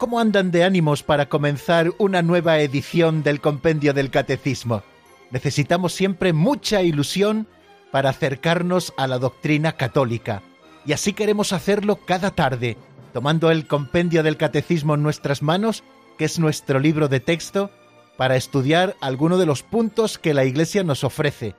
¿Cómo 0.00 0.18
andan 0.18 0.50
de 0.50 0.64
ánimos 0.64 1.02
para 1.02 1.28
comenzar 1.28 1.90
una 1.98 2.22
nueva 2.22 2.58
edición 2.60 3.22
del 3.22 3.42
Compendio 3.42 3.92
del 3.92 4.10
Catecismo? 4.10 4.82
Necesitamos 5.30 5.92
siempre 5.92 6.32
mucha 6.32 6.80
ilusión 6.80 7.46
para 7.90 8.08
acercarnos 8.08 8.94
a 8.96 9.06
la 9.06 9.18
doctrina 9.18 9.72
católica. 9.72 10.40
Y 10.86 10.94
así 10.94 11.12
queremos 11.12 11.52
hacerlo 11.52 11.96
cada 11.96 12.30
tarde, 12.30 12.78
tomando 13.12 13.50
el 13.50 13.66
Compendio 13.66 14.22
del 14.22 14.38
Catecismo 14.38 14.94
en 14.94 15.02
nuestras 15.02 15.42
manos, 15.42 15.84
que 16.16 16.24
es 16.24 16.38
nuestro 16.38 16.80
libro 16.80 17.08
de 17.08 17.20
texto, 17.20 17.70
para 18.16 18.36
estudiar 18.36 18.96
alguno 19.02 19.36
de 19.36 19.44
los 19.44 19.62
puntos 19.62 20.16
que 20.16 20.32
la 20.32 20.46
Iglesia 20.46 20.82
nos 20.82 21.04
ofrece. 21.04 21.56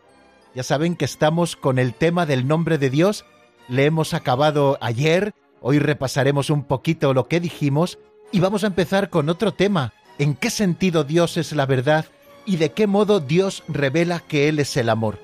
Ya 0.56 0.64
saben 0.64 0.96
que 0.96 1.06
estamos 1.06 1.56
con 1.56 1.78
el 1.78 1.94
tema 1.94 2.26
del 2.26 2.48
nombre 2.48 2.80
de 2.80 2.90
Dios, 2.90 3.24
le 3.68 3.86
hemos 3.86 4.16
acabado 4.16 4.80
ayer, 4.82 5.36
hoy 5.62 5.78
repasaremos 5.78 6.50
un 6.50 6.64
poquito 6.64 7.14
lo 7.14 7.28
que 7.28 7.40
dijimos, 7.40 8.00
y 8.32 8.40
vamos 8.40 8.64
a 8.64 8.68
empezar 8.68 9.10
con 9.10 9.30
otro 9.30 9.54
tema. 9.54 9.94
¿En 10.18 10.36
qué 10.36 10.50
sentido 10.50 11.04
Dios 11.04 11.38
es 11.38 11.52
la 11.54 11.66
verdad 11.66 12.06
y 12.46 12.58
de 12.58 12.72
qué 12.72 12.88
modo 12.88 13.20
Dios 13.20 13.64
revela 13.68 14.20
que 14.20 14.50
Él 14.50 14.60
es 14.60 14.78
el 14.78 14.90
amor? 14.90 15.20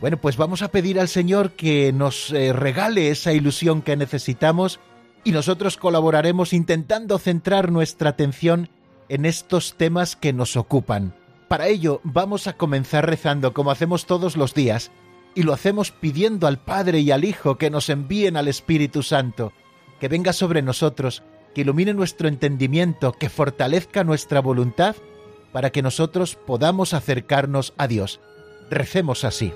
Bueno, 0.00 0.18
pues 0.18 0.36
vamos 0.36 0.62
a 0.62 0.68
pedir 0.68 1.00
al 1.00 1.08
Señor 1.08 1.52
que 1.52 1.92
nos 1.92 2.30
eh, 2.32 2.52
regale 2.52 3.10
esa 3.10 3.32
ilusión 3.32 3.80
que 3.80 3.96
necesitamos 3.96 4.80
y 5.22 5.32
nosotros 5.32 5.76
colaboraremos 5.76 6.52
intentando 6.52 7.18
centrar 7.18 7.70
nuestra 7.70 8.10
atención 8.10 8.68
en 9.08 9.24
estos 9.24 9.74
temas 9.76 10.16
que 10.16 10.32
nos 10.32 10.56
ocupan. 10.56 11.14
Para 11.48 11.68
ello 11.68 12.00
vamos 12.02 12.46
a 12.46 12.54
comenzar 12.54 13.06
rezando 13.06 13.54
como 13.54 13.70
hacemos 13.70 14.06
todos 14.06 14.36
los 14.36 14.54
días 14.54 14.90
y 15.34 15.42
lo 15.42 15.52
hacemos 15.52 15.90
pidiendo 15.90 16.46
al 16.46 16.58
Padre 16.58 17.00
y 17.00 17.10
al 17.10 17.24
Hijo 17.24 17.56
que 17.56 17.70
nos 17.70 17.88
envíen 17.88 18.36
al 18.36 18.48
Espíritu 18.48 19.02
Santo, 19.02 19.52
que 20.00 20.08
venga 20.08 20.32
sobre 20.32 20.62
nosotros 20.62 21.22
que 21.54 21.62
ilumine 21.62 21.94
nuestro 21.94 22.28
entendimiento, 22.28 23.12
que 23.12 23.30
fortalezca 23.30 24.04
nuestra 24.04 24.40
voluntad 24.40 24.96
para 25.52 25.70
que 25.70 25.82
nosotros 25.82 26.34
podamos 26.34 26.92
acercarnos 26.92 27.72
a 27.78 27.86
Dios. 27.86 28.20
Recemos 28.70 29.24
así. 29.24 29.52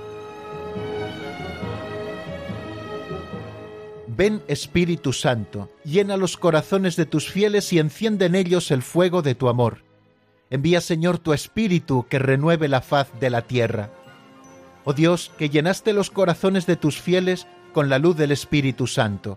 Ven 4.06 4.42
Espíritu 4.48 5.12
Santo, 5.12 5.70
llena 5.84 6.16
los 6.16 6.36
corazones 6.36 6.96
de 6.96 7.06
tus 7.06 7.30
fieles 7.30 7.72
y 7.72 7.78
enciende 7.78 8.26
en 8.26 8.34
ellos 8.34 8.70
el 8.70 8.82
fuego 8.82 9.22
de 9.22 9.34
tu 9.34 9.48
amor. 9.48 9.84
Envía 10.50 10.80
Señor 10.80 11.18
tu 11.18 11.32
Espíritu 11.32 12.06
que 12.08 12.18
renueve 12.18 12.68
la 12.68 12.80
faz 12.80 13.08
de 13.20 13.30
la 13.30 13.42
tierra. 13.42 13.90
Oh 14.84 14.92
Dios, 14.92 15.30
que 15.36 15.50
llenaste 15.50 15.92
los 15.92 16.10
corazones 16.10 16.66
de 16.66 16.76
tus 16.76 17.00
fieles 17.00 17.46
con 17.72 17.88
la 17.88 17.98
luz 17.98 18.16
del 18.16 18.32
Espíritu 18.32 18.86
Santo 18.86 19.36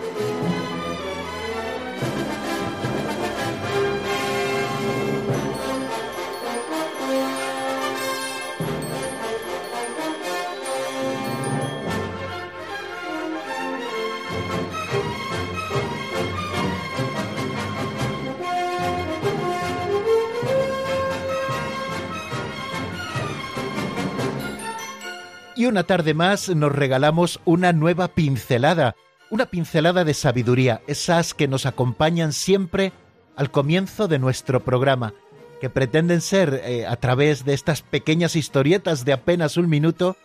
Y 25.61 25.67
una 25.67 25.83
tarde 25.83 26.15
más 26.15 26.49
nos 26.49 26.71
regalamos 26.71 27.39
una 27.45 27.71
nueva 27.71 28.07
pincelada, 28.07 28.95
una 29.29 29.45
pincelada 29.45 30.03
de 30.03 30.15
sabiduría, 30.15 30.81
esas 30.87 31.35
que 31.35 31.47
nos 31.47 31.67
acompañan 31.67 32.33
siempre 32.33 32.93
al 33.35 33.51
comienzo 33.51 34.07
de 34.07 34.17
nuestro 34.17 34.63
programa, 34.63 35.13
que 35.59 35.69
pretenden 35.69 36.21
ser, 36.21 36.63
eh, 36.65 36.87
a 36.87 36.95
través 36.95 37.45
de 37.45 37.53
estas 37.53 37.83
pequeñas 37.83 38.35
historietas 38.35 39.05
de 39.05 39.13
apenas 39.13 39.55
un 39.55 39.69
minuto, 39.69 40.17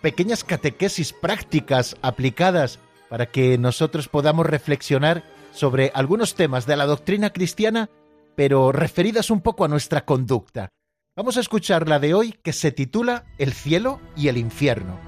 pequeñas 0.00 0.42
catequesis 0.42 1.12
prácticas 1.12 1.98
aplicadas 2.00 2.78
para 3.10 3.26
que 3.26 3.58
nosotros 3.58 4.08
podamos 4.08 4.46
reflexionar 4.46 5.22
sobre 5.52 5.92
algunos 5.92 6.34
temas 6.34 6.64
de 6.64 6.76
la 6.78 6.86
doctrina 6.86 7.28
cristiana, 7.28 7.90
pero 8.36 8.72
referidas 8.72 9.30
un 9.30 9.42
poco 9.42 9.66
a 9.66 9.68
nuestra 9.68 10.06
conducta. 10.06 10.70
Vamos 11.18 11.36
a 11.36 11.40
escuchar 11.40 11.88
la 11.88 11.98
de 11.98 12.14
hoy 12.14 12.32
que 12.44 12.52
se 12.52 12.70
titula 12.70 13.24
El 13.38 13.52
cielo 13.52 13.98
y 14.14 14.28
el 14.28 14.36
infierno. 14.36 15.00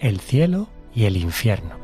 El 0.00 0.18
cielo 0.18 0.68
y 0.92 1.04
el 1.04 1.18
infierno. 1.18 1.76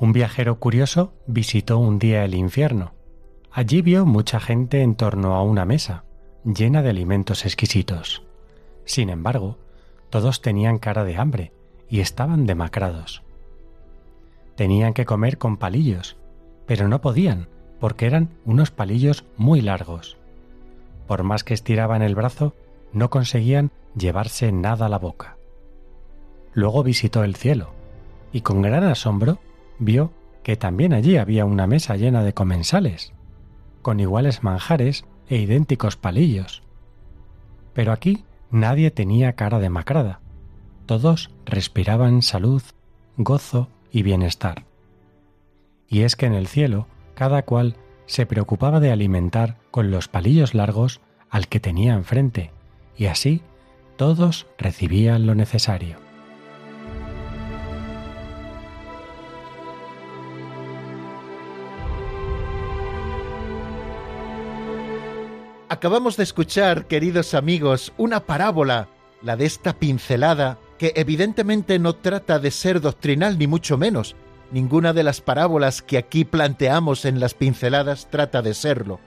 Un 0.00 0.12
viajero 0.12 0.58
curioso 0.58 1.14
visitó 1.28 1.78
un 1.78 2.00
día 2.00 2.24
el 2.24 2.34
infierno. 2.34 2.94
Allí 3.52 3.80
vio 3.80 4.06
mucha 4.06 4.40
gente 4.40 4.82
en 4.82 4.96
torno 4.96 5.36
a 5.36 5.44
una 5.44 5.64
mesa, 5.64 6.02
llena 6.44 6.82
de 6.82 6.90
alimentos 6.90 7.44
exquisitos. 7.44 8.24
Sin 8.84 9.08
embargo, 9.08 9.56
todos 10.12 10.42
tenían 10.42 10.78
cara 10.78 11.04
de 11.04 11.16
hambre 11.16 11.52
y 11.88 12.00
estaban 12.00 12.44
demacrados. 12.44 13.22
Tenían 14.56 14.92
que 14.92 15.06
comer 15.06 15.38
con 15.38 15.56
palillos, 15.56 16.18
pero 16.66 16.86
no 16.86 17.00
podían, 17.00 17.48
porque 17.80 18.04
eran 18.04 18.28
unos 18.44 18.70
palillos 18.70 19.24
muy 19.38 19.62
largos. 19.62 20.18
Por 21.06 21.22
más 21.22 21.44
que 21.44 21.54
estiraban 21.54 22.02
el 22.02 22.14
brazo, 22.14 22.54
no 22.92 23.08
conseguían 23.08 23.70
llevarse 23.96 24.52
nada 24.52 24.84
a 24.84 24.88
la 24.90 24.98
boca. 24.98 25.38
Luego 26.52 26.82
visitó 26.82 27.24
el 27.24 27.34
cielo, 27.34 27.70
y 28.34 28.42
con 28.42 28.60
gran 28.60 28.84
asombro 28.84 29.38
vio 29.78 30.12
que 30.42 30.58
también 30.58 30.92
allí 30.92 31.16
había 31.16 31.46
una 31.46 31.66
mesa 31.66 31.96
llena 31.96 32.22
de 32.22 32.34
comensales, 32.34 33.14
con 33.80 33.98
iguales 33.98 34.42
manjares 34.42 35.06
e 35.30 35.38
idénticos 35.38 35.96
palillos. 35.96 36.62
Pero 37.72 37.92
aquí 37.92 38.26
Nadie 38.52 38.90
tenía 38.90 39.32
cara 39.32 39.58
demacrada. 39.58 40.20
Todos 40.86 41.30
respiraban 41.46 42.22
salud, 42.22 42.62
gozo 43.16 43.68
y 43.90 44.02
bienestar. 44.02 44.64
Y 45.88 46.02
es 46.02 46.16
que 46.16 46.26
en 46.26 46.34
el 46.34 46.46
cielo 46.46 46.86
cada 47.14 47.42
cual 47.42 47.76
se 48.06 48.26
preocupaba 48.26 48.78
de 48.78 48.92
alimentar 48.92 49.56
con 49.70 49.90
los 49.90 50.08
palillos 50.08 50.54
largos 50.54 51.00
al 51.30 51.48
que 51.48 51.60
tenía 51.60 51.94
enfrente, 51.94 52.50
y 52.96 53.06
así 53.06 53.40
todos 53.96 54.46
recibían 54.58 55.26
lo 55.26 55.34
necesario. 55.34 56.01
Acabamos 65.72 66.18
de 66.18 66.22
escuchar, 66.24 66.86
queridos 66.86 67.32
amigos, 67.32 67.94
una 67.96 68.26
parábola, 68.26 68.88
la 69.22 69.38
de 69.38 69.46
esta 69.46 69.72
pincelada, 69.72 70.58
que 70.78 70.92
evidentemente 70.96 71.78
no 71.78 71.94
trata 71.94 72.38
de 72.38 72.50
ser 72.50 72.82
doctrinal 72.82 73.38
ni 73.38 73.46
mucho 73.46 73.78
menos, 73.78 74.14
Ninguna 74.50 74.92
de 74.92 75.02
las 75.02 75.22
parábolas 75.22 75.80
que 75.80 75.96
aquí 75.96 76.26
planteamos 76.26 77.06
en 77.06 77.20
las 77.20 77.32
pinceladas 77.32 78.10
trata 78.10 78.42
de 78.42 78.52
serlo. 78.52 79.00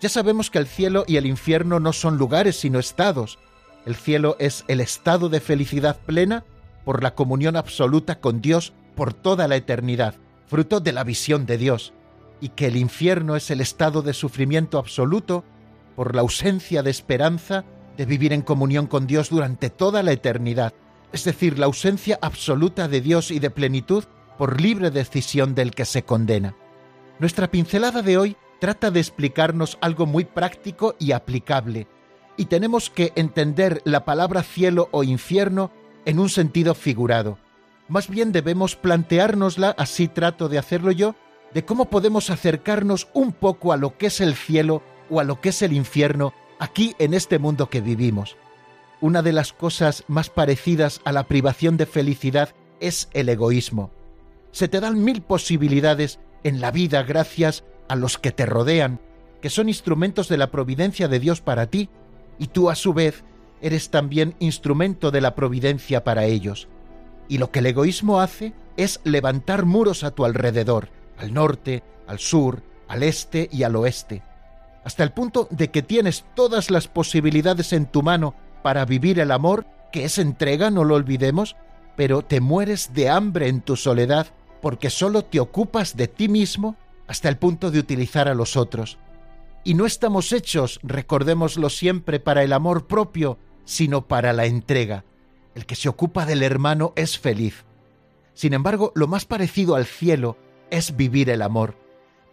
Ya 0.00 0.08
sabemos 0.08 0.50
que 0.50 0.58
el 0.58 0.66
cielo 0.66 1.04
y 1.06 1.18
el 1.18 1.26
infierno 1.26 1.78
no 1.78 1.92
son 1.92 2.18
lugares 2.18 2.56
sino 2.58 2.80
estados. 2.80 3.38
El 3.84 3.94
cielo 3.94 4.34
es 4.40 4.64
el 4.66 4.80
estado 4.80 5.28
de 5.28 5.38
felicidad 5.38 6.00
plena 6.04 6.42
por 6.84 7.04
la 7.04 7.14
comunión 7.14 7.54
absoluta 7.54 8.18
con 8.18 8.40
Dios 8.40 8.72
por 8.96 9.14
toda 9.14 9.46
la 9.46 9.54
eternidad, 9.54 10.16
fruto 10.48 10.80
de 10.80 10.92
la 10.92 11.04
visión 11.04 11.46
de 11.46 11.58
Dios, 11.58 11.92
y 12.40 12.48
que 12.48 12.66
el 12.66 12.76
infierno 12.76 13.36
es 13.36 13.52
el 13.52 13.60
estado 13.60 14.02
de 14.02 14.14
sufrimiento 14.14 14.78
absoluto 14.78 15.44
por 15.96 16.14
la 16.14 16.20
ausencia 16.20 16.82
de 16.82 16.90
esperanza 16.90 17.64
de 17.96 18.04
vivir 18.04 18.32
en 18.32 18.42
comunión 18.42 18.86
con 18.86 19.06
Dios 19.06 19.30
durante 19.30 19.70
toda 19.70 20.02
la 20.02 20.12
eternidad, 20.12 20.74
es 21.12 21.24
decir, 21.24 21.58
la 21.58 21.66
ausencia 21.66 22.18
absoluta 22.20 22.88
de 22.88 23.00
Dios 23.00 23.30
y 23.30 23.38
de 23.38 23.50
plenitud 23.50 24.04
por 24.36 24.60
libre 24.60 24.90
decisión 24.90 25.54
del 25.54 25.70
que 25.70 25.86
se 25.86 26.04
condena. 26.04 26.54
Nuestra 27.18 27.50
pincelada 27.50 28.02
de 28.02 28.18
hoy 28.18 28.36
trata 28.60 28.90
de 28.90 29.00
explicarnos 29.00 29.78
algo 29.80 30.04
muy 30.04 30.26
práctico 30.26 30.94
y 30.98 31.12
aplicable, 31.12 31.86
y 32.36 32.46
tenemos 32.46 32.90
que 32.90 33.12
entender 33.16 33.80
la 33.84 34.04
palabra 34.04 34.42
cielo 34.42 34.88
o 34.92 35.02
infierno 35.02 35.70
en 36.04 36.18
un 36.18 36.28
sentido 36.28 36.74
figurado. 36.74 37.38
Más 37.88 38.08
bien 38.08 38.32
debemos 38.32 38.76
planteárnosla, 38.76 39.74
así 39.78 40.08
trato 40.08 40.48
de 40.48 40.58
hacerlo 40.58 40.92
yo, 40.92 41.14
de 41.54 41.64
cómo 41.64 41.86
podemos 41.86 42.28
acercarnos 42.28 43.08
un 43.14 43.32
poco 43.32 43.72
a 43.72 43.76
lo 43.76 43.96
que 43.96 44.06
es 44.06 44.20
el 44.20 44.34
cielo 44.34 44.82
o 45.10 45.20
a 45.20 45.24
lo 45.24 45.40
que 45.40 45.50
es 45.50 45.62
el 45.62 45.72
infierno 45.72 46.32
aquí 46.58 46.94
en 46.98 47.14
este 47.14 47.38
mundo 47.38 47.68
que 47.68 47.80
vivimos. 47.80 48.36
Una 49.00 49.22
de 49.22 49.32
las 49.32 49.52
cosas 49.52 50.04
más 50.08 50.30
parecidas 50.30 51.00
a 51.04 51.12
la 51.12 51.24
privación 51.24 51.76
de 51.76 51.86
felicidad 51.86 52.54
es 52.80 53.08
el 53.12 53.28
egoísmo. 53.28 53.90
Se 54.52 54.68
te 54.68 54.80
dan 54.80 55.04
mil 55.04 55.22
posibilidades 55.22 56.18
en 56.44 56.60
la 56.60 56.70
vida 56.70 57.02
gracias 57.02 57.64
a 57.88 57.96
los 57.96 58.18
que 58.18 58.30
te 58.30 58.46
rodean, 58.46 59.00
que 59.42 59.50
son 59.50 59.68
instrumentos 59.68 60.28
de 60.28 60.38
la 60.38 60.50
providencia 60.50 61.08
de 61.08 61.20
Dios 61.20 61.40
para 61.40 61.66
ti, 61.66 61.90
y 62.38 62.48
tú 62.48 62.70
a 62.70 62.74
su 62.74 62.94
vez 62.94 63.24
eres 63.60 63.90
también 63.90 64.34
instrumento 64.38 65.10
de 65.10 65.20
la 65.20 65.34
providencia 65.34 66.04
para 66.04 66.24
ellos. 66.24 66.68
Y 67.28 67.38
lo 67.38 67.50
que 67.50 67.58
el 67.58 67.66
egoísmo 67.66 68.20
hace 68.20 68.54
es 68.76 69.00
levantar 69.04 69.66
muros 69.66 70.04
a 70.04 70.10
tu 70.10 70.24
alrededor, 70.24 70.88
al 71.18 71.34
norte, 71.34 71.82
al 72.06 72.18
sur, 72.18 72.62
al 72.88 73.02
este 73.02 73.48
y 73.50 73.62
al 73.62 73.76
oeste, 73.76 74.22
hasta 74.86 75.02
el 75.02 75.10
punto 75.10 75.48
de 75.50 75.72
que 75.72 75.82
tienes 75.82 76.24
todas 76.36 76.70
las 76.70 76.86
posibilidades 76.86 77.72
en 77.72 77.86
tu 77.86 78.02
mano 78.04 78.36
para 78.62 78.84
vivir 78.84 79.18
el 79.18 79.32
amor, 79.32 79.66
que 79.90 80.04
es 80.04 80.16
entrega, 80.16 80.70
no 80.70 80.84
lo 80.84 80.94
olvidemos, 80.94 81.56
pero 81.96 82.22
te 82.22 82.40
mueres 82.40 82.94
de 82.94 83.08
hambre 83.08 83.48
en 83.48 83.62
tu 83.62 83.74
soledad 83.74 84.28
porque 84.62 84.88
solo 84.88 85.24
te 85.24 85.40
ocupas 85.40 85.96
de 85.96 86.06
ti 86.06 86.28
mismo 86.28 86.76
hasta 87.08 87.28
el 87.28 87.36
punto 87.36 87.72
de 87.72 87.80
utilizar 87.80 88.28
a 88.28 88.34
los 88.34 88.56
otros. 88.56 88.96
Y 89.64 89.74
no 89.74 89.86
estamos 89.86 90.30
hechos, 90.30 90.78
recordémoslo 90.84 91.68
siempre, 91.68 92.20
para 92.20 92.44
el 92.44 92.52
amor 92.52 92.86
propio, 92.86 93.38
sino 93.64 94.06
para 94.06 94.32
la 94.32 94.46
entrega. 94.46 95.04
El 95.56 95.66
que 95.66 95.74
se 95.74 95.88
ocupa 95.88 96.26
del 96.26 96.44
hermano 96.44 96.92
es 96.94 97.18
feliz. 97.18 97.64
Sin 98.34 98.54
embargo, 98.54 98.92
lo 98.94 99.08
más 99.08 99.24
parecido 99.24 99.74
al 99.74 99.86
cielo 99.86 100.36
es 100.70 100.96
vivir 100.96 101.28
el 101.28 101.42
amor, 101.42 101.76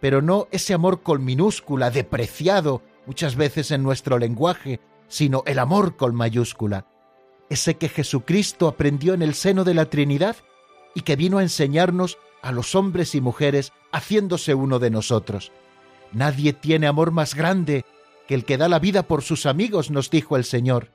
pero 0.04 0.20
no 0.20 0.48
ese 0.50 0.74
amor 0.74 1.00
con 1.00 1.24
minúscula, 1.24 1.90
depreciado 1.90 2.82
muchas 3.06 3.36
veces 3.36 3.70
en 3.70 3.82
nuestro 3.82 4.18
lenguaje, 4.18 4.78
sino 5.08 5.42
el 5.46 5.58
amor 5.58 5.96
con 5.96 6.14
mayúscula, 6.14 6.86
ese 7.48 7.76
que 7.76 7.88
Jesucristo 7.88 8.68
aprendió 8.68 9.14
en 9.14 9.22
el 9.22 9.32
seno 9.32 9.64
de 9.64 9.72
la 9.72 9.86
Trinidad 9.86 10.36
y 10.94 11.00
que 11.00 11.16
vino 11.16 11.38
a 11.38 11.42
enseñarnos 11.42 12.18
a 12.42 12.52
los 12.52 12.74
hombres 12.74 13.14
y 13.14 13.22
mujeres 13.22 13.72
haciéndose 13.92 14.52
uno 14.52 14.78
de 14.78 14.90
nosotros. 14.90 15.52
Nadie 16.12 16.52
tiene 16.52 16.86
amor 16.86 17.10
más 17.10 17.34
grande 17.34 17.86
que 18.28 18.34
el 18.34 18.44
que 18.44 18.58
da 18.58 18.68
la 18.68 18.80
vida 18.80 19.04
por 19.04 19.22
sus 19.22 19.46
amigos, 19.46 19.90
nos 19.90 20.10
dijo 20.10 20.36
el 20.36 20.44
Señor. 20.44 20.90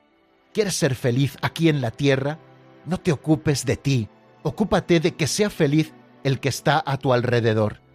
¿Quieres 0.54 0.76
ser 0.76 0.94
feliz 0.94 1.36
aquí 1.42 1.68
en 1.68 1.82
la 1.82 1.90
tierra? 1.90 2.38
No 2.86 3.00
te 3.00 3.12
ocupes 3.12 3.66
de 3.66 3.76
ti, 3.76 4.08
ocúpate 4.44 5.00
de 5.00 5.16
que 5.16 5.26
sea 5.26 5.50
feliz 5.50 5.96
el 6.24 6.40
que 6.40 6.50
está 6.50 6.84
a 6.86 6.98
tu 6.98 7.12
alrededor. 7.12 7.89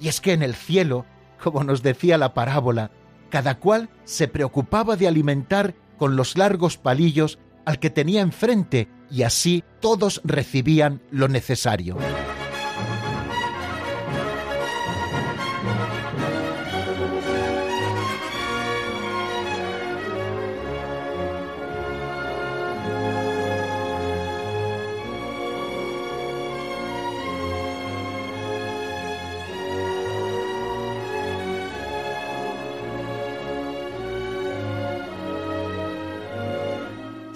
Y 0.00 0.08
es 0.08 0.20
que 0.20 0.32
en 0.32 0.42
el 0.42 0.54
cielo, 0.54 1.06
como 1.42 1.62
nos 1.62 1.82
decía 1.82 2.18
la 2.18 2.34
parábola, 2.34 2.90
cada 3.28 3.58
cual 3.58 3.90
se 4.04 4.28
preocupaba 4.28 4.96
de 4.96 5.06
alimentar 5.06 5.74
con 5.98 6.16
los 6.16 6.36
largos 6.36 6.78
palillos 6.78 7.38
al 7.64 7.78
que 7.78 7.90
tenía 7.90 8.22
enfrente, 8.22 8.88
y 9.10 9.22
así 9.22 9.62
todos 9.80 10.20
recibían 10.24 11.02
lo 11.10 11.28
necesario. 11.28 11.98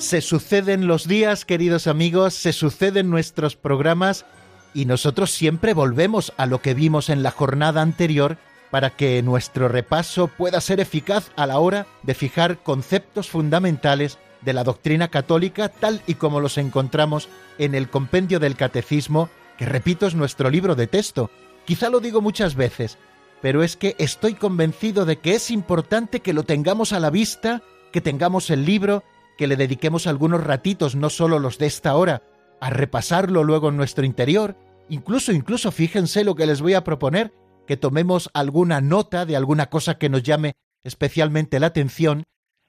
Se 0.04 0.20
suceden 0.20 0.86
los 0.86 1.08
días, 1.08 1.46
queridos 1.46 1.86
amigos, 1.86 2.34
se 2.34 2.52
suceden 2.52 3.08
nuestros 3.08 3.56
programas 3.56 4.26
y 4.74 4.84
nosotros 4.84 5.30
siempre 5.30 5.72
volvemos 5.72 6.34
a 6.36 6.44
lo 6.44 6.60
que 6.60 6.74
vimos 6.74 7.08
en 7.08 7.22
la 7.22 7.30
jornada 7.30 7.80
anterior 7.80 8.36
para 8.70 8.90
que 8.90 9.22
nuestro 9.22 9.66
repaso 9.66 10.28
pueda 10.28 10.60
ser 10.60 10.78
eficaz 10.78 11.30
a 11.36 11.46
la 11.46 11.58
hora 11.58 11.86
de 12.02 12.12
fijar 12.12 12.58
conceptos 12.58 13.30
fundamentales 13.30 14.18
de 14.42 14.52
la 14.52 14.62
doctrina 14.62 15.08
católica 15.08 15.70
tal 15.70 16.02
y 16.06 16.16
como 16.16 16.38
los 16.38 16.58
encontramos 16.58 17.30
en 17.56 17.74
el 17.74 17.88
compendio 17.88 18.40
del 18.40 18.56
catecismo, 18.56 19.30
que 19.56 19.64
repito 19.64 20.06
es 20.06 20.14
nuestro 20.14 20.50
libro 20.50 20.74
de 20.74 20.86
texto. 20.86 21.30
Quizá 21.64 21.88
lo 21.88 22.00
digo 22.00 22.20
muchas 22.20 22.56
veces, 22.56 22.98
pero 23.40 23.62
es 23.62 23.78
que 23.78 23.96
estoy 23.98 24.34
convencido 24.34 25.06
de 25.06 25.16
que 25.16 25.34
es 25.34 25.50
importante 25.50 26.20
que 26.20 26.34
lo 26.34 26.42
tengamos 26.42 26.92
a 26.92 27.00
la 27.00 27.08
vista, 27.08 27.62
que 27.90 28.02
tengamos 28.02 28.50
el 28.50 28.66
libro 28.66 29.02
que 29.36 29.46
le 29.46 29.56
dediquemos 29.56 30.06
algunos 30.06 30.44
ratitos, 30.44 30.94
no 30.94 31.10
solo 31.10 31.38
los 31.38 31.58
de 31.58 31.66
esta 31.66 31.94
hora, 31.96 32.22
a 32.60 32.70
repasarlo 32.70 33.44
luego 33.44 33.69
en 33.69 33.76
nuestro 33.76 34.04
interior, 34.04 34.56
incluso, 34.88 35.32
incluso 35.32 35.70
fíjense 35.72 36.25
lo 36.25 36.34
que 36.34 36.46
les 36.46 36.60
voy 36.60 36.75
a 36.75 36.84
proponer, 36.84 37.32
que 37.66 37.76
tomemos 37.76 38.31
alguna 38.34 38.81
nota 38.81 39.26
de 39.26 39.37
alguna 39.37 39.70
cosa 39.70 39.99
que 39.99 40.09
nos 40.09 40.23
llame 40.23 40.54
especialmente 40.82 41.59
la 41.61 41.68
atención, 41.68 42.25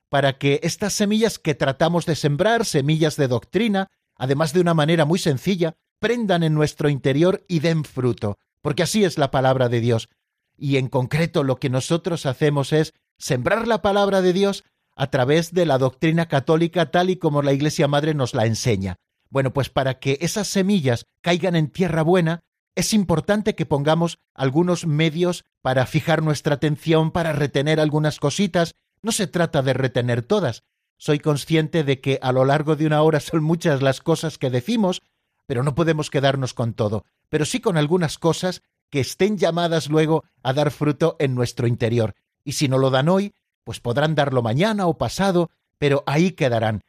para 0.10 0.38
que 0.38 0.60
estas 0.63 0.94
semillas 0.94 1.40
que 1.40 1.56
tratamos 1.56 2.06
de 2.06 2.16
sembrar, 2.16 2.66
semillas 2.66 3.18
de 3.18 3.28
doctrina, 3.28 3.88
además 4.16 4.54
de 4.54 4.62
una 4.62 4.74
manera 4.74 5.06
muy 5.06 5.20
sencilla, 5.20 5.75
prendan 6.00 6.44
en 6.44 6.54
nuestro 6.54 6.90
interior 6.90 7.44
y 7.48 7.60
den 7.60 7.84
fruto, 7.84 8.38
porque 8.62 8.84
así 8.84 9.04
es 9.04 9.18
la 9.18 9.32
palabra 9.32 9.70
de 9.70 9.82
Dios. 9.82 10.10
Y 10.58 10.78
en 10.78 10.88
concreto 10.88 11.44
lo 11.44 11.58
que 11.58 11.70
nosotros 11.70 12.25
hacemos 12.25 12.72
es 12.72 12.94
sembrar 13.18 13.68
la 13.68 13.82
palabra 13.82 14.22
de 14.22 14.34
Dios 14.34 14.63
a 14.96 15.08
través 15.08 15.54
de 15.54 15.66
la 15.66 15.78
doctrina 15.78 16.28
católica 16.28 16.92
tal 16.92 17.10
y 17.10 17.18
como 17.18 17.42
la 17.42 17.54
Iglesia 17.54 17.88
Madre 17.88 18.14
nos 18.14 18.34
la 18.34 18.46
enseña. 18.46 18.96
Bueno, 19.30 19.54
pues 19.54 19.70
para 19.70 20.00
que 20.00 20.18
esas 20.22 20.48
semillas 20.48 21.06
caigan 21.22 21.56
en 21.56 21.70
tierra 21.70 22.04
buena, 22.04 22.42
es 22.75 22.94
importante 22.94 23.56
que 23.56 23.66
pongamos 23.66 24.20
algunos 24.34 24.86
medios 24.86 25.46
para 25.62 25.86
fijar 25.86 26.22
nuestra 26.22 26.56
atención, 26.56 27.12
para 27.12 27.34
retener 27.34 27.80
algunas 27.80 28.20
cositas. 28.20 28.75
No 29.02 29.12
se 29.12 29.28
trata 29.28 29.62
de 29.62 29.74
retener 29.74 30.22
todas. 30.22 30.64
Soy 30.98 31.20
consciente 31.20 31.84
de 31.84 32.00
que 32.00 32.20
a 32.22 32.32
lo 32.32 32.46
largo 32.46 32.75
de 32.75 32.86
una 32.86 33.02
hora 33.02 33.20
son 33.22 33.44
muchas 33.44 33.82
las 33.82 34.02
cosas 34.02 34.38
que 34.38 34.50
decimos, 34.50 35.02
pero 35.46 35.64
no 35.64 35.75
podemos 35.75 36.10
quedarnos 36.10 36.54
con 36.54 36.74
todo, 36.74 37.06
pero 37.30 37.46
sí 37.46 37.60
con 37.60 37.78
algunas 37.78 38.18
cosas 38.18 38.62
que 38.90 39.00
estén 39.00 39.38
llamadas 39.38 39.90
luego 39.90 40.24
a 40.44 40.54
dar 40.54 40.72
fruto 40.72 41.16
en 41.20 41.36
nuestro 41.36 41.68
interior. 41.68 42.14
Y 42.44 42.54
si 42.54 42.68
no 42.68 42.78
lo 42.78 42.90
dan 42.90 43.10
hoy, 43.10 43.34
pues 43.66 43.82
podrán 43.82 44.16
darlo 44.16 44.42
mañana 44.42 44.88
o 44.88 44.98
pasado, 44.98 45.50
pero 45.78 46.04
ahí 46.08 46.32
quedarán. 46.32 46.82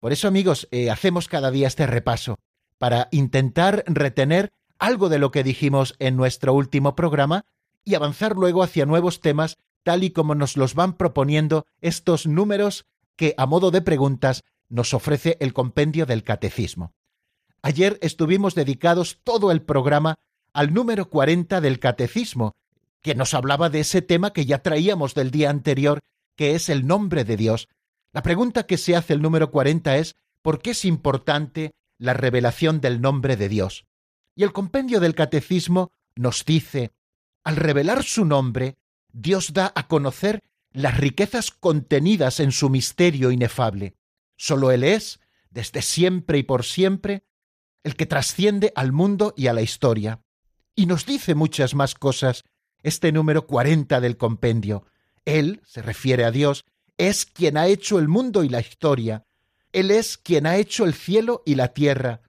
Por 0.00 0.12
eso, 0.12 0.28
amigos, 0.28 0.68
eh, 0.70 0.90
hacemos 0.90 1.28
cada 1.28 1.50
día 1.50 1.66
este 1.66 1.86
repaso, 1.86 2.38
para 2.78 3.08
intentar 3.10 3.84
retener 3.86 4.52
algo 4.78 5.08
de 5.08 5.18
lo 5.18 5.30
que 5.30 5.44
dijimos 5.44 5.94
en 5.98 6.16
nuestro 6.16 6.54
último 6.54 6.94
programa 6.94 7.44
y 7.84 7.94
avanzar 7.94 8.36
luego 8.36 8.62
hacia 8.62 8.86
nuevos 8.86 9.20
temas 9.20 9.58
tal 9.82 10.02
y 10.02 10.10
como 10.10 10.34
nos 10.34 10.56
los 10.56 10.74
van 10.74 10.94
proponiendo 10.94 11.66
estos 11.80 12.26
números 12.26 12.86
que, 13.16 13.34
a 13.36 13.46
modo 13.46 13.70
de 13.70 13.82
preguntas, 13.82 14.42
nos 14.68 14.94
ofrece 14.94 15.36
el 15.40 15.52
compendio 15.52 16.06
del 16.06 16.24
catecismo. 16.24 16.92
Ayer 17.62 17.98
estuvimos 18.02 18.54
dedicados 18.54 19.20
todo 19.24 19.50
el 19.50 19.62
programa 19.62 20.16
al 20.52 20.74
número 20.74 21.08
40 21.08 21.60
del 21.60 21.78
catecismo, 21.78 22.52
que 23.04 23.14
nos 23.14 23.34
hablaba 23.34 23.68
de 23.68 23.80
ese 23.80 24.00
tema 24.00 24.32
que 24.32 24.46
ya 24.46 24.62
traíamos 24.62 25.14
del 25.14 25.30
día 25.30 25.50
anterior, 25.50 26.00
que 26.36 26.54
es 26.54 26.70
el 26.70 26.86
nombre 26.86 27.24
de 27.24 27.36
Dios. 27.36 27.68
La 28.14 28.22
pregunta 28.22 28.66
que 28.66 28.78
se 28.78 28.96
hace 28.96 29.12
el 29.12 29.20
número 29.20 29.50
40 29.50 29.98
es 29.98 30.16
¿por 30.40 30.62
qué 30.62 30.70
es 30.70 30.86
importante 30.86 31.72
la 31.98 32.14
revelación 32.14 32.80
del 32.80 33.02
nombre 33.02 33.36
de 33.36 33.50
Dios? 33.50 33.84
Y 34.34 34.42
el 34.42 34.54
compendio 34.54 35.00
del 35.00 35.14
catecismo 35.14 35.92
nos 36.16 36.46
dice, 36.46 36.92
al 37.44 37.56
revelar 37.56 38.04
su 38.04 38.24
nombre, 38.24 38.78
Dios 39.12 39.52
da 39.52 39.70
a 39.74 39.86
conocer 39.86 40.42
las 40.72 40.96
riquezas 40.96 41.50
contenidas 41.50 42.40
en 42.40 42.52
su 42.52 42.70
misterio 42.70 43.30
inefable. 43.30 43.96
Solo 44.38 44.70
Él 44.70 44.82
es, 44.82 45.20
desde 45.50 45.82
siempre 45.82 46.38
y 46.38 46.42
por 46.42 46.64
siempre, 46.64 47.22
el 47.82 47.96
que 47.96 48.06
trasciende 48.06 48.72
al 48.74 48.92
mundo 48.92 49.34
y 49.36 49.48
a 49.48 49.52
la 49.52 49.60
historia. 49.60 50.22
Y 50.74 50.86
nos 50.86 51.04
dice 51.04 51.34
muchas 51.34 51.74
más 51.74 51.94
cosas 51.94 52.44
este 52.84 53.10
número 53.10 53.46
40 53.46 54.00
del 54.00 54.16
compendio. 54.16 54.86
Él, 55.24 55.62
se 55.64 55.82
refiere 55.82 56.24
a 56.24 56.30
Dios, 56.30 56.64
es 56.98 57.24
quien 57.24 57.56
ha 57.56 57.66
hecho 57.66 57.98
el 57.98 58.06
mundo 58.06 58.44
y 58.44 58.48
la 58.48 58.60
historia. 58.60 59.24
Él 59.72 59.90
es 59.90 60.18
quien 60.18 60.46
ha 60.46 60.56
hecho 60.58 60.84
el 60.84 60.94
cielo 60.94 61.42
y 61.44 61.56
la 61.56 61.68
tierra. 61.68 62.20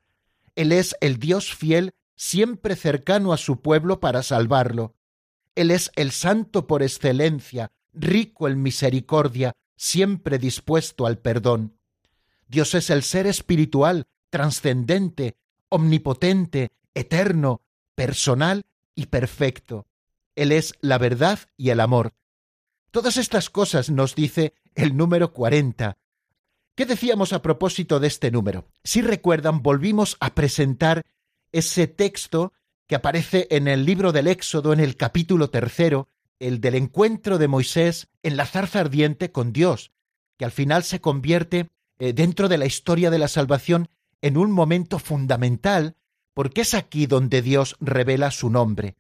Él 0.56 0.72
es 0.72 0.96
el 1.02 1.20
Dios 1.20 1.54
fiel, 1.54 1.94
siempre 2.16 2.76
cercano 2.76 3.34
a 3.34 3.38
su 3.38 3.62
pueblo 3.62 4.00
para 4.00 4.24
salvarlo. 4.24 4.96
Él 5.54 5.72
es 5.72 5.92
el 5.96 6.12
santo 6.12 6.68
por 6.68 6.82
excelencia, 6.82 7.72
rico 7.94 8.48
en 8.48 8.64
misericordia, 8.64 9.54
siempre 9.76 10.40
dispuesto 10.40 11.06
al 11.06 11.18
perdón. 11.20 11.78
Dios 12.48 12.74
es 12.76 12.90
el 12.90 13.04
ser 13.04 13.28
espiritual, 13.28 14.08
trascendente, 14.30 15.36
omnipotente, 15.68 16.72
eterno, 16.94 17.62
personal 17.96 18.64
y 18.96 19.08
perfecto. 19.08 19.86
Él 20.36 20.52
es 20.52 20.74
la 20.82 20.98
verdad 20.98 21.40
y 21.58 21.70
el 21.70 21.80
amor. 21.80 22.14
Todas 22.92 23.18
estas 23.18 23.50
cosas 23.50 23.90
nos 23.90 24.16
dice 24.16 24.54
el 24.76 24.96
número 24.96 25.34
40. 25.34 25.98
¿Qué 26.76 26.86
decíamos 26.86 27.34
a 27.34 27.42
propósito 27.42 28.00
de 28.00 28.08
este 28.08 28.32
número? 28.32 28.68
Si 28.84 29.02
recuerdan, 29.02 29.64
volvimos 29.64 30.18
a 30.20 30.36
presentar 30.36 31.04
ese 31.52 31.88
texto 31.88 32.54
que 32.88 32.96
aparece 32.96 33.48
en 33.50 33.68
el 33.68 33.86
libro 33.86 34.12
del 34.12 34.28
Éxodo 34.28 34.74
en 34.74 34.80
el 34.80 34.98
capítulo 34.98 35.50
tercero, 35.50 36.10
el 36.40 36.60
del 36.60 36.76
encuentro 36.76 37.38
de 37.38 37.48
Moisés 37.48 38.08
en 38.24 38.38
la 38.38 38.46
zarza 38.46 38.82
ardiente 38.82 39.32
con 39.32 39.54
Dios, 39.54 39.92
que 40.38 40.46
al 40.46 40.52
final 40.52 40.84
se 40.84 41.00
convierte 41.00 41.70
eh, 41.98 42.14
dentro 42.14 42.50
de 42.50 42.58
la 42.58 42.66
historia 42.66 43.10
de 43.10 43.20
la 43.20 43.30
salvación 43.30 43.90
en 44.22 44.38
un 44.38 44.52
momento 44.52 45.00
fundamental, 45.00 45.96
porque 46.34 46.62
es 46.62 46.74
aquí 46.74 47.06
donde 47.06 47.42
Dios 47.42 47.78
revela 47.80 48.32
su 48.32 48.50
nombre. 48.50 48.96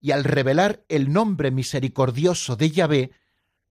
Y 0.00 0.12
al 0.12 0.24
revelar 0.24 0.84
el 0.88 1.12
nombre 1.12 1.50
misericordioso 1.50 2.56
de 2.56 2.70
Yahvé, 2.70 3.10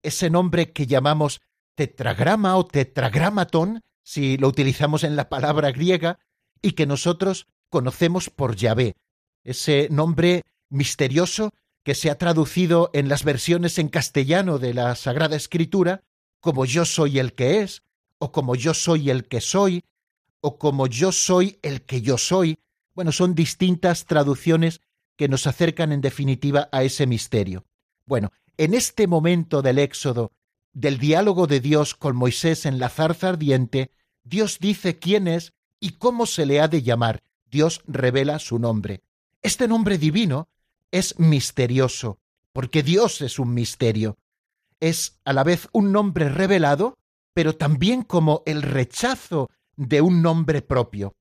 ese 0.02 0.30
nombre 0.30 0.72
que 0.72 0.86
llamamos 0.86 1.40
tetragrama 1.74 2.56
o 2.56 2.66
tetragramatón, 2.66 3.82
si 4.02 4.36
lo 4.36 4.48
utilizamos 4.48 5.04
en 5.04 5.16
la 5.16 5.28
palabra 5.28 5.72
griega, 5.72 6.18
y 6.62 6.72
que 6.72 6.86
nosotros 6.86 7.46
conocemos 7.68 8.30
por 8.30 8.56
Yahvé, 8.56 8.96
ese 9.44 9.88
nombre 9.90 10.44
misterioso 10.68 11.50
que 11.82 11.94
se 11.94 12.10
ha 12.10 12.18
traducido 12.18 12.90
en 12.92 13.08
las 13.08 13.24
versiones 13.24 13.78
en 13.78 13.88
castellano 13.88 14.58
de 14.58 14.74
la 14.74 14.94
Sagrada 14.94 15.36
Escritura 15.36 16.02
como 16.40 16.64
yo 16.64 16.84
soy 16.84 17.18
el 17.18 17.34
que 17.34 17.60
es, 17.60 17.82
o 18.18 18.32
como 18.32 18.54
yo 18.54 18.74
soy 18.74 19.10
el 19.10 19.28
que 19.28 19.40
soy, 19.40 19.84
o 20.40 20.58
como 20.58 20.86
yo 20.86 21.12
soy 21.12 21.58
el 21.62 21.82
que 21.82 22.00
yo 22.00 22.18
soy. 22.18 22.58
Bueno, 22.94 23.12
son 23.12 23.34
distintas 23.34 24.06
traducciones 24.06 24.80
que 25.20 25.28
nos 25.28 25.46
acercan 25.46 25.92
en 25.92 26.00
definitiva 26.00 26.70
a 26.72 26.82
ese 26.82 27.06
misterio. 27.06 27.66
Bueno, 28.06 28.32
en 28.56 28.72
este 28.72 29.06
momento 29.06 29.60
del 29.60 29.78
Éxodo, 29.78 30.32
del 30.72 30.96
diálogo 30.96 31.46
de 31.46 31.60
Dios 31.60 31.94
con 31.94 32.16
Moisés 32.16 32.64
en 32.64 32.78
la 32.78 32.88
zarza 32.88 33.28
ardiente, 33.28 33.90
Dios 34.24 34.60
dice 34.60 34.98
quién 34.98 35.28
es 35.28 35.52
y 35.78 35.98
cómo 35.98 36.24
se 36.24 36.46
le 36.46 36.58
ha 36.58 36.68
de 36.68 36.80
llamar. 36.80 37.22
Dios 37.50 37.82
revela 37.86 38.38
su 38.38 38.58
nombre. 38.58 39.02
Este 39.42 39.68
nombre 39.68 39.98
divino 39.98 40.48
es 40.90 41.18
misterioso, 41.18 42.18
porque 42.54 42.82
Dios 42.82 43.20
es 43.20 43.38
un 43.38 43.52
misterio. 43.52 44.16
Es 44.80 45.20
a 45.26 45.34
la 45.34 45.44
vez 45.44 45.68
un 45.72 45.92
nombre 45.92 46.30
revelado, 46.30 46.96
pero 47.34 47.56
también 47.56 48.04
como 48.04 48.42
el 48.46 48.62
rechazo 48.62 49.50
de 49.76 50.00
un 50.00 50.22
nombre 50.22 50.62
propio, 50.62 51.14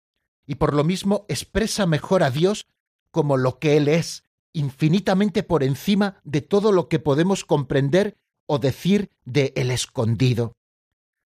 y 0.48 0.56
por 0.56 0.74
lo 0.74 0.86
mismo 0.86 1.26
expresa 1.28 1.86
mejor 1.86 2.24
a 2.24 2.32
Dios 2.32 2.66
como 3.12 3.38
lo 3.38 3.60
que 3.60 3.78
Él 3.78 3.88
es, 3.88 4.24
infinitamente 4.54 5.44
por 5.44 5.64
encima 5.64 6.20
de 6.24 6.42
todo 6.42 6.72
lo 6.72 6.88
que 6.90 7.00
podemos 7.00 7.46
comprender 7.46 8.18
o 8.46 8.60
decir 8.60 9.12
de 9.26 9.54
el 9.56 9.72
escondido. 9.72 10.56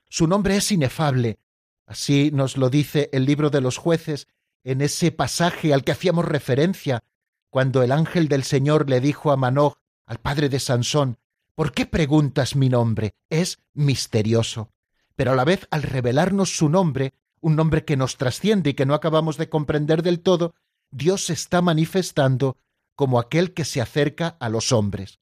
Su 0.09 0.27
nombre 0.27 0.55
es 0.57 0.71
inefable, 0.71 1.39
así 1.85 2.31
nos 2.31 2.57
lo 2.57 2.69
dice 2.69 3.09
el 3.13 3.25
libro 3.25 3.49
de 3.49 3.61
los 3.61 3.77
jueces 3.77 4.27
en 4.63 4.81
ese 4.81 5.11
pasaje 5.11 5.73
al 5.73 5.83
que 5.83 5.91
hacíamos 5.91 6.25
referencia, 6.25 7.03
cuando 7.49 7.83
el 7.83 7.91
ángel 7.91 8.27
del 8.27 8.43
Señor 8.43 8.89
le 8.89 8.99
dijo 8.99 9.31
a 9.31 9.37
Manoch, 9.37 9.77
al 10.05 10.19
padre 10.19 10.49
de 10.49 10.59
Sansón, 10.59 11.17
¿por 11.55 11.71
qué 11.71 11.85
preguntas 11.85 12.55
mi 12.55 12.69
nombre? 12.69 13.15
Es 13.29 13.59
misterioso. 13.73 14.71
Pero 15.15 15.31
a 15.31 15.35
la 15.35 15.45
vez, 15.45 15.67
al 15.69 15.83
revelarnos 15.83 16.55
su 16.55 16.69
nombre, 16.69 17.13
un 17.41 17.55
nombre 17.55 17.85
que 17.85 17.97
nos 17.97 18.17
trasciende 18.17 18.71
y 18.71 18.73
que 18.73 18.85
no 18.85 18.93
acabamos 18.93 19.37
de 19.37 19.49
comprender 19.49 20.01
del 20.01 20.21
todo, 20.21 20.55
Dios 20.93 21.25
se 21.25 21.33
está 21.33 21.61
manifestando 21.61 22.57
como 22.95 23.19
aquel 23.19 23.53
que 23.53 23.65
se 23.65 23.81
acerca 23.81 24.37
a 24.39 24.49
los 24.49 24.71
hombres. 24.71 25.19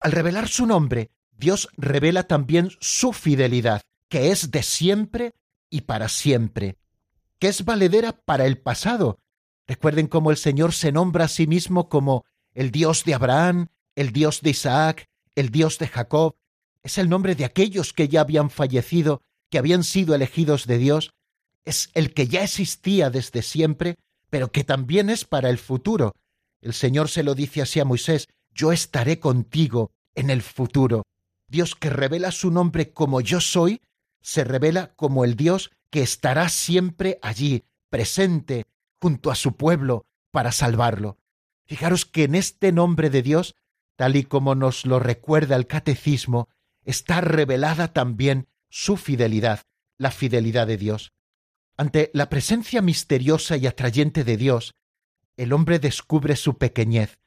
Al 0.00 0.12
revelar 0.12 0.48
su 0.48 0.66
nombre, 0.66 1.10
Dios 1.32 1.68
revela 1.76 2.24
también 2.24 2.70
su 2.80 3.12
fidelidad, 3.12 3.82
que 4.08 4.30
es 4.30 4.50
de 4.50 4.62
siempre 4.62 5.34
y 5.70 5.82
para 5.82 6.08
siempre, 6.08 6.76
que 7.38 7.48
es 7.48 7.64
valedera 7.64 8.12
para 8.12 8.46
el 8.46 8.58
pasado, 8.58 9.20
Recuerden 9.68 10.06
cómo 10.06 10.30
el 10.30 10.38
Señor 10.38 10.72
se 10.72 10.92
nombra 10.92 11.26
a 11.26 11.28
sí 11.28 11.46
mismo 11.46 11.90
como 11.90 12.24
el 12.54 12.70
Dios 12.70 13.04
de 13.04 13.12
Abraham, 13.12 13.68
el 13.94 14.12
Dios 14.12 14.40
de 14.40 14.50
Isaac, 14.50 15.10
el 15.34 15.50
Dios 15.50 15.78
de 15.78 15.86
Jacob. 15.86 16.36
Es 16.82 16.96
el 16.96 17.10
nombre 17.10 17.34
de 17.34 17.44
aquellos 17.44 17.92
que 17.92 18.08
ya 18.08 18.22
habían 18.22 18.48
fallecido, 18.48 19.20
que 19.50 19.58
habían 19.58 19.84
sido 19.84 20.14
elegidos 20.14 20.66
de 20.66 20.78
Dios. 20.78 21.12
Es 21.66 21.90
el 21.92 22.14
que 22.14 22.28
ya 22.28 22.42
existía 22.42 23.10
desde 23.10 23.42
siempre, 23.42 23.96
pero 24.30 24.52
que 24.52 24.64
también 24.64 25.10
es 25.10 25.24
para 25.24 25.50
el 25.50 25.58
futuro. 25.58 26.14
El 26.60 26.72
Señor 26.72 27.08
se 27.08 27.22
lo 27.22 27.34
dice 27.34 27.62
así 27.62 27.80
a 27.80 27.84
Moisés, 27.84 28.28
yo 28.52 28.72
estaré 28.72 29.20
contigo 29.20 29.92
en 30.14 30.30
el 30.30 30.42
futuro. 30.42 31.04
Dios 31.46 31.74
que 31.74 31.90
revela 31.90 32.30
su 32.30 32.50
nombre 32.50 32.92
como 32.92 33.20
yo 33.20 33.40
soy, 33.40 33.80
se 34.20 34.44
revela 34.44 34.94
como 34.94 35.24
el 35.24 35.36
Dios 35.36 35.70
que 35.90 36.02
estará 36.02 36.48
siempre 36.48 37.18
allí, 37.22 37.64
presente, 37.88 38.66
junto 39.00 39.30
a 39.30 39.34
su 39.34 39.56
pueblo 39.56 40.06
para 40.30 40.52
salvarlo. 40.52 41.16
Fijaros 41.64 42.04
que 42.04 42.24
en 42.24 42.34
este 42.34 42.72
nombre 42.72 43.10
de 43.10 43.22
Dios, 43.22 43.54
tal 43.96 44.16
y 44.16 44.24
como 44.24 44.54
nos 44.54 44.84
lo 44.84 44.98
recuerda 44.98 45.56
el 45.56 45.66
catecismo, 45.66 46.48
está 46.84 47.20
revelada 47.20 47.92
también 47.92 48.48
su 48.68 48.96
fidelidad, 48.96 49.62
la 49.98 50.10
fidelidad 50.10 50.66
de 50.66 50.76
Dios. 50.76 51.12
Ante 51.80 52.10
la 52.12 52.28
presencia 52.28 52.82
misteriosa 52.82 53.56
y 53.56 53.68
atrayente 53.68 54.24
de 54.24 54.36
Dios, 54.36 54.74
el 55.36 55.52
hombre 55.52 55.78
descubre 55.78 56.34
su 56.34 56.58
pequeñez. 56.58 57.20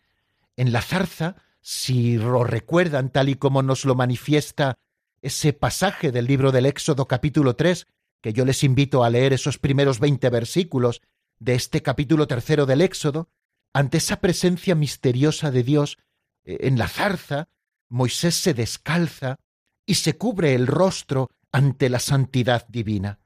En 0.58 0.74
la 0.74 0.82
zarza, 0.82 1.38
si 1.62 2.18
lo 2.18 2.44
recuerdan 2.44 3.14
tal 3.14 3.30
y 3.30 3.36
como 3.36 3.64
nos 3.64 3.86
lo 3.86 3.96
manifiesta 3.96 4.76
ese 5.22 5.54
pasaje 5.54 6.12
del 6.12 6.26
libro 6.26 6.52
del 6.52 6.66
Éxodo 6.66 7.08
capítulo 7.08 7.56
3, 7.56 7.88
que 8.20 8.34
yo 8.34 8.44
les 8.44 8.66
invito 8.66 9.06
a 9.06 9.10
leer 9.10 9.32
esos 9.32 9.58
primeros 9.58 10.02
veinte 10.02 10.30
versículos 10.30 11.02
de 11.40 11.56
este 11.56 11.82
capítulo 11.82 12.28
tercero 12.28 12.66
del 12.66 12.82
Éxodo, 12.82 13.30
ante 13.72 14.00
esa 14.00 14.20
presencia 14.20 14.76
misteriosa 14.76 15.50
de 15.50 15.64
Dios 15.64 15.98
eh, 16.44 16.58
en 16.64 16.78
la 16.78 16.90
zarza, 16.90 17.48
Moisés 17.88 18.36
se 18.36 18.54
descalza 18.54 19.38
y 19.86 19.96
se 19.96 20.18
cubre 20.18 20.56
el 20.56 20.68
rostro 20.68 21.30
ante 21.54 21.90
la 21.90 22.00
santidad 22.00 22.68
divina. 22.68 23.21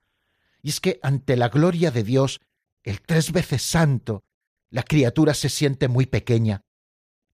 Y 0.66 0.70
es 0.70 0.80
que 0.80 1.00
ante 1.04 1.38
la 1.38 1.50
gloria 1.50 1.92
de 1.92 2.02
Dios, 2.02 2.42
el 2.82 3.00
tres 3.00 3.32
veces 3.32 3.62
santo, 3.62 4.24
la 4.72 4.82
criatura 4.82 5.36
se 5.36 5.48
siente 5.48 5.88
muy 5.88 6.08
pequeña. 6.08 6.62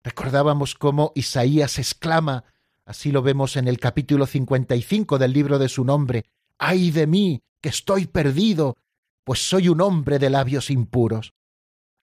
Recordábamos 0.03 0.75
cómo 0.75 1.13
Isaías 1.15 1.79
exclama, 1.79 2.43
así 2.83 3.09
lo 3.09 3.21
vemos 3.21 3.55
en 3.55 3.69
el 3.69 3.79
capítulo 3.79 4.25
55 4.25 5.17
del 5.17 5.31
libro 5.31 5.59
de 5.59 5.69
su 5.69 5.85
nombre, 5.85 6.25
¡ay 6.57 6.91
de 6.91 7.07
mí, 7.07 7.41
que 7.61 7.69
estoy 7.69 8.05
perdido, 8.05 8.75
pues 9.23 9.39
soy 9.47 9.69
un 9.69 9.79
hombre 9.79 10.19
de 10.19 10.29
labios 10.29 10.69
impuros. 10.69 11.33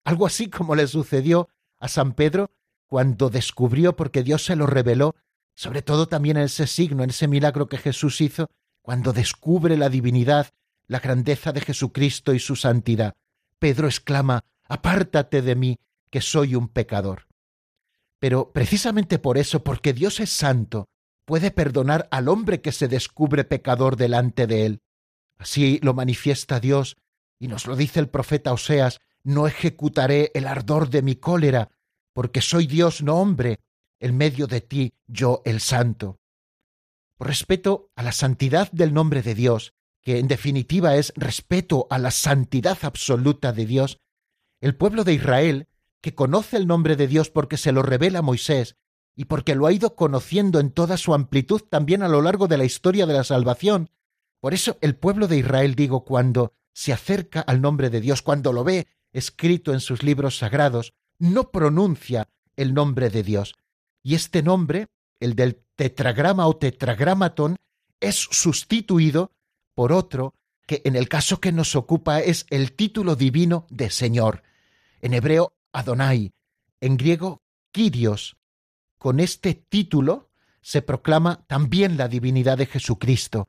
Algo 0.05 0.25
así 0.25 0.49
como 0.49 0.73
le 0.73 0.87
sucedió 0.87 1.47
a 1.79 1.89
San 1.89 2.13
Pedro 2.13 2.49
cuando 2.87 3.29
descubrió, 3.29 3.95
porque 3.95 4.23
Dios 4.23 4.45
se 4.45 4.55
lo 4.55 4.65
reveló, 4.65 5.13
sobre 5.53 5.83
todo 5.83 6.07
también 6.07 6.37
en 6.37 6.45
ese 6.45 6.65
signo, 6.65 7.03
en 7.03 7.11
ese 7.11 7.27
milagro 7.27 7.69
que 7.69 7.77
Jesús 7.77 8.19
hizo, 8.19 8.47
cuando 8.81 9.13
descubre 9.13 9.77
la 9.77 9.89
divinidad, 9.89 10.49
la 10.89 10.99
grandeza 10.99 11.53
de 11.53 11.61
Jesucristo 11.61 12.33
y 12.33 12.39
su 12.39 12.57
santidad. 12.57 13.15
Pedro 13.59 13.87
exclama, 13.87 14.43
Apártate 14.67 15.41
de 15.41 15.55
mí, 15.55 15.79
que 16.09 16.21
soy 16.21 16.55
un 16.55 16.67
pecador. 16.67 17.27
Pero 18.19 18.51
precisamente 18.51 19.17
por 19.17 19.37
eso, 19.37 19.63
porque 19.63 19.93
Dios 19.93 20.19
es 20.19 20.29
santo, 20.31 20.89
puede 21.25 21.51
perdonar 21.51 22.07
al 22.11 22.27
hombre 22.27 22.61
que 22.61 22.71
se 22.71 22.87
descubre 22.87 23.43
pecador 23.45 23.95
delante 23.95 24.45
de 24.45 24.65
él. 24.65 24.81
Así 25.37 25.79
lo 25.81 25.93
manifiesta 25.93 26.59
Dios 26.59 26.97
y 27.39 27.47
nos 27.47 27.65
lo 27.65 27.75
dice 27.75 27.99
el 27.99 28.09
profeta 28.09 28.51
Oseas 28.51 28.99
no 29.23 29.47
ejecutaré 29.47 30.31
el 30.33 30.47
ardor 30.47 30.89
de 30.89 31.01
mi 31.01 31.15
cólera, 31.15 31.69
porque 32.13 32.41
soy 32.41 32.67
Dios, 32.67 33.01
no 33.01 33.15
hombre, 33.15 33.59
en 33.99 34.17
medio 34.17 34.47
de 34.47 34.61
ti 34.61 34.93
yo 35.07 35.41
el 35.45 35.61
santo. 35.61 36.19
Por 37.15 37.27
respeto 37.27 37.91
a 37.95 38.03
la 38.03 38.11
santidad 38.11 38.71
del 38.71 38.93
nombre 38.93 39.21
de 39.21 39.35
Dios, 39.35 39.73
que 40.01 40.19
en 40.19 40.27
definitiva 40.27 40.95
es 40.95 41.13
respeto 41.15 41.87
a 41.89 41.97
la 41.97 42.11
santidad 42.11 42.77
absoluta 42.83 43.53
de 43.53 43.65
Dios, 43.65 43.99
el 44.61 44.75
pueblo 44.75 45.03
de 45.03 45.13
Israel, 45.13 45.67
que 46.01 46.15
conoce 46.15 46.57
el 46.57 46.67
nombre 46.67 46.95
de 46.95 47.07
Dios 47.07 47.29
porque 47.29 47.57
se 47.57 47.71
lo 47.71 47.81
revela 47.83 48.21
Moisés 48.21 48.77
y 49.15 49.25
porque 49.25 49.55
lo 49.55 49.67
ha 49.67 49.73
ido 49.73 49.95
conociendo 49.95 50.59
en 50.59 50.71
toda 50.71 50.97
su 50.97 51.13
amplitud 51.13 51.61
también 51.69 52.03
a 52.03 52.07
lo 52.07 52.21
largo 52.21 52.47
de 52.47 52.57
la 52.57 52.65
historia 52.65 53.05
de 53.05 53.13
la 53.13 53.23
salvación, 53.23 53.89
por 54.39 54.53
eso 54.53 54.77
el 54.81 54.95
pueblo 54.95 55.27
de 55.27 55.37
Israel, 55.37 55.75
digo, 55.75 56.05
cuando 56.05 56.53
se 56.73 56.93
acerca 56.93 57.41
al 57.41 57.61
nombre 57.61 57.89
de 57.89 58.01
Dios, 58.01 58.21
cuando 58.21 58.53
lo 58.53 58.63
ve 58.63 58.87
escrito 59.11 59.73
en 59.73 59.81
sus 59.81 60.03
libros 60.03 60.37
sagrados, 60.37 60.93
no 61.17 61.51
pronuncia 61.51 62.29
el 62.55 62.73
nombre 62.73 63.09
de 63.09 63.23
Dios. 63.23 63.55
Y 64.01 64.15
este 64.15 64.41
nombre, 64.41 64.87
el 65.19 65.35
del 65.35 65.61
tetragrama 65.75 66.47
o 66.47 66.55
tetragramaton, 66.55 67.57
es 67.99 68.15
sustituido 68.15 69.31
por 69.79 69.93
otro 69.93 70.35
que 70.67 70.81
en 70.83 70.97
el 70.97 71.07
caso 71.07 71.39
que 71.39 71.53
nos 71.53 71.73
ocupa 71.77 72.19
es 72.19 72.45
el 72.49 72.73
título 72.73 73.15
divino 73.15 73.65
de 73.69 73.89
Señor. 73.89 74.43
En 74.99 75.13
hebreo, 75.13 75.53
Adonai, 75.71 76.33
en 76.81 76.97
griego, 76.97 77.43
Kyrios. 77.71 78.35
Con 78.97 79.21
este 79.21 79.53
título 79.53 80.31
se 80.61 80.81
proclama 80.81 81.45
también 81.47 81.95
la 81.95 82.09
divinidad 82.09 82.57
de 82.57 82.65
Jesucristo, 82.65 83.47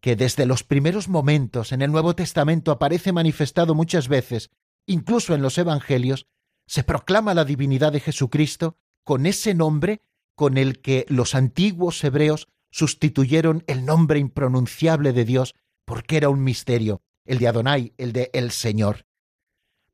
que 0.00 0.16
desde 0.16 0.46
los 0.46 0.64
primeros 0.64 1.06
momentos 1.06 1.72
en 1.72 1.82
el 1.82 1.92
Nuevo 1.92 2.14
Testamento 2.14 2.72
aparece 2.72 3.12
manifestado 3.12 3.74
muchas 3.74 4.08
veces, 4.08 4.48
incluso 4.86 5.34
en 5.34 5.42
los 5.42 5.58
Evangelios, 5.58 6.28
se 6.66 6.82
proclama 6.82 7.34
la 7.34 7.44
divinidad 7.44 7.92
de 7.92 8.00
Jesucristo 8.00 8.78
con 9.04 9.26
ese 9.26 9.52
nombre 9.52 10.00
con 10.34 10.56
el 10.56 10.80
que 10.80 11.04
los 11.10 11.34
antiguos 11.34 12.02
hebreos 12.04 12.48
sustituyeron 12.70 13.64
el 13.66 13.84
nombre 13.84 14.18
impronunciable 14.18 15.12
de 15.12 15.24
Dios 15.24 15.54
porque 15.84 16.16
era 16.16 16.28
un 16.28 16.44
misterio, 16.44 17.02
el 17.24 17.38
de 17.38 17.48
Adonai, 17.48 17.94
el 17.96 18.12
de 18.12 18.30
el 18.32 18.50
Señor. 18.50 19.06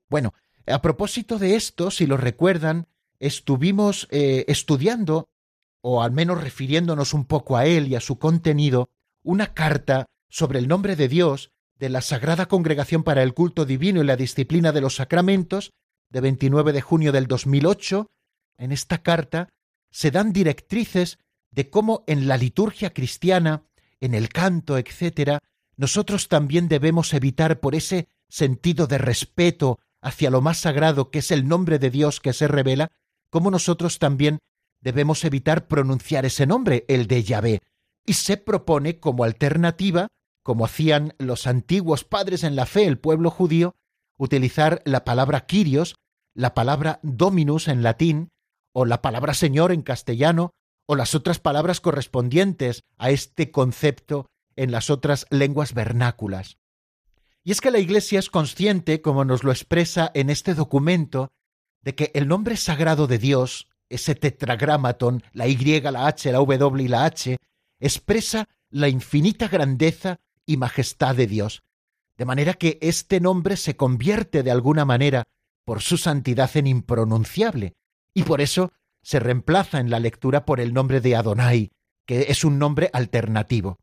Bueno, 0.09 0.35
a 0.67 0.83
propósito 0.83 1.39
de 1.39 1.57
esto, 1.57 1.91
si 1.91 2.07
lo 2.07 2.17
recuerdan, 2.17 2.89
estuvimos 3.19 4.09
eh, 4.11 4.45
estudiando, 4.49 5.29
o 5.81 6.03
al 6.03 6.13
menos 6.13 6.43
refiriéndonos 6.43 7.15
un 7.15 7.27
poco 7.27 7.57
a 7.57 7.67
él 7.67 7.89
y 7.89 7.95
a 7.95 8.01
su 8.01 8.19
contenido, 8.19 8.89
una 9.23 9.55
carta 9.55 10.07
sobre 10.29 10.59
el 10.59 10.69
nombre 10.69 10.97
de 10.97 11.09
Dios 11.09 11.51
de 11.77 11.89
la 11.89 12.01
Sagrada 12.01 12.47
Congregación 12.47 13.03
para 13.03 13.23
el 13.23 13.35
Culto 13.35 13.65
Divino 13.65 14.03
y 14.03 14.07
la 14.07 14.17
Disciplina 14.17 14.73
de 14.73 14.81
los 14.81 14.97
Sacramentos, 14.97 15.73
de 16.09 16.21
29 16.21 16.73
de 16.73 16.81
junio 16.81 17.13
del 17.13 17.27
2008. 17.27 18.07
En 18.59 18.73
esta 18.73 19.03
carta 19.03 19.49
se 19.91 20.11
dan 20.11 20.33
directrices 20.33 21.19
de 21.55 21.71
cómo 21.71 22.03
en 22.07 22.27
la 22.27 22.37
liturgia 22.37 22.93
cristiana, 22.93 23.63
en 24.01 24.15
el 24.15 24.29
canto, 24.29 24.77
etc., 24.77 25.39
nosotros 25.77 26.29
también 26.29 26.69
debemos 26.69 27.15
evitar 27.15 27.61
por 27.61 27.75
ese 27.75 28.09
sentido 28.29 28.87
de 28.87 28.99
respeto 28.99 29.79
hacia 30.01 30.31
lo 30.31 30.41
más 30.41 30.59
sagrado 30.59 31.11
que 31.11 31.21
es 31.21 31.31
el 31.31 31.49
nombre 31.49 31.79
de 31.79 31.91
Dios 31.91 32.21
que 32.21 32.33
se 32.33 32.49
revela, 32.49 32.91
cómo 33.31 33.51
nosotros 33.51 33.99
también 33.99 34.39
debemos 34.81 35.25
evitar 35.25 35.67
pronunciar 35.67 36.27
ese 36.27 36.47
nombre, 36.47 36.85
el 36.89 37.07
de 37.07 37.23
Yahvé, 37.23 37.63
y 38.05 38.15
se 38.15 38.37
propone 38.37 39.01
como 39.01 39.25
alternativa, 39.25 40.09
como 40.43 40.67
hacían 40.67 41.15
los 41.19 41.47
antiguos 41.47 42.05
padres 42.05 42.45
en 42.45 42.55
la 42.55 42.67
fe, 42.67 42.85
el 42.85 42.99
pueblo 42.99 43.31
judío, 43.31 43.75
utilizar 44.19 44.83
la 44.85 45.05
palabra 45.05 45.47
Kyrios, 45.47 45.95
la 46.35 46.53
palabra 46.53 47.01
Dominus 47.03 47.69
en 47.69 47.83
latín, 47.83 48.29
o 48.73 48.85
la 48.85 49.01
palabra 49.01 49.35
Señor 49.35 49.73
en 49.73 49.83
castellano, 49.83 50.51
o 50.87 50.97
las 50.97 51.15
otras 51.15 51.39
palabras 51.39 51.81
correspondientes 51.81 52.83
a 52.99 53.11
este 53.11 53.51
concepto 53.51 54.27
en 54.57 54.71
las 54.71 54.91
otras 54.91 55.27
lenguas 55.31 55.75
vernáculas. 55.75 56.59
Y 57.43 57.53
es 57.53 57.61
que 57.61 57.71
la 57.71 57.79
Iglesia 57.79 58.19
es 58.19 58.31
consciente, 58.31 59.03
como 59.03 59.25
nos 59.25 59.45
lo 59.45 59.53
expresa 59.53 60.11
en 60.15 60.31
este 60.31 60.55
documento, 60.55 61.31
de 61.83 61.95
que 61.95 62.11
el 62.15 62.27
nombre 62.27 62.57
sagrado 62.57 63.07
de 63.07 63.19
Dios, 63.19 63.69
ese 63.91 64.15
tetragramaton, 64.15 65.23
la 65.33 65.47
Y, 65.47 65.57
la 65.81 66.07
H, 66.07 66.33
la 66.33 66.39
W 66.39 66.83
y 66.83 66.89
la 66.89 67.05
H, 67.05 67.37
expresa 67.81 68.49
la 68.71 68.89
infinita 68.89 69.49
grandeza 69.49 70.21
y 70.47 70.57
majestad 70.57 71.15
de 71.15 71.27
Dios, 71.27 71.63
de 72.17 72.25
manera 72.25 72.55
que 72.55 72.79
este 72.81 73.21
nombre 73.21 73.57
se 73.57 73.77
convierte 73.77 74.43
de 74.43 74.51
alguna 74.51 74.85
manera 74.85 75.25
por 75.65 75.83
su 75.83 75.97
santidad 75.97 76.51
en 76.57 76.67
impronunciable, 76.67 77.75
y 78.15 78.23
por 78.23 78.41
eso 78.41 78.73
se 79.05 79.21
reemplaza 79.21 79.79
en 79.79 79.91
la 79.91 80.01
lectura 80.01 80.45
por 80.45 80.59
el 80.61 80.73
nombre 80.73 81.01
de 81.01 81.15
Adonai, 81.15 81.71
que 82.07 82.27
es 82.29 82.43
un 82.43 82.59
nombre 82.59 82.91
alternativo. 82.93 83.79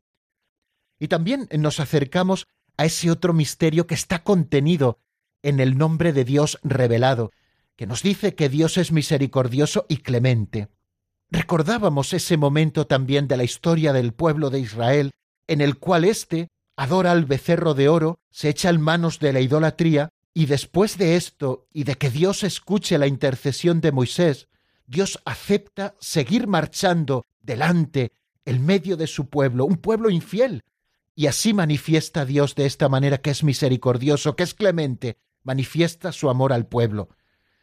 Y 0.98 1.08
también 1.08 1.48
nos 1.56 1.80
acercamos 1.80 2.48
a 2.76 2.84
ese 2.84 3.10
otro 3.10 3.32
misterio 3.32 3.86
que 3.86 3.94
está 3.94 4.22
contenido 4.24 4.98
en 5.42 5.60
el 5.60 5.78
nombre 5.78 6.12
de 6.12 6.24
Dios 6.24 6.58
revelado, 6.62 7.30
que 7.76 7.86
nos 7.86 8.02
dice 8.02 8.34
que 8.34 8.48
Dios 8.48 8.76
es 8.76 8.92
misericordioso 8.92 9.86
y 9.88 9.98
clemente. 9.98 10.68
Recordábamos 11.30 12.12
ese 12.12 12.36
momento 12.36 12.86
también 12.86 13.28
de 13.28 13.36
la 13.36 13.44
historia 13.44 13.92
del 13.92 14.12
pueblo 14.12 14.50
de 14.50 14.60
Israel, 14.60 15.12
en 15.46 15.60
el 15.60 15.78
cual 15.78 16.04
éste 16.04 16.48
adora 16.76 17.12
al 17.12 17.26
becerro 17.26 17.74
de 17.74 17.88
oro, 17.88 18.18
se 18.30 18.48
echa 18.48 18.70
en 18.70 18.80
manos 18.80 19.18
de 19.18 19.32
la 19.32 19.40
idolatría, 19.40 20.08
y 20.34 20.46
después 20.46 20.98
de 20.98 21.16
esto 21.16 21.68
y 21.72 21.84
de 21.84 21.96
que 21.96 22.10
Dios 22.10 22.42
escuche 22.42 22.98
la 22.98 23.06
intercesión 23.06 23.80
de 23.80 23.92
Moisés, 23.92 24.48
Dios 24.86 25.20
acepta 25.24 25.94
seguir 26.00 26.46
marchando 26.46 27.26
delante, 27.40 28.12
en 28.44 28.64
medio 28.64 28.96
de 28.96 29.06
su 29.06 29.28
pueblo, 29.28 29.64
un 29.64 29.76
pueblo 29.76 30.10
infiel. 30.10 30.64
Y 31.14 31.26
así 31.26 31.54
manifiesta 31.54 32.24
Dios 32.24 32.54
de 32.54 32.66
esta 32.66 32.88
manera 32.88 33.18
que 33.18 33.30
es 33.30 33.44
misericordioso, 33.44 34.34
que 34.34 34.42
es 34.42 34.54
clemente, 34.54 35.18
manifiesta 35.42 36.12
su 36.12 36.30
amor 36.30 36.52
al 36.52 36.66
pueblo. 36.66 37.08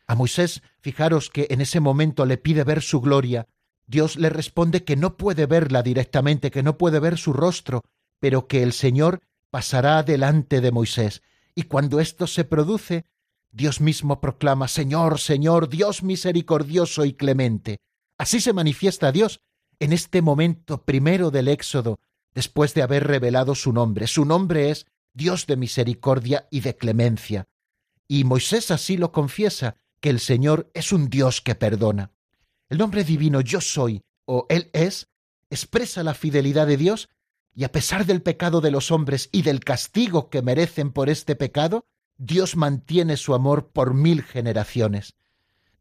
A 0.08 0.16
Moisés, 0.16 0.62
fijaros 0.80 1.30
que 1.30 1.48
en 1.50 1.62
ese 1.62 1.80
momento 1.80 2.26
le 2.26 2.38
pide 2.38 2.64
ver 2.64 2.82
su 2.82 3.02
gloria, 3.02 3.48
Dios 3.88 4.18
le 4.18 4.30
responde 4.30 4.84
que 4.84 4.96
no 4.96 5.18
puede 5.18 5.48
verla 5.48 5.82
directamente, 5.82 6.52
que 6.52 6.64
no 6.64 6.78
puede 6.78 7.00
ver 7.00 7.18
su 7.18 7.34
rostro, 7.34 7.84
pero 8.20 8.48
que 8.48 8.62
el 8.62 8.74
Señor 8.74 9.22
pasará 9.50 10.04
delante 10.04 10.62
de 10.62 10.72
Moisés. 10.72 11.24
Y 11.56 11.64
cuando 11.64 12.00
esto 12.00 12.28
se 12.28 12.44
produce, 12.44 13.06
Dios 13.52 13.82
mismo 13.82 14.22
proclama, 14.22 14.68
Señor, 14.68 15.20
Señor, 15.20 15.70
Dios 15.70 16.04
misericordioso 16.04 17.06
y 17.06 17.14
clemente. 17.14 17.80
Así 18.18 18.42
se 18.42 18.54
manifiesta 18.54 19.12
Dios 19.12 19.42
en 19.80 19.94
este 19.94 20.22
momento 20.22 20.84
primero 20.84 21.32
del 21.32 21.48
Éxodo, 21.48 22.00
después 22.34 22.74
de 22.74 22.82
haber 22.82 23.08
revelado 23.08 23.56
su 23.56 23.74
nombre. 23.74 24.08
Su 24.08 24.26
nombre 24.26 24.70
es 24.70 24.86
Dios 25.14 25.48
de 25.48 25.58
misericordia 25.58 26.48
y 26.52 26.60
de 26.62 26.76
clemencia. 26.76 27.48
Y 28.08 28.24
Moisés 28.24 28.72
así 28.72 28.98
lo 28.98 29.12
confiesa, 29.12 29.78
que 30.00 30.10
el 30.10 30.20
Señor 30.20 30.70
es 30.74 30.92
un 30.92 31.10
Dios 31.10 31.42
que 31.42 31.56
perdona. 31.56 32.12
El 32.70 32.78
nombre 32.78 33.04
divino 33.04 33.42
yo 33.42 33.62
soy 33.62 34.02
o 34.26 34.46
Él 34.50 34.70
es 34.74 35.10
expresa 35.50 36.04
la 36.04 36.14
fidelidad 36.14 36.68
de 36.68 36.78
Dios 36.78 37.10
y 37.56 37.64
a 37.64 37.72
pesar 37.72 38.06
del 38.06 38.22
pecado 38.22 38.62
de 38.62 38.72
los 38.72 38.92
hombres 38.92 39.30
y 39.32 39.42
del 39.42 39.62
castigo 39.62 40.30
que 40.30 40.42
merecen 40.42 40.92
por 40.92 41.10
este 41.10 41.36
pecado, 41.36 41.86
Dios 42.20 42.58
mantiene 42.58 43.16
su 43.16 43.34
amor 43.34 43.70
por 43.72 43.94
mil 43.94 44.24
generaciones. 44.24 45.16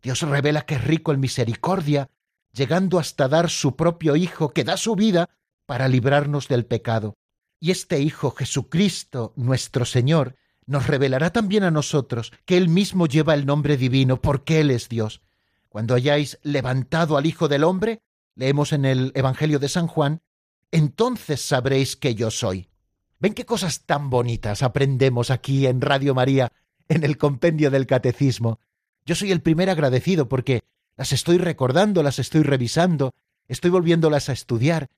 Dios 0.01 0.23
revela 0.23 0.63
que 0.63 0.77
es 0.77 0.85
rico 0.85 1.13
en 1.13 1.19
misericordia, 1.19 2.11
llegando 2.53 3.01
hasta 3.01 3.29
dar 3.29 3.51
su 3.51 3.75
propio 3.75 4.15
Hijo 4.15 4.55
que 4.55 4.63
da 4.63 4.77
su 4.77 4.95
vida 4.95 5.29
para 5.67 5.89
librarnos 5.89 6.47
del 6.47 6.65
pecado. 6.65 7.17
Y 7.59 7.73
este 7.73 8.01
Hijo, 8.01 8.31
Jesucristo, 8.31 9.33
nuestro 9.35 9.85
Señor, 9.85 10.37
nos 10.65 10.87
revelará 10.87 11.31
también 11.31 11.65
a 11.65 11.73
nosotros 11.73 12.33
que 12.45 12.57
Él 12.57 12.69
mismo 12.69 13.07
lleva 13.07 13.35
el 13.35 13.45
nombre 13.45 13.77
divino 13.77 14.23
porque 14.23 14.61
Él 14.61 14.71
es 14.71 14.89
Dios, 14.89 15.23
cuando 15.69 15.95
hayáis 15.95 16.39
levantado 16.43 17.17
al 17.17 17.27
Hijo 17.27 17.49
del 17.49 17.65
Hombre, 17.65 18.01
leemos 18.37 18.73
en 18.73 18.85
el 18.85 19.11
Evangelio 19.17 19.59
de 19.59 19.69
San 19.69 19.89
Juan, 19.89 20.23
entonces 20.71 21.41
sabréis 21.41 21.97
que 21.97 22.15
yo 22.15 22.31
soy. 22.31 22.69
¿Ven 23.21 23.35
qué 23.35 23.45
cosas 23.45 23.85
tan 23.85 24.11
bonitas 24.11 24.63
aprendemos 24.63 25.31
aquí 25.31 25.67
en 25.67 25.81
Radio 25.81 26.15
María, 26.15 26.53
en 26.89 27.03
el 27.03 27.19
compendio 27.19 27.69
del 27.71 27.87
Catecismo? 27.87 28.61
Yo 29.05 29.17
soy 29.17 29.33
el 29.33 29.43
primer 29.43 29.71
agradecido 29.71 30.29
porque 30.29 30.63
las 30.97 31.13
estoy 31.13 31.39
recordando, 31.39 32.05
las 32.05 32.21
estoy 32.21 32.45
revisando, 32.45 33.15
estoy 33.49 33.71
volviéndolas 33.71 34.29
a 34.29 34.33
estudiar 34.33 34.89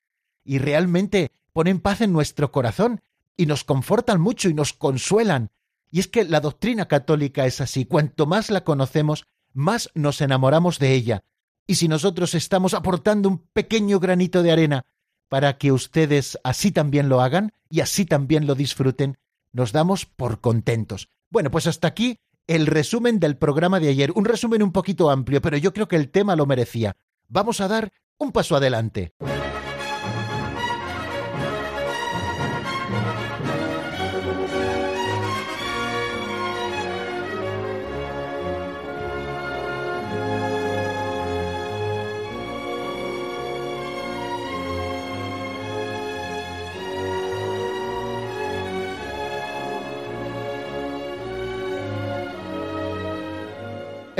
y 0.44 0.58
realmente 0.58 1.30
ponen 1.54 1.80
paz 1.80 2.02
en 2.02 2.12
nuestro 2.12 2.52
corazón 2.52 3.00
y 3.38 3.46
nos 3.46 3.64
confortan 3.64 4.20
mucho 4.20 4.50
y 4.50 4.54
nos 4.54 4.74
consuelan. 4.74 5.50
Y 5.90 6.00
es 6.00 6.06
que 6.06 6.24
la 6.24 6.40
doctrina 6.40 6.88
católica 6.88 7.46
es 7.46 7.62
así, 7.62 7.86
cuanto 7.86 8.26
más 8.26 8.50
la 8.50 8.64
conocemos, 8.64 9.24
más 9.54 9.90
nos 9.94 10.20
enamoramos 10.20 10.78
de 10.78 10.92
ella. 10.92 11.24
Y 11.66 11.76
si 11.76 11.88
nosotros 11.88 12.34
estamos 12.34 12.74
aportando 12.74 13.30
un 13.30 13.38
pequeño 13.38 13.98
granito 13.98 14.42
de 14.42 14.52
arena 14.52 14.84
para 15.30 15.56
que 15.58 15.70
ustedes 15.72 16.38
así 16.42 16.72
también 16.72 17.08
lo 17.08 17.22
hagan 17.22 17.52
y 17.70 17.80
así 17.80 18.04
también 18.04 18.46
lo 18.48 18.56
disfruten, 18.56 19.16
nos 19.52 19.72
damos 19.72 20.04
por 20.04 20.40
contentos. 20.40 21.08
Bueno, 21.30 21.52
pues 21.52 21.68
hasta 21.68 21.86
aquí 21.86 22.18
el 22.48 22.66
resumen 22.66 23.20
del 23.20 23.36
programa 23.36 23.78
de 23.78 23.88
ayer, 23.88 24.10
un 24.16 24.24
resumen 24.24 24.62
un 24.62 24.72
poquito 24.72 25.08
amplio, 25.08 25.40
pero 25.40 25.56
yo 25.56 25.72
creo 25.72 25.86
que 25.86 25.94
el 25.94 26.10
tema 26.10 26.34
lo 26.34 26.46
merecía. 26.46 26.96
Vamos 27.28 27.60
a 27.60 27.68
dar 27.68 27.92
un 28.18 28.32
paso 28.32 28.56
adelante. 28.56 29.14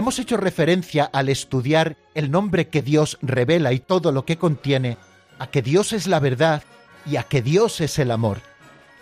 Hemos 0.01 0.19
hecho 0.19 0.39
referencia 0.39 1.05
al 1.05 1.29
estudiar 1.29 1.99
el 2.15 2.31
nombre 2.31 2.69
que 2.69 2.81
Dios 2.81 3.19
revela 3.21 3.75
y 3.75 3.81
todo 3.81 4.13
lo 4.13 4.25
que 4.25 4.39
contiene, 4.39 4.97
a 5.39 5.49
que 5.49 5.61
Dios 5.61 5.93
es 5.93 6.07
la 6.07 6.21
verdad 6.21 6.63
y 7.05 7.17
a 7.17 7.25
que 7.25 7.43
Dios 7.43 7.83
es 7.83 7.99
el 7.99 8.11
amor. 8.11 8.39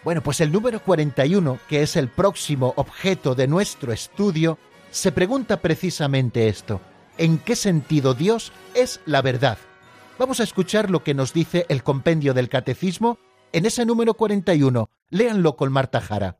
Bueno, 0.03 0.25
pues 0.25 0.41
el 0.41 0.51
número 0.51 0.83
41, 0.83 1.61
que 1.69 1.83
es 1.83 1.95
el 1.95 2.09
próximo 2.09 2.73
objeto 2.75 3.37
de 3.37 3.47
nuestro 3.47 3.93
estudio, 3.93 4.59
se 4.91 5.13
pregunta 5.13 5.61
precisamente 5.61 6.49
esto. 6.49 6.81
¿En 7.17 7.39
qué 7.39 7.55
sentido 7.55 8.15
Dios 8.15 8.51
es 8.75 9.01
la 9.07 9.23
verdad? 9.23 9.59
Vamos 10.19 10.41
a 10.41 10.43
escuchar 10.43 10.91
lo 10.91 11.05
que 11.05 11.15
nos 11.15 11.33
dice 11.33 11.65
el 11.69 11.85
compendio 11.85 12.35
del 12.35 12.49
Catecismo 12.49 13.21
en 13.53 13.67
ese 13.67 13.87
número 13.87 14.15
41. 14.15 14.91
Léanlo 15.11 15.55
con 15.55 15.71
Marta 15.71 16.01
Jara. 16.01 16.39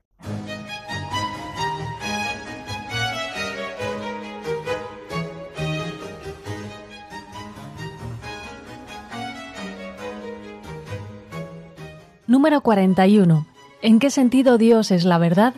Número 12.29 12.61
41. 12.61 13.47
¿En 13.81 13.99
qué 13.99 14.11
sentido 14.11 14.59
Dios 14.59 14.91
es 14.91 15.07
la 15.07 15.17
verdad? 15.17 15.55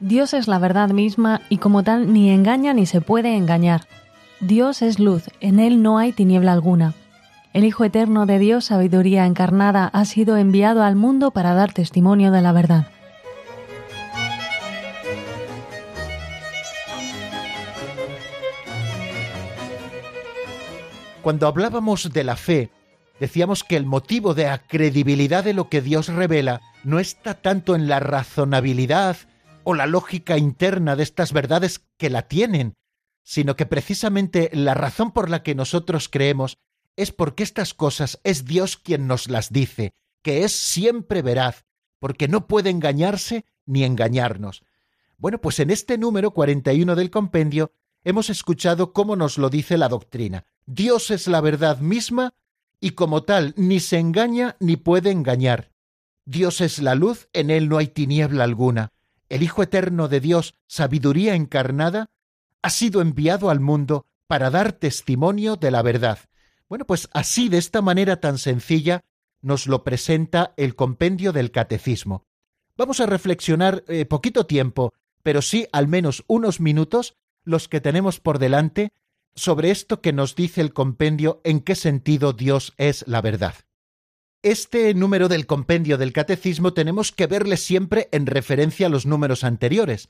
Dios 0.00 0.32
es 0.32 0.48
la 0.48 0.58
verdad 0.58 0.88
misma 0.88 1.42
y 1.50 1.58
como 1.58 1.82
tal 1.82 2.10
ni 2.10 2.30
engaña 2.30 2.72
ni 2.72 2.86
se 2.86 3.02
puede 3.02 3.36
engañar. 3.36 3.82
Dios 4.40 4.80
es 4.80 4.98
luz, 4.98 5.24
en 5.40 5.60
Él 5.60 5.82
no 5.82 5.98
hay 5.98 6.12
tiniebla 6.12 6.54
alguna. 6.54 6.94
El 7.52 7.66
Hijo 7.66 7.84
Eterno 7.84 8.24
de 8.24 8.38
Dios, 8.38 8.64
sabiduría 8.64 9.26
encarnada, 9.26 9.90
ha 9.92 10.06
sido 10.06 10.38
enviado 10.38 10.82
al 10.82 10.96
mundo 10.96 11.32
para 11.32 11.52
dar 11.52 11.74
testimonio 11.74 12.30
de 12.30 12.40
la 12.40 12.52
verdad. 12.52 12.86
Cuando 21.20 21.46
hablábamos 21.46 22.10
de 22.10 22.24
la 22.24 22.36
fe, 22.36 22.70
decíamos 23.20 23.64
que 23.64 23.76
el 23.76 23.86
motivo 23.86 24.34
de 24.34 24.44
la 24.44 24.58
credibilidad 24.58 25.44
de 25.44 25.54
lo 25.54 25.68
que 25.68 25.82
Dios 25.82 26.08
revela 26.08 26.60
no 26.84 27.00
está 27.00 27.34
tanto 27.34 27.74
en 27.74 27.88
la 27.88 28.00
razonabilidad 28.00 29.16
o 29.64 29.74
la 29.74 29.86
lógica 29.86 30.38
interna 30.38 30.96
de 30.96 31.02
estas 31.02 31.32
verdades 31.32 31.82
que 31.96 32.10
la 32.10 32.22
tienen, 32.22 32.74
sino 33.22 33.56
que 33.56 33.66
precisamente 33.66 34.50
la 34.52 34.74
razón 34.74 35.12
por 35.12 35.28
la 35.28 35.42
que 35.42 35.54
nosotros 35.54 36.08
creemos 36.08 36.58
es 36.96 37.12
porque 37.12 37.42
estas 37.42 37.74
cosas 37.74 38.18
es 38.24 38.44
Dios 38.44 38.76
quien 38.76 39.06
nos 39.06 39.28
las 39.28 39.52
dice, 39.52 39.92
que 40.22 40.44
es 40.44 40.52
siempre 40.52 41.22
veraz, 41.22 41.64
porque 41.98 42.28
no 42.28 42.46
puede 42.46 42.70
engañarse 42.70 43.44
ni 43.66 43.84
engañarnos. 43.84 44.62
Bueno, 45.18 45.40
pues 45.40 45.60
en 45.60 45.70
este 45.70 45.98
número 45.98 46.30
41 46.30 46.96
del 46.96 47.10
compendio 47.10 47.72
hemos 48.04 48.30
escuchado 48.30 48.92
cómo 48.92 49.16
nos 49.16 49.36
lo 49.36 49.50
dice 49.50 49.76
la 49.76 49.88
doctrina. 49.88 50.44
Dios 50.64 51.10
es 51.10 51.26
la 51.26 51.40
verdad 51.40 51.78
misma 51.78 52.34
y 52.80 52.90
como 52.90 53.22
tal 53.22 53.54
ni 53.56 53.80
se 53.80 53.98
engaña 53.98 54.56
ni 54.60 54.76
puede 54.76 55.10
engañar. 55.10 55.72
Dios 56.24 56.60
es 56.60 56.78
la 56.78 56.94
luz, 56.94 57.28
en 57.32 57.50
él 57.50 57.68
no 57.68 57.78
hay 57.78 57.88
tiniebla 57.88 58.44
alguna. 58.44 58.92
El 59.28 59.42
Hijo 59.42 59.62
Eterno 59.62 60.08
de 60.08 60.20
Dios, 60.20 60.54
sabiduría 60.66 61.34
encarnada, 61.34 62.10
ha 62.62 62.70
sido 62.70 63.00
enviado 63.00 63.50
al 63.50 63.60
mundo 63.60 64.06
para 64.26 64.50
dar 64.50 64.72
testimonio 64.72 65.56
de 65.56 65.70
la 65.70 65.82
verdad. 65.82 66.18
Bueno, 66.68 66.84
pues 66.84 67.08
así, 67.12 67.48
de 67.48 67.58
esta 67.58 67.80
manera 67.80 68.20
tan 68.20 68.38
sencilla, 68.38 69.04
nos 69.40 69.66
lo 69.66 69.84
presenta 69.84 70.52
el 70.56 70.74
compendio 70.74 71.32
del 71.32 71.50
Catecismo. 71.50 72.26
Vamos 72.76 73.00
a 73.00 73.06
reflexionar 73.06 73.84
eh, 73.88 74.04
poquito 74.04 74.46
tiempo, 74.46 74.92
pero 75.22 75.42
sí 75.42 75.66
al 75.72 75.88
menos 75.88 76.24
unos 76.26 76.60
minutos, 76.60 77.16
los 77.44 77.68
que 77.68 77.80
tenemos 77.80 78.20
por 78.20 78.38
delante, 78.38 78.92
sobre 79.38 79.70
esto 79.70 80.00
que 80.00 80.12
nos 80.12 80.34
dice 80.34 80.60
el 80.60 80.72
compendio 80.72 81.40
en 81.44 81.60
qué 81.60 81.74
sentido 81.74 82.32
Dios 82.32 82.74
es 82.76 83.04
la 83.06 83.22
verdad. 83.22 83.54
Este 84.42 84.92
número 84.94 85.28
del 85.28 85.46
compendio 85.46 85.96
del 85.96 86.12
catecismo 86.12 86.72
tenemos 86.72 87.12
que 87.12 87.26
verle 87.26 87.56
siempre 87.56 88.08
en 88.12 88.26
referencia 88.26 88.88
a 88.88 88.90
los 88.90 89.06
números 89.06 89.44
anteriores. 89.44 90.08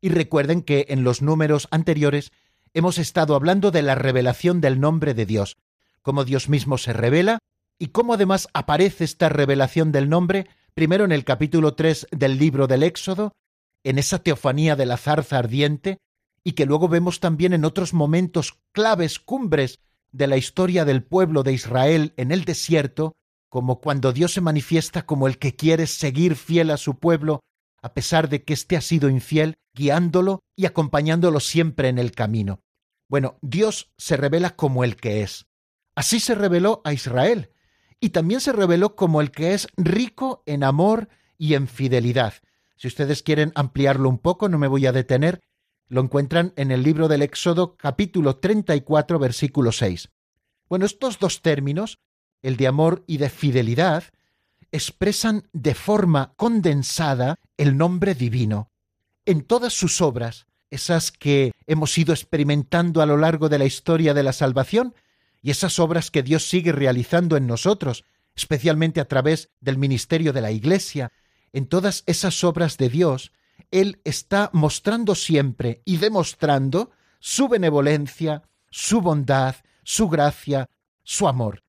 Y 0.00 0.10
recuerden 0.10 0.62
que 0.62 0.86
en 0.90 1.02
los 1.02 1.22
números 1.22 1.66
anteriores 1.72 2.32
hemos 2.72 2.98
estado 2.98 3.34
hablando 3.34 3.70
de 3.72 3.82
la 3.82 3.96
revelación 3.96 4.60
del 4.60 4.78
nombre 4.78 5.12
de 5.12 5.26
Dios, 5.26 5.56
cómo 6.02 6.24
Dios 6.24 6.48
mismo 6.48 6.78
se 6.78 6.92
revela 6.92 7.40
y 7.80 7.88
cómo 7.88 8.14
además 8.14 8.48
aparece 8.52 9.04
esta 9.04 9.28
revelación 9.28 9.90
del 9.90 10.08
nombre 10.08 10.46
primero 10.74 11.04
en 11.04 11.10
el 11.10 11.24
capítulo 11.24 11.74
3 11.74 12.08
del 12.12 12.38
libro 12.38 12.68
del 12.68 12.84
Éxodo, 12.84 13.32
en 13.82 13.98
esa 13.98 14.20
teofanía 14.20 14.76
de 14.76 14.86
la 14.86 14.96
zarza 14.96 15.38
ardiente, 15.38 15.98
y 16.44 16.52
que 16.52 16.66
luego 16.66 16.88
vemos 16.88 17.20
también 17.20 17.52
en 17.52 17.64
otros 17.64 17.94
momentos 17.94 18.58
claves, 18.72 19.18
cumbres 19.18 19.78
de 20.12 20.26
la 20.26 20.36
historia 20.36 20.84
del 20.84 21.02
pueblo 21.02 21.42
de 21.42 21.52
Israel 21.52 22.14
en 22.16 22.32
el 22.32 22.44
desierto, 22.44 23.14
como 23.48 23.80
cuando 23.80 24.12
Dios 24.12 24.32
se 24.32 24.40
manifiesta 24.40 25.06
como 25.06 25.26
el 25.26 25.38
que 25.38 25.54
quiere 25.54 25.86
seguir 25.86 26.36
fiel 26.36 26.70
a 26.70 26.76
su 26.76 26.98
pueblo, 26.98 27.40
a 27.82 27.94
pesar 27.94 28.28
de 28.28 28.44
que 28.44 28.54
éste 28.54 28.76
ha 28.76 28.80
sido 28.80 29.08
infiel, 29.08 29.56
guiándolo 29.74 30.40
y 30.56 30.66
acompañándolo 30.66 31.40
siempre 31.40 31.88
en 31.88 31.98
el 31.98 32.12
camino. 32.12 32.60
Bueno, 33.08 33.38
Dios 33.40 33.90
se 33.96 34.16
revela 34.16 34.56
como 34.56 34.84
el 34.84 34.96
que 34.96 35.22
es. 35.22 35.46
Así 35.94 36.20
se 36.20 36.34
reveló 36.34 36.82
a 36.84 36.92
Israel, 36.92 37.50
y 38.00 38.10
también 38.10 38.40
se 38.40 38.52
reveló 38.52 38.94
como 38.94 39.20
el 39.20 39.30
que 39.30 39.54
es 39.54 39.66
rico 39.76 40.42
en 40.46 40.62
amor 40.62 41.08
y 41.36 41.54
en 41.54 41.68
fidelidad. 41.68 42.34
Si 42.76 42.86
ustedes 42.86 43.22
quieren 43.22 43.50
ampliarlo 43.54 44.08
un 44.08 44.18
poco, 44.18 44.48
no 44.48 44.58
me 44.58 44.68
voy 44.68 44.86
a 44.86 44.92
detener, 44.92 45.40
lo 45.88 46.00
encuentran 46.00 46.52
en 46.56 46.70
el 46.70 46.82
libro 46.82 47.08
del 47.08 47.22
Éxodo 47.22 47.76
capítulo 47.76 48.36
34 48.36 49.18
versículo 49.18 49.72
6. 49.72 50.10
Bueno, 50.68 50.84
estos 50.84 51.18
dos 51.18 51.40
términos, 51.40 51.98
el 52.42 52.56
de 52.56 52.66
amor 52.66 53.04
y 53.06 53.16
de 53.16 53.30
fidelidad, 53.30 54.04
expresan 54.70 55.48
de 55.52 55.74
forma 55.74 56.34
condensada 56.36 57.38
el 57.56 57.76
nombre 57.76 58.14
divino. 58.14 58.70
En 59.24 59.42
todas 59.42 59.72
sus 59.72 60.00
obras, 60.02 60.46
esas 60.70 61.10
que 61.10 61.52
hemos 61.66 61.96
ido 61.96 62.12
experimentando 62.12 63.00
a 63.00 63.06
lo 63.06 63.16
largo 63.16 63.48
de 63.48 63.58
la 63.58 63.64
historia 63.64 64.12
de 64.12 64.22
la 64.22 64.34
salvación, 64.34 64.94
y 65.40 65.50
esas 65.50 65.78
obras 65.78 66.10
que 66.10 66.22
Dios 66.22 66.48
sigue 66.48 66.72
realizando 66.72 67.36
en 67.36 67.46
nosotros, 67.46 68.04
especialmente 68.36 69.00
a 69.00 69.06
través 69.06 69.48
del 69.60 69.78
ministerio 69.78 70.32
de 70.32 70.42
la 70.42 70.50
Iglesia, 70.50 71.12
en 71.52 71.66
todas 71.66 72.02
esas 72.06 72.44
obras 72.44 72.76
de 72.76 72.90
Dios 72.90 73.32
él 73.70 74.00
está 74.04 74.50
mostrando 74.52 75.14
siempre 75.14 75.82
y 75.84 75.98
demostrando 75.98 76.90
su 77.20 77.48
benevolencia, 77.48 78.42
su 78.70 79.00
bondad, 79.00 79.56
su 79.82 80.08
gracia, 80.08 80.68
su 81.02 81.28
amor, 81.28 81.62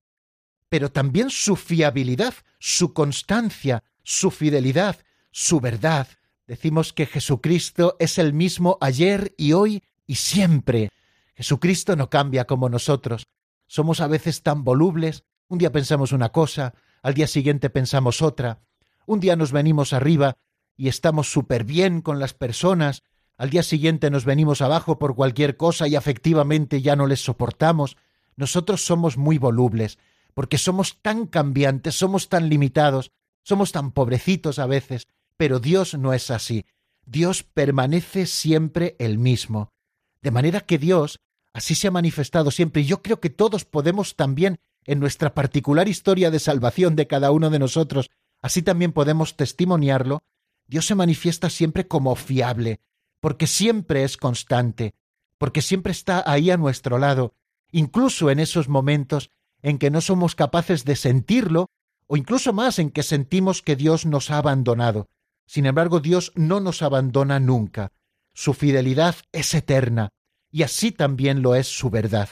pero 0.68 0.90
también 0.90 1.30
su 1.30 1.56
fiabilidad, 1.56 2.34
su 2.58 2.92
constancia, 2.92 3.82
su 4.02 4.30
fidelidad, 4.30 4.98
su 5.30 5.60
verdad. 5.60 6.08
Decimos 6.46 6.92
que 6.92 7.06
Jesucristo 7.06 7.96
es 7.98 8.18
el 8.18 8.32
mismo 8.32 8.78
ayer 8.80 9.34
y 9.36 9.52
hoy 9.52 9.82
y 10.06 10.16
siempre. 10.16 10.90
Jesucristo 11.34 11.96
no 11.96 12.10
cambia 12.10 12.46
como 12.46 12.68
nosotros. 12.68 13.26
Somos 13.66 14.00
a 14.00 14.08
veces 14.08 14.42
tan 14.42 14.64
volubles. 14.64 15.24
Un 15.48 15.58
día 15.58 15.72
pensamos 15.72 16.12
una 16.12 16.30
cosa, 16.30 16.74
al 17.02 17.14
día 17.14 17.26
siguiente 17.26 17.70
pensamos 17.70 18.20
otra. 18.20 18.60
Un 19.06 19.20
día 19.20 19.36
nos 19.36 19.52
venimos 19.52 19.92
arriba 19.92 20.36
y 20.80 20.88
estamos 20.88 21.30
súper 21.30 21.64
bien 21.64 22.00
con 22.00 22.18
las 22.18 22.32
personas, 22.32 23.02
al 23.36 23.50
día 23.50 23.62
siguiente 23.62 24.08
nos 24.08 24.24
venimos 24.24 24.62
abajo 24.62 24.98
por 24.98 25.14
cualquier 25.14 25.58
cosa 25.58 25.86
y 25.86 25.94
afectivamente 25.94 26.80
ya 26.80 26.96
no 26.96 27.06
les 27.06 27.22
soportamos, 27.22 27.98
nosotros 28.34 28.82
somos 28.82 29.18
muy 29.18 29.36
volubles, 29.36 29.98
porque 30.32 30.56
somos 30.56 30.96
tan 31.02 31.26
cambiantes, 31.26 31.96
somos 31.96 32.30
tan 32.30 32.48
limitados, 32.48 33.12
somos 33.42 33.72
tan 33.72 33.92
pobrecitos 33.92 34.58
a 34.58 34.64
veces, 34.64 35.06
pero 35.36 35.60
Dios 35.60 35.98
no 35.98 36.14
es 36.14 36.30
así. 36.30 36.64
Dios 37.04 37.42
permanece 37.42 38.24
siempre 38.24 38.96
el 38.98 39.18
mismo. 39.18 39.74
De 40.22 40.30
manera 40.30 40.62
que 40.62 40.78
Dios 40.78 41.20
así 41.52 41.74
se 41.74 41.88
ha 41.88 41.90
manifestado 41.90 42.50
siempre 42.50 42.80
y 42.80 42.86
yo 42.86 43.02
creo 43.02 43.20
que 43.20 43.28
todos 43.28 43.66
podemos 43.66 44.16
también 44.16 44.60
en 44.86 44.98
nuestra 44.98 45.34
particular 45.34 45.88
historia 45.88 46.30
de 46.30 46.38
salvación 46.38 46.96
de 46.96 47.06
cada 47.06 47.32
uno 47.32 47.50
de 47.50 47.58
nosotros, 47.58 48.10
así 48.40 48.62
también 48.62 48.92
podemos 48.92 49.36
testimoniarlo 49.36 50.22
Dios 50.70 50.86
se 50.86 50.94
manifiesta 50.94 51.50
siempre 51.50 51.88
como 51.88 52.14
fiable, 52.14 52.78
porque 53.18 53.48
siempre 53.48 54.04
es 54.04 54.16
constante, 54.16 54.94
porque 55.36 55.62
siempre 55.62 55.90
está 55.90 56.22
ahí 56.24 56.52
a 56.52 56.56
nuestro 56.56 56.96
lado, 56.98 57.34
incluso 57.72 58.30
en 58.30 58.38
esos 58.38 58.68
momentos 58.68 59.32
en 59.62 59.78
que 59.78 59.90
no 59.90 60.00
somos 60.00 60.36
capaces 60.36 60.84
de 60.84 60.94
sentirlo, 60.94 61.70
o 62.06 62.16
incluso 62.16 62.52
más 62.52 62.78
en 62.78 62.90
que 62.90 63.02
sentimos 63.02 63.62
que 63.62 63.74
Dios 63.74 64.06
nos 64.06 64.30
ha 64.30 64.38
abandonado. 64.38 65.08
Sin 65.44 65.66
embargo, 65.66 65.98
Dios 65.98 66.30
no 66.36 66.60
nos 66.60 66.82
abandona 66.82 67.40
nunca. 67.40 67.90
Su 68.32 68.54
fidelidad 68.54 69.16
es 69.32 69.52
eterna, 69.54 70.10
y 70.52 70.62
así 70.62 70.92
también 70.92 71.42
lo 71.42 71.56
es 71.56 71.66
su 71.66 71.90
verdad. 71.90 72.28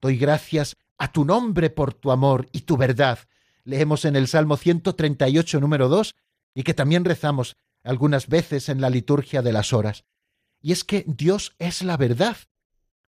Doy 0.00 0.18
gracias 0.18 0.76
a 0.98 1.10
tu 1.10 1.24
nombre 1.24 1.68
por 1.68 1.94
tu 1.94 2.12
amor 2.12 2.48
y 2.52 2.60
tu 2.60 2.76
verdad. 2.76 3.18
Leemos 3.64 4.04
en 4.04 4.14
el 4.14 4.28
Salmo 4.28 4.56
138, 4.56 5.58
número 5.58 5.88
2, 5.88 6.14
y 6.54 6.62
que 6.62 6.74
también 6.74 7.04
rezamos 7.04 7.56
algunas 7.84 8.28
veces 8.28 8.68
en 8.68 8.80
la 8.80 8.90
liturgia 8.90 9.42
de 9.42 9.52
las 9.52 9.72
horas. 9.72 10.04
Y 10.60 10.72
es 10.72 10.84
que 10.84 11.04
Dios 11.06 11.54
es 11.58 11.82
la 11.82 11.96
verdad, 11.96 12.36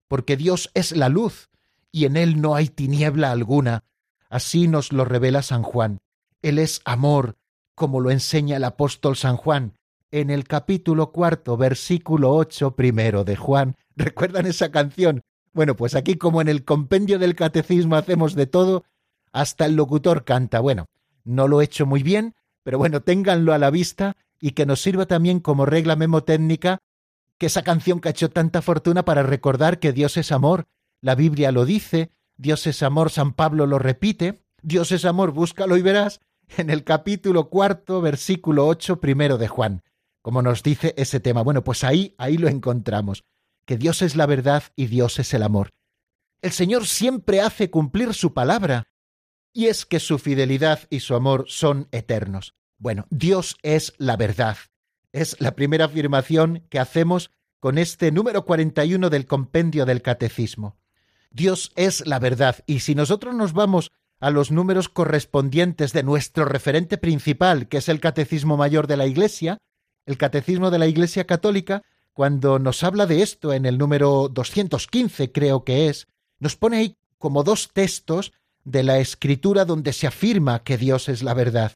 porque 0.09 0.37
Dios 0.37 0.71
es 0.75 0.93
la 0.93 1.09
luz, 1.09 1.51
y 1.93 2.07
en 2.07 2.17
Él 2.17 2.41
no 2.41 2.55
hay 2.55 2.69
tiniebla 2.69 3.31
alguna. 3.31 3.85
Así 4.29 4.67
nos 4.67 4.93
lo 4.93 5.05
revela 5.05 5.43
San 5.43 5.63
Juan. 5.63 6.01
Él 6.43 6.59
es 6.59 6.83
amor, 6.85 7.37
como 7.75 8.01
lo 8.01 8.11
enseña 8.11 8.57
el 8.57 8.65
apóstol 8.65 9.17
San 9.17 9.37
Juan 9.37 9.75
en 10.15 10.31
el 10.31 10.45
capítulo 10.45 11.11
cuarto, 11.11 11.57
versículo 11.57 12.31
ocho 12.37 12.77
primero 12.77 13.25
de 13.25 13.35
Juan. 13.35 13.75
¿Recuerdan 13.97 14.47
esa 14.47 14.71
canción? 14.71 15.23
Bueno, 15.53 15.75
pues 15.75 15.97
aquí 15.97 16.15
como 16.15 16.41
en 16.41 16.47
el 16.47 16.65
compendio 16.65 17.19
del 17.19 17.35
catecismo 17.35 17.97
hacemos 17.97 18.37
de 18.37 18.47
todo, 18.47 18.85
hasta 19.33 19.67
el 19.67 19.75
locutor 19.75 20.25
canta. 20.25 20.61
Bueno, 20.61 20.87
no 21.25 21.49
lo 21.49 21.61
he 21.61 21.65
hecho 21.65 21.85
muy 21.85 22.05
bien, 22.05 22.37
pero 22.63 22.79
bueno, 22.79 23.03
ténganlo 23.03 23.53
a 23.55 23.59
la 23.59 23.71
vista 23.71 24.17
y 24.45 24.51
que 24.51 24.67
nos 24.67 24.83
sirva 24.83 25.07
también 25.07 25.41
como 25.41 25.65
regla 25.65 25.97
memotécnica 25.97 26.81
que 27.39 27.47
esa 27.47 27.63
canción 27.63 28.03
que 28.03 28.09
ha 28.09 28.11
hecho 28.11 28.29
tanta 28.29 28.61
fortuna 28.61 29.03
para 29.07 29.23
recordar 29.23 29.79
que 29.79 29.95
Dios 29.95 30.19
es 30.19 30.33
amor 30.33 30.67
la 31.01 31.15
Biblia 31.15 31.51
lo 31.51 31.65
dice, 31.65 32.13
Dios 32.37 32.67
es 32.67 32.83
amor, 32.83 33.11
San 33.11 33.33
Pablo 33.33 33.67
lo 33.67 33.79
repite, 33.79 34.43
Dios 34.63 34.93
es 34.93 35.07
amor, 35.07 35.33
búscalo 35.33 35.79
y 35.79 35.83
verás, 35.83 36.21
en 36.59 36.69
el 36.69 36.85
capítulo 36.85 37.49
cuarto, 37.49 38.03
versículo 38.03 38.67
ocho, 38.67 39.01
primero 39.01 39.39
de 39.39 39.49
Juan, 39.49 39.83
como 40.21 40.43
nos 40.43 40.63
dice 40.63 40.95
ese 40.99 41.21
tema. 41.21 41.43
Bueno, 41.43 41.65
pues 41.65 41.83
ahí, 41.83 42.15
ahí 42.19 42.37
lo 42.37 42.49
encontramos, 42.49 43.25
que 43.65 43.79
Dios 43.79 44.03
es 44.03 44.15
la 44.15 44.27
verdad 44.27 44.63
y 44.77 44.87
Dios 44.87 45.19
es 45.19 45.33
el 45.33 45.43
amor. 45.43 45.73
El 46.43 46.53
Señor 46.53 46.87
siempre 46.87 47.41
hace 47.41 47.71
cumplir 47.71 48.13
su 48.13 48.35
palabra, 48.35 48.89
y 49.55 49.67
es 49.67 49.87
que 49.87 50.01
su 50.01 50.19
fidelidad 50.19 50.81
y 50.91 51.01
su 51.01 51.15
amor 51.15 51.45
son 51.49 51.89
eternos. 51.93 52.55
Bueno, 52.79 53.07
Dios 53.11 53.57
es 53.63 53.95
la 53.99 54.17
verdad. 54.17 54.57
Es 55.13 55.41
la 55.41 55.55
primera 55.55 55.87
afirmación 55.87 56.65
que 56.69 56.79
hacemos 56.79 57.31
con 57.61 57.79
este 57.79 58.13
número 58.13 58.45
41 58.45 59.11
del 59.11 59.27
compendio 59.27 59.87
del 59.87 60.03
Catecismo. 60.03 60.77
Dios 61.31 61.73
es 61.77 62.07
la 62.07 62.19
verdad. 62.19 62.57
Y 62.67 62.81
si 62.81 62.95
nosotros 62.95 63.35
nos 63.35 63.53
vamos 63.53 63.91
a 64.21 64.31
los 64.31 64.51
números 64.51 64.89
correspondientes 64.89 65.93
de 65.93 66.03
nuestro 66.03 66.45
referente 66.45 66.99
principal, 66.99 67.69
que 67.69 67.79
es 67.79 67.89
el 67.89 68.01
Catecismo 68.01 68.57
Mayor 68.57 68.87
de 68.87 68.97
la 68.97 69.07
Iglesia, 69.07 69.59
el 70.07 70.19
Catecismo 70.19 70.71
de 70.71 70.79
la 70.79 70.87
Iglesia 70.87 71.27
Católica, 71.27 71.83
cuando 72.13 72.59
nos 72.59 72.85
habla 72.85 73.07
de 73.07 73.23
esto 73.23 73.53
en 73.53 73.67
el 73.67 73.77
número 73.77 74.29
215 74.29 75.33
creo 75.33 75.65
que 75.65 75.89
es, 75.89 76.07
nos 76.39 76.57
pone 76.57 76.77
ahí 76.77 76.97
como 77.19 77.43
dos 77.43 77.71
textos 77.73 78.33
de 78.65 78.83
la 78.83 78.99
Escritura 78.99 79.65
donde 79.65 79.93
se 79.93 80.07
afirma 80.07 80.63
que 80.63 80.79
Dios 80.79 81.09
es 81.09 81.23
la 81.23 81.35
verdad. 81.35 81.73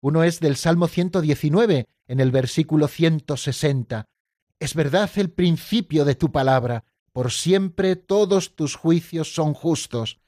Uno 0.00 0.24
es 0.24 0.40
del 0.40 0.56
Salmo 0.56 0.88
119, 0.88 1.86
en 2.06 2.20
el 2.20 2.30
versículo 2.30 2.88
160. 2.88 4.06
Es 4.58 4.74
verdad 4.74 5.10
el 5.16 5.30
principio 5.30 6.04
de 6.04 6.14
tu 6.14 6.32
palabra, 6.32 6.84
por 7.12 7.32
siempre 7.32 7.96
todos 7.96 8.56
tus 8.56 8.76
juicios 8.76 9.34
son 9.34 9.52
justos. 9.52 10.18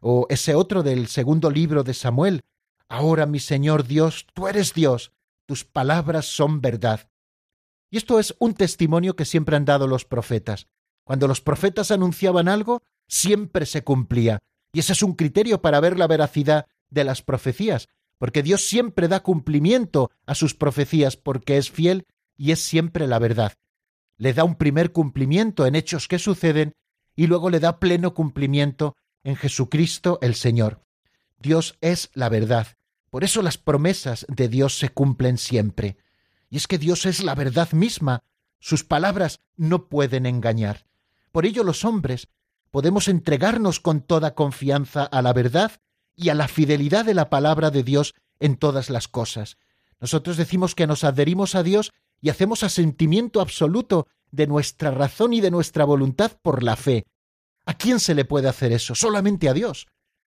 O 0.00 0.26
ese 0.30 0.54
otro 0.54 0.82
del 0.82 1.08
segundo 1.08 1.50
libro 1.50 1.82
de 1.82 1.94
Samuel, 1.94 2.42
ahora 2.88 3.26
mi 3.26 3.40
Señor 3.40 3.86
Dios, 3.86 4.26
tú 4.34 4.46
eres 4.46 4.72
Dios, 4.72 5.12
tus 5.46 5.64
palabras 5.64 6.26
son 6.26 6.60
verdad. 6.60 7.10
Y 7.90 7.96
esto 7.96 8.20
es 8.20 8.36
un 8.38 8.54
testimonio 8.54 9.16
que 9.16 9.24
siempre 9.24 9.56
han 9.56 9.64
dado 9.64 9.86
los 9.86 10.04
profetas. 10.04 10.68
Cuando 11.04 11.26
los 11.26 11.40
profetas 11.40 11.90
anunciaban 11.90 12.48
algo, 12.48 12.82
siempre 13.08 13.66
se 13.66 13.82
cumplía. 13.82 14.38
Y 14.72 14.80
ese 14.80 14.92
es 14.92 15.02
un 15.02 15.14
criterio 15.14 15.62
para 15.62 15.80
ver 15.80 15.98
la 15.98 16.06
veracidad 16.06 16.66
de 16.90 17.04
las 17.04 17.22
profecías, 17.22 17.88
porque 18.18 18.42
Dios 18.42 18.66
siempre 18.66 19.08
da 19.08 19.20
cumplimiento 19.20 20.10
a 20.26 20.34
sus 20.34 20.54
profecías 20.54 21.16
porque 21.16 21.56
es 21.56 21.70
fiel 21.70 22.06
y 22.36 22.52
es 22.52 22.60
siempre 22.60 23.06
la 23.06 23.18
verdad 23.18 23.52
le 24.18 24.34
da 24.34 24.44
un 24.44 24.56
primer 24.56 24.92
cumplimiento 24.92 25.64
en 25.64 25.76
hechos 25.76 26.08
que 26.08 26.18
suceden 26.18 26.74
y 27.16 27.28
luego 27.28 27.50
le 27.50 27.60
da 27.60 27.78
pleno 27.78 28.14
cumplimiento 28.14 28.96
en 29.22 29.36
Jesucristo 29.36 30.18
el 30.20 30.34
Señor. 30.34 30.82
Dios 31.38 31.78
es 31.80 32.10
la 32.14 32.28
verdad. 32.28 32.66
Por 33.10 33.24
eso 33.24 33.42
las 33.42 33.56
promesas 33.56 34.26
de 34.28 34.48
Dios 34.48 34.78
se 34.78 34.90
cumplen 34.90 35.38
siempre. 35.38 35.96
Y 36.50 36.56
es 36.56 36.66
que 36.66 36.78
Dios 36.78 37.06
es 37.06 37.22
la 37.22 37.34
verdad 37.34 37.72
misma. 37.72 38.24
Sus 38.58 38.84
palabras 38.84 39.40
no 39.56 39.88
pueden 39.88 40.26
engañar. 40.26 40.84
Por 41.32 41.46
ello 41.46 41.62
los 41.62 41.84
hombres 41.84 42.28
podemos 42.70 43.08
entregarnos 43.08 43.80
con 43.80 44.02
toda 44.02 44.34
confianza 44.34 45.04
a 45.04 45.22
la 45.22 45.32
verdad 45.32 45.72
y 46.18 46.30
a 46.30 46.34
la 46.34 46.48
fidelidad 46.48 47.04
de 47.04 47.14
la 47.14 47.30
palabra 47.30 47.70
de 47.70 47.84
Dios 47.84 48.14
en 48.40 48.56
todas 48.56 48.90
las 48.90 49.06
cosas. 49.06 49.56
Nosotros 50.00 50.36
decimos 50.36 50.74
que 50.74 50.88
nos 50.88 51.04
adherimos 51.04 51.54
a 51.54 51.62
Dios 51.62 51.92
y 52.20 52.28
hacemos 52.28 52.64
asentimiento 52.64 53.40
absoluto 53.40 54.08
de 54.32 54.48
nuestra 54.48 54.90
razón 54.90 55.32
y 55.32 55.40
de 55.40 55.52
nuestra 55.52 55.84
voluntad 55.84 56.32
por 56.42 56.64
la 56.64 56.74
fe. 56.74 57.06
¿A 57.64 57.74
quién 57.74 58.00
se 58.00 58.14
le 58.14 58.24
puede 58.24 58.48
hacer 58.48 58.72
eso? 58.72 58.96
Solamente 58.96 59.48
a 59.48 59.54
Dios. 59.54 59.86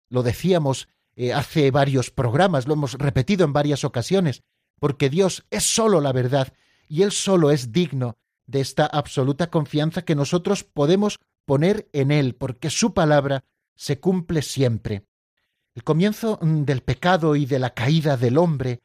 Lo 0.09 0.23
decíamos 0.23 0.87
eh, 1.15 1.33
hace 1.33 1.71
varios 1.71 2.09
programas, 2.09 2.67
lo 2.67 2.73
hemos 2.73 2.93
repetido 2.93 3.43
en 3.43 3.51
varias 3.51 3.83
ocasiones, 3.83 4.43
porque 4.79 5.09
Dios 5.09 5.45
es 5.51 5.63
solo 5.63 5.99
la 5.99 6.13
verdad 6.13 6.53
y 6.87 7.01
Él 7.03 7.11
solo 7.11 7.51
es 7.51 7.73
digno 7.73 8.17
de 8.45 8.61
esta 8.61 8.85
absoluta 8.85 9.49
confianza 9.49 10.03
que 10.03 10.15
nosotros 10.15 10.63
podemos 10.63 11.19
poner 11.45 11.89
en 11.91 12.11
Él, 12.11 12.35
porque 12.35 12.69
su 12.69 12.93
palabra 12.93 13.43
se 13.75 13.99
cumple 13.99 14.41
siempre. 14.41 15.03
El 15.73 15.83
comienzo 15.83 16.37
mm, 16.41 16.63
del 16.63 16.81
pecado 16.81 17.35
y 17.35 17.45
de 17.45 17.59
la 17.59 17.73
caída 17.73 18.17
del 18.17 18.37
hombre 18.37 18.81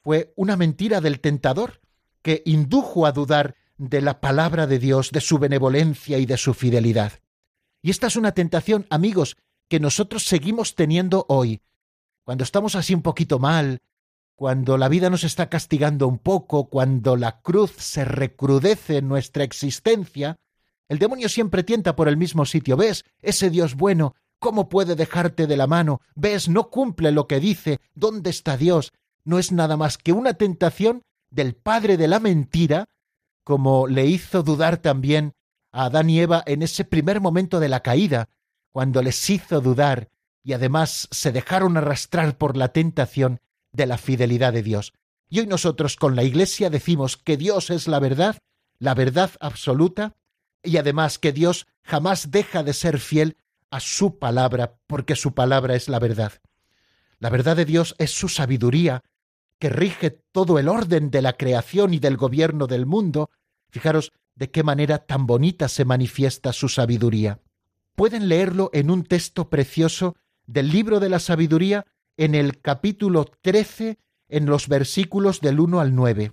fue 0.00 0.32
una 0.36 0.56
mentira 0.56 1.00
del 1.00 1.20
tentador, 1.20 1.80
que 2.22 2.42
indujo 2.46 3.06
a 3.06 3.12
dudar 3.12 3.54
de 3.76 4.00
la 4.00 4.20
palabra 4.20 4.66
de 4.66 4.78
Dios, 4.78 5.10
de 5.10 5.20
su 5.20 5.38
benevolencia 5.38 6.18
y 6.18 6.26
de 6.26 6.36
su 6.36 6.54
fidelidad. 6.54 7.12
Y 7.82 7.90
esta 7.90 8.06
es 8.06 8.16
una 8.16 8.32
tentación, 8.32 8.86
amigos, 8.90 9.36
que 9.68 9.80
nosotros 9.80 10.24
seguimos 10.24 10.74
teniendo 10.74 11.26
hoy. 11.28 11.60
Cuando 12.24 12.44
estamos 12.44 12.74
así 12.76 12.94
un 12.94 13.02
poquito 13.02 13.38
mal, 13.38 13.82
cuando 14.34 14.78
la 14.78 14.88
vida 14.88 15.10
nos 15.10 15.24
está 15.24 15.48
castigando 15.48 16.08
un 16.08 16.18
poco, 16.18 16.68
cuando 16.68 17.16
la 17.16 17.40
cruz 17.40 17.72
se 17.78 18.04
recrudece 18.04 18.98
en 18.98 19.08
nuestra 19.08 19.44
existencia, 19.44 20.38
el 20.88 20.98
demonio 20.98 21.28
siempre 21.28 21.62
tienta 21.62 21.94
por 21.94 22.08
el 22.08 22.16
mismo 22.16 22.44
sitio. 22.44 22.76
¿Ves? 22.76 23.04
Ese 23.22 23.50
Dios 23.50 23.74
bueno, 23.74 24.14
¿cómo 24.44 24.68
puede 24.68 24.94
dejarte 24.94 25.46
de 25.46 25.56
la 25.56 25.66
mano? 25.66 26.02
¿Ves? 26.14 26.50
No 26.50 26.68
cumple 26.68 27.12
lo 27.12 27.26
que 27.26 27.40
dice. 27.40 27.80
¿Dónde 27.94 28.28
está 28.28 28.58
Dios? 28.58 28.92
No 29.24 29.38
es 29.38 29.52
nada 29.52 29.78
más 29.78 29.96
que 29.96 30.12
una 30.12 30.34
tentación 30.34 31.02
del 31.30 31.54
padre 31.54 31.96
de 31.96 32.08
la 32.08 32.20
mentira, 32.20 32.90
como 33.42 33.86
le 33.86 34.04
hizo 34.04 34.42
dudar 34.42 34.76
también 34.76 35.32
a 35.72 35.86
Adán 35.86 36.10
y 36.10 36.20
Eva 36.20 36.42
en 36.44 36.60
ese 36.60 36.84
primer 36.84 37.22
momento 37.22 37.58
de 37.58 37.70
la 37.70 37.80
caída, 37.80 38.28
cuando 38.70 39.00
les 39.00 39.30
hizo 39.30 39.62
dudar 39.62 40.10
y 40.42 40.52
además 40.52 41.08
se 41.10 41.32
dejaron 41.32 41.78
arrastrar 41.78 42.36
por 42.36 42.58
la 42.58 42.68
tentación 42.68 43.40
de 43.72 43.86
la 43.86 43.96
fidelidad 43.96 44.52
de 44.52 44.62
Dios. 44.62 44.92
Y 45.30 45.40
hoy 45.40 45.46
nosotros 45.46 45.96
con 45.96 46.16
la 46.16 46.22
Iglesia 46.22 46.68
decimos 46.68 47.16
que 47.16 47.38
Dios 47.38 47.70
es 47.70 47.88
la 47.88 47.98
verdad, 47.98 48.36
la 48.78 48.92
verdad 48.92 49.30
absoluta, 49.40 50.16
y 50.62 50.76
además 50.76 51.18
que 51.18 51.32
Dios 51.32 51.66
jamás 51.82 52.30
deja 52.30 52.62
de 52.62 52.74
ser 52.74 52.98
fiel 52.98 53.38
a 53.74 53.80
su 53.80 54.20
palabra, 54.20 54.78
porque 54.86 55.16
su 55.16 55.34
palabra 55.34 55.74
es 55.74 55.88
la 55.88 55.98
verdad. 55.98 56.32
La 57.18 57.28
verdad 57.28 57.56
de 57.56 57.64
Dios 57.64 57.96
es 57.98 58.12
su 58.12 58.28
sabiduría, 58.28 59.02
que 59.58 59.68
rige 59.68 60.10
todo 60.10 60.60
el 60.60 60.68
orden 60.68 61.10
de 61.10 61.22
la 61.22 61.32
creación 61.32 61.92
y 61.92 61.98
del 61.98 62.16
gobierno 62.16 62.68
del 62.68 62.86
mundo, 62.86 63.30
fijaros 63.70 64.12
de 64.36 64.52
qué 64.52 64.62
manera 64.62 64.98
tan 64.98 65.26
bonita 65.26 65.68
se 65.68 65.84
manifiesta 65.84 66.52
su 66.52 66.68
sabiduría. 66.68 67.40
Pueden 67.96 68.28
leerlo 68.28 68.70
en 68.72 68.92
un 68.92 69.02
texto 69.02 69.50
precioso 69.50 70.14
del 70.46 70.70
libro 70.70 71.00
de 71.00 71.08
la 71.08 71.18
sabiduría 71.18 71.84
en 72.16 72.36
el 72.36 72.60
capítulo 72.60 73.24
13, 73.24 73.98
en 74.28 74.46
los 74.46 74.68
versículos 74.68 75.40
del 75.40 75.58
1 75.58 75.80
al 75.80 75.96
9. 75.96 76.32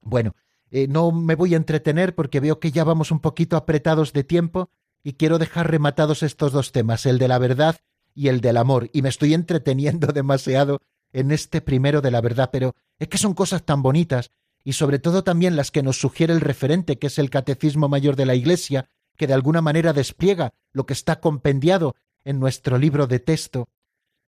Bueno, 0.00 0.34
eh, 0.70 0.88
no 0.88 1.12
me 1.12 1.34
voy 1.34 1.52
a 1.52 1.58
entretener 1.58 2.14
porque 2.14 2.40
veo 2.40 2.60
que 2.60 2.70
ya 2.70 2.84
vamos 2.84 3.10
un 3.10 3.20
poquito 3.20 3.58
apretados 3.58 4.14
de 4.14 4.24
tiempo 4.24 4.70
y 5.02 5.14
quiero 5.14 5.38
dejar 5.38 5.70
rematados 5.70 6.22
estos 6.22 6.52
dos 6.52 6.72
temas, 6.72 7.06
el 7.06 7.18
de 7.18 7.28
la 7.28 7.38
verdad 7.38 7.76
y 8.14 8.28
el 8.28 8.40
del 8.40 8.56
amor, 8.56 8.90
y 8.92 9.02
me 9.02 9.08
estoy 9.08 9.34
entreteniendo 9.34 10.06
demasiado 10.12 10.80
en 11.12 11.30
este 11.30 11.60
primero 11.60 12.00
de 12.00 12.10
la 12.10 12.20
verdad, 12.20 12.50
pero 12.52 12.74
es 12.98 13.08
que 13.08 13.18
son 13.18 13.34
cosas 13.34 13.64
tan 13.64 13.82
bonitas 13.82 14.30
y 14.64 14.74
sobre 14.74 14.98
todo 14.98 15.24
también 15.24 15.56
las 15.56 15.70
que 15.70 15.82
nos 15.82 16.00
sugiere 16.00 16.32
el 16.32 16.40
referente, 16.40 16.98
que 16.98 17.06
es 17.06 17.18
el 17.18 17.30
Catecismo 17.30 17.88
Mayor 17.88 18.16
de 18.16 18.26
la 18.26 18.34
Iglesia, 18.34 18.88
que 19.16 19.26
de 19.26 19.34
alguna 19.34 19.62
manera 19.62 19.92
despliega 19.92 20.52
lo 20.72 20.86
que 20.86 20.92
está 20.92 21.20
compendiado 21.20 21.94
en 22.24 22.38
nuestro 22.38 22.78
libro 22.78 23.06
de 23.06 23.18
texto. 23.20 23.68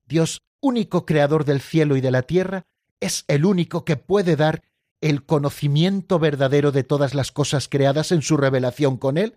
Dios, 0.06 0.42
único 0.60 1.04
creador 1.04 1.44
del 1.44 1.60
cielo 1.60 1.96
y 1.96 2.00
de 2.00 2.10
la 2.10 2.22
tierra, 2.22 2.66
es 3.00 3.24
el 3.28 3.44
único 3.44 3.84
que 3.84 3.96
puede 3.96 4.36
dar 4.36 4.62
el 5.00 5.24
conocimiento 5.24 6.18
verdadero 6.18 6.72
de 6.72 6.84
todas 6.84 7.14
las 7.14 7.32
cosas 7.32 7.68
creadas 7.68 8.12
en 8.12 8.22
su 8.22 8.36
revelación 8.36 8.96
con 8.96 9.16
Él. 9.18 9.36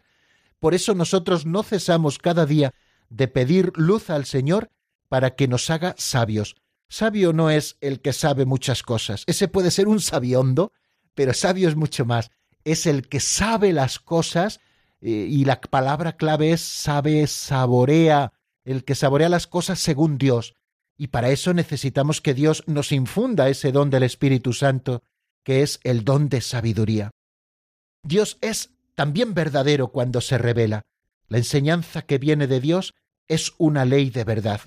Por 0.64 0.74
eso 0.74 0.96
nosotros 0.96 1.46
no 1.46 1.62
cesamos 1.62 2.20
cada 2.20 2.46
día 2.46 2.74
de 3.10 3.28
pedir 3.28 3.74
luz 3.76 4.10
al 4.10 4.24
Señor 4.24 4.72
para 5.10 5.36
que 5.36 5.50
nos 5.50 5.70
haga 5.70 5.94
sabios. 5.98 6.56
Sabio 6.88 7.34
no 7.34 7.50
es 7.50 7.76
el 7.82 8.00
que 8.00 8.14
sabe 8.14 8.46
muchas 8.46 8.82
cosas, 8.82 9.26
ese 9.28 9.50
puede 9.50 9.72
ser 9.72 9.90
un 9.90 10.00
sabiondo, 10.00 10.72
pero 11.16 11.34
sabio 11.34 11.68
es 11.68 11.76
mucho 11.76 12.06
más, 12.06 12.32
es 12.64 12.86
el 12.86 13.10
que 13.10 13.20
sabe 13.20 13.74
las 13.74 14.00
cosas 14.00 14.62
eh, 15.02 15.28
y 15.30 15.44
la 15.44 15.60
palabra 15.60 16.16
clave 16.16 16.54
es 16.54 16.62
sabe, 16.62 17.28
saborea, 17.28 18.32
el 18.64 18.86
que 18.86 18.96
saborea 18.96 19.28
las 19.28 19.48
cosas 19.48 19.80
según 19.80 20.18
Dios. 20.18 20.56
Y 20.96 21.08
para 21.08 21.30
eso 21.32 21.54
necesitamos 21.54 22.22
que 22.22 22.34
Dios 22.34 22.64
nos 22.68 22.94
infunda 22.94 23.50
ese 23.50 23.74
don 23.74 23.90
del 23.90 24.04
Espíritu 24.04 24.54
Santo, 24.54 25.04
que 25.44 25.62
es 25.62 25.82
el 25.84 26.06
don 26.06 26.30
de 26.30 26.40
sabiduría. 26.40 27.12
Dios 28.02 28.38
es 28.40 28.73
también 28.96 29.34
verdadero 29.34 29.90
cuando 29.90 30.22
se 30.22 30.38
revela. 30.38 30.86
La 31.28 31.38
enseñanza 31.38 32.04
que 32.04 32.18
viene 32.18 32.48
de 32.48 32.60
Dios 32.60 32.94
es 33.28 33.54
una 33.58 33.86
ley 33.86 34.10
de 34.10 34.24
verdad. 34.24 34.62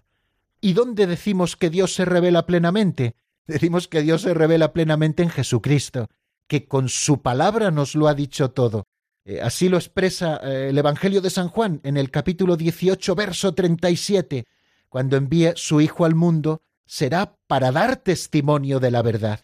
¿Y 0.60 0.72
dónde 0.72 1.06
decimos 1.06 1.56
que 1.56 1.70
Dios 1.70 1.94
se 1.94 2.04
revela 2.04 2.46
plenamente? 2.46 3.14
Decimos 3.46 3.86
que 3.86 4.02
Dios 4.02 4.22
se 4.22 4.34
revela 4.34 4.72
plenamente 4.72 5.22
en 5.22 5.30
Jesucristo, 5.30 6.08
que 6.48 6.66
con 6.66 6.88
su 6.88 7.22
palabra 7.22 7.70
nos 7.70 7.94
lo 7.94 8.08
ha 8.08 8.14
dicho 8.14 8.50
todo. 8.50 8.88
Eh, 9.24 9.40
así 9.40 9.68
lo 9.68 9.76
expresa 9.76 10.40
eh, 10.42 10.70
el 10.70 10.78
Evangelio 10.78 11.20
de 11.20 11.30
San 11.30 11.48
Juan 11.48 11.80
en 11.84 11.96
el 11.96 12.10
capítulo 12.10 12.56
18, 12.56 13.14
verso 13.14 13.54
37. 13.54 14.46
Cuando 14.88 15.16
envíe 15.16 15.52
su 15.54 15.80
Hijo 15.80 16.04
al 16.04 16.14
mundo, 16.16 16.62
será 16.86 17.36
para 17.46 17.70
dar 17.70 17.96
testimonio 17.96 18.80
de 18.80 18.90
la 18.90 19.02
verdad. 19.02 19.40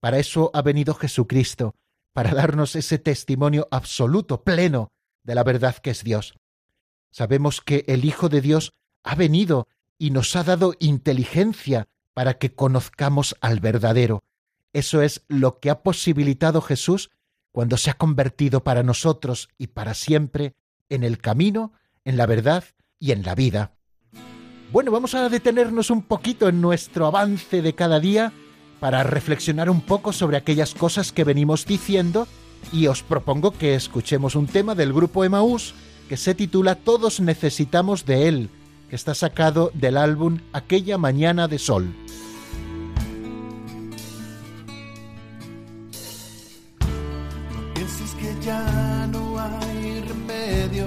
Para 0.00 0.18
eso 0.18 0.50
ha 0.54 0.62
venido 0.62 0.94
Jesucristo, 0.94 1.74
para 2.14 2.32
darnos 2.32 2.76
ese 2.76 2.98
testimonio 2.98 3.68
absoluto, 3.70 4.44
pleno, 4.44 4.92
de 5.24 5.34
la 5.34 5.42
verdad 5.42 5.76
que 5.76 5.90
es 5.90 6.04
Dios. 6.04 6.34
Sabemos 7.10 7.60
que 7.60 7.84
el 7.88 8.04
Hijo 8.04 8.28
de 8.28 8.40
Dios 8.40 8.72
ha 9.02 9.16
venido 9.16 9.68
y 9.98 10.10
nos 10.10 10.34
ha 10.36 10.44
dado 10.44 10.74
inteligencia 10.78 11.88
para 12.14 12.38
que 12.38 12.54
conozcamos 12.54 13.36
al 13.40 13.60
verdadero. 13.60 14.22
Eso 14.72 15.02
es 15.02 15.24
lo 15.28 15.58
que 15.58 15.70
ha 15.70 15.82
posibilitado 15.82 16.60
Jesús 16.62 17.10
cuando 17.52 17.76
se 17.76 17.90
ha 17.90 17.94
convertido 17.94 18.64
para 18.64 18.82
nosotros 18.82 19.48
y 19.58 19.68
para 19.68 19.94
siempre 19.94 20.54
en 20.88 21.02
el 21.02 21.18
camino, 21.18 21.72
en 22.04 22.16
la 22.16 22.26
verdad 22.26 22.64
y 22.98 23.12
en 23.12 23.22
la 23.22 23.34
vida. 23.34 23.76
Bueno, 24.72 24.90
vamos 24.90 25.14
a 25.14 25.28
detenernos 25.28 25.90
un 25.90 26.02
poquito 26.02 26.48
en 26.48 26.60
nuestro 26.60 27.06
avance 27.06 27.62
de 27.62 27.74
cada 27.74 28.00
día 28.00 28.32
para 28.84 29.02
reflexionar 29.02 29.70
un 29.70 29.80
poco 29.80 30.12
sobre 30.12 30.36
aquellas 30.36 30.74
cosas 30.74 31.10
que 31.10 31.24
venimos 31.24 31.64
diciendo 31.64 32.28
y 32.70 32.88
os 32.88 33.02
propongo 33.02 33.50
que 33.50 33.74
escuchemos 33.74 34.36
un 34.36 34.46
tema 34.46 34.74
del 34.74 34.92
grupo 34.92 35.24
Emaús 35.24 35.72
que 36.06 36.18
se 36.18 36.34
titula 36.34 36.74
Todos 36.74 37.18
necesitamos 37.18 38.04
de 38.04 38.28
él, 38.28 38.50
que 38.90 38.96
está 38.96 39.14
sacado 39.14 39.70
del 39.72 39.96
álbum 39.96 40.40
Aquella 40.52 40.98
mañana 40.98 41.48
de 41.48 41.58
sol. 41.58 41.94
ya 48.42 49.08
no 49.10 49.40
hay 49.40 50.02
remedio. 50.02 50.86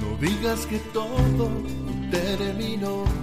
No 0.00 0.16
digas 0.20 0.66
que 0.66 0.80
todo 0.92 1.48
terminó. 2.10 3.15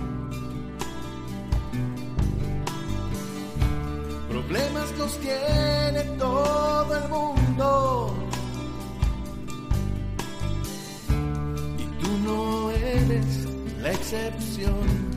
Tiene 5.21 6.03
todo 6.17 6.95
el 6.95 7.09
mundo. 7.09 8.13
Y 11.77 11.85
tú 12.01 12.09
no 12.25 12.71
eres 12.71 13.25
la 13.81 13.91
excepción. 13.91 15.13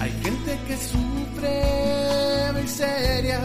Hay 0.00 0.10
gente 0.22 0.58
que 0.66 0.76
sufre 0.76 2.52
miseria. 2.60 3.40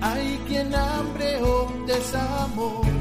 Hay 0.00 0.38
quien 0.46 0.74
hambre 0.74 1.42
o 1.42 1.72
desamor. 1.86 2.97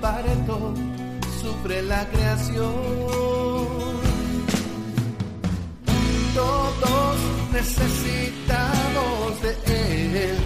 Parto 0.00 0.74
sufre 1.40 1.82
la 1.82 2.04
creación 2.08 3.20
todos 6.34 7.16
necesitamos 7.52 9.42
de 9.42 9.52
Él. 10.30 10.38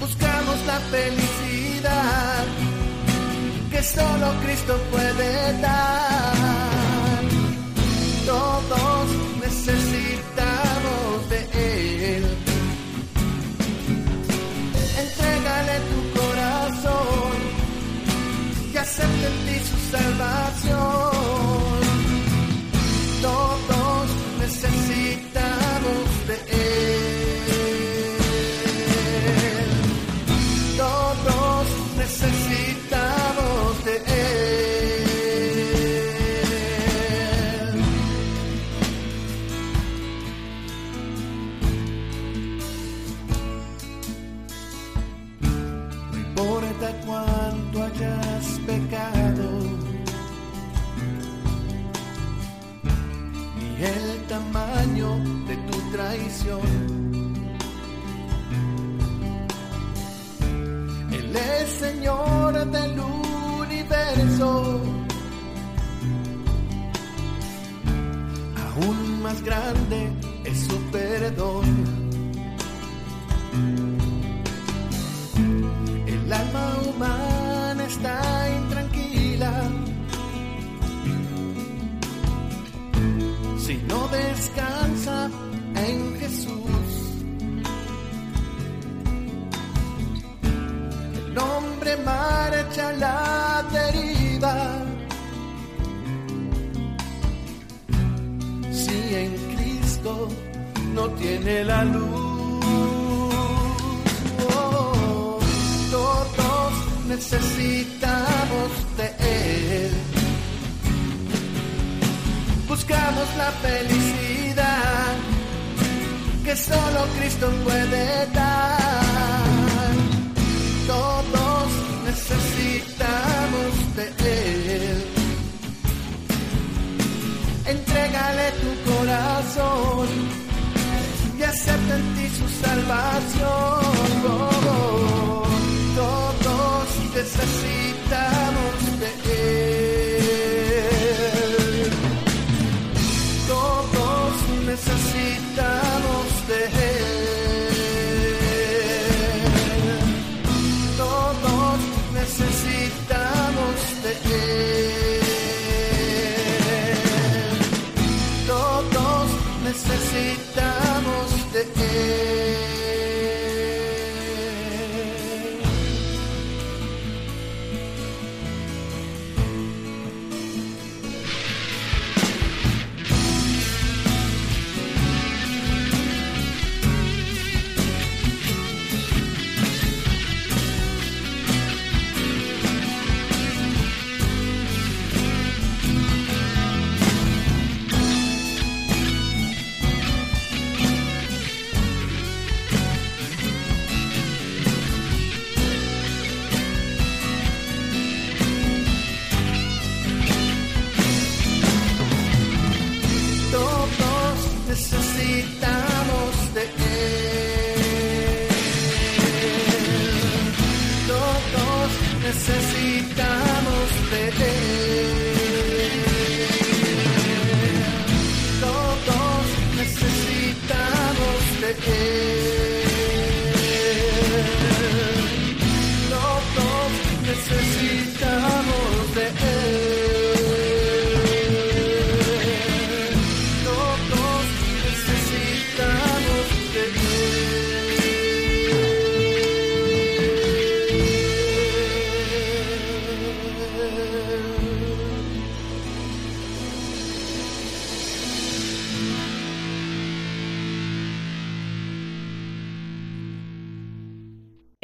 Buscamos 0.00 0.66
la 0.66 0.78
felicidad 0.94 2.44
que 3.70 3.82
solo 3.82 4.32
Cristo 4.42 4.78
puede 4.90 5.60
dar. 5.60 7.22
Todos 8.26 9.08
necesitamos 9.40 10.25
salvación 20.16 20.85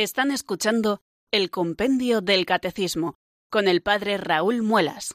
Están 0.02 0.32
escuchando 0.32 1.00
el 1.30 1.48
Compendio 1.48 2.22
del 2.22 2.44
Catecismo 2.44 3.20
con 3.48 3.68
el 3.68 3.82
Padre 3.82 4.16
Raúl 4.16 4.60
Muelas. 4.60 5.14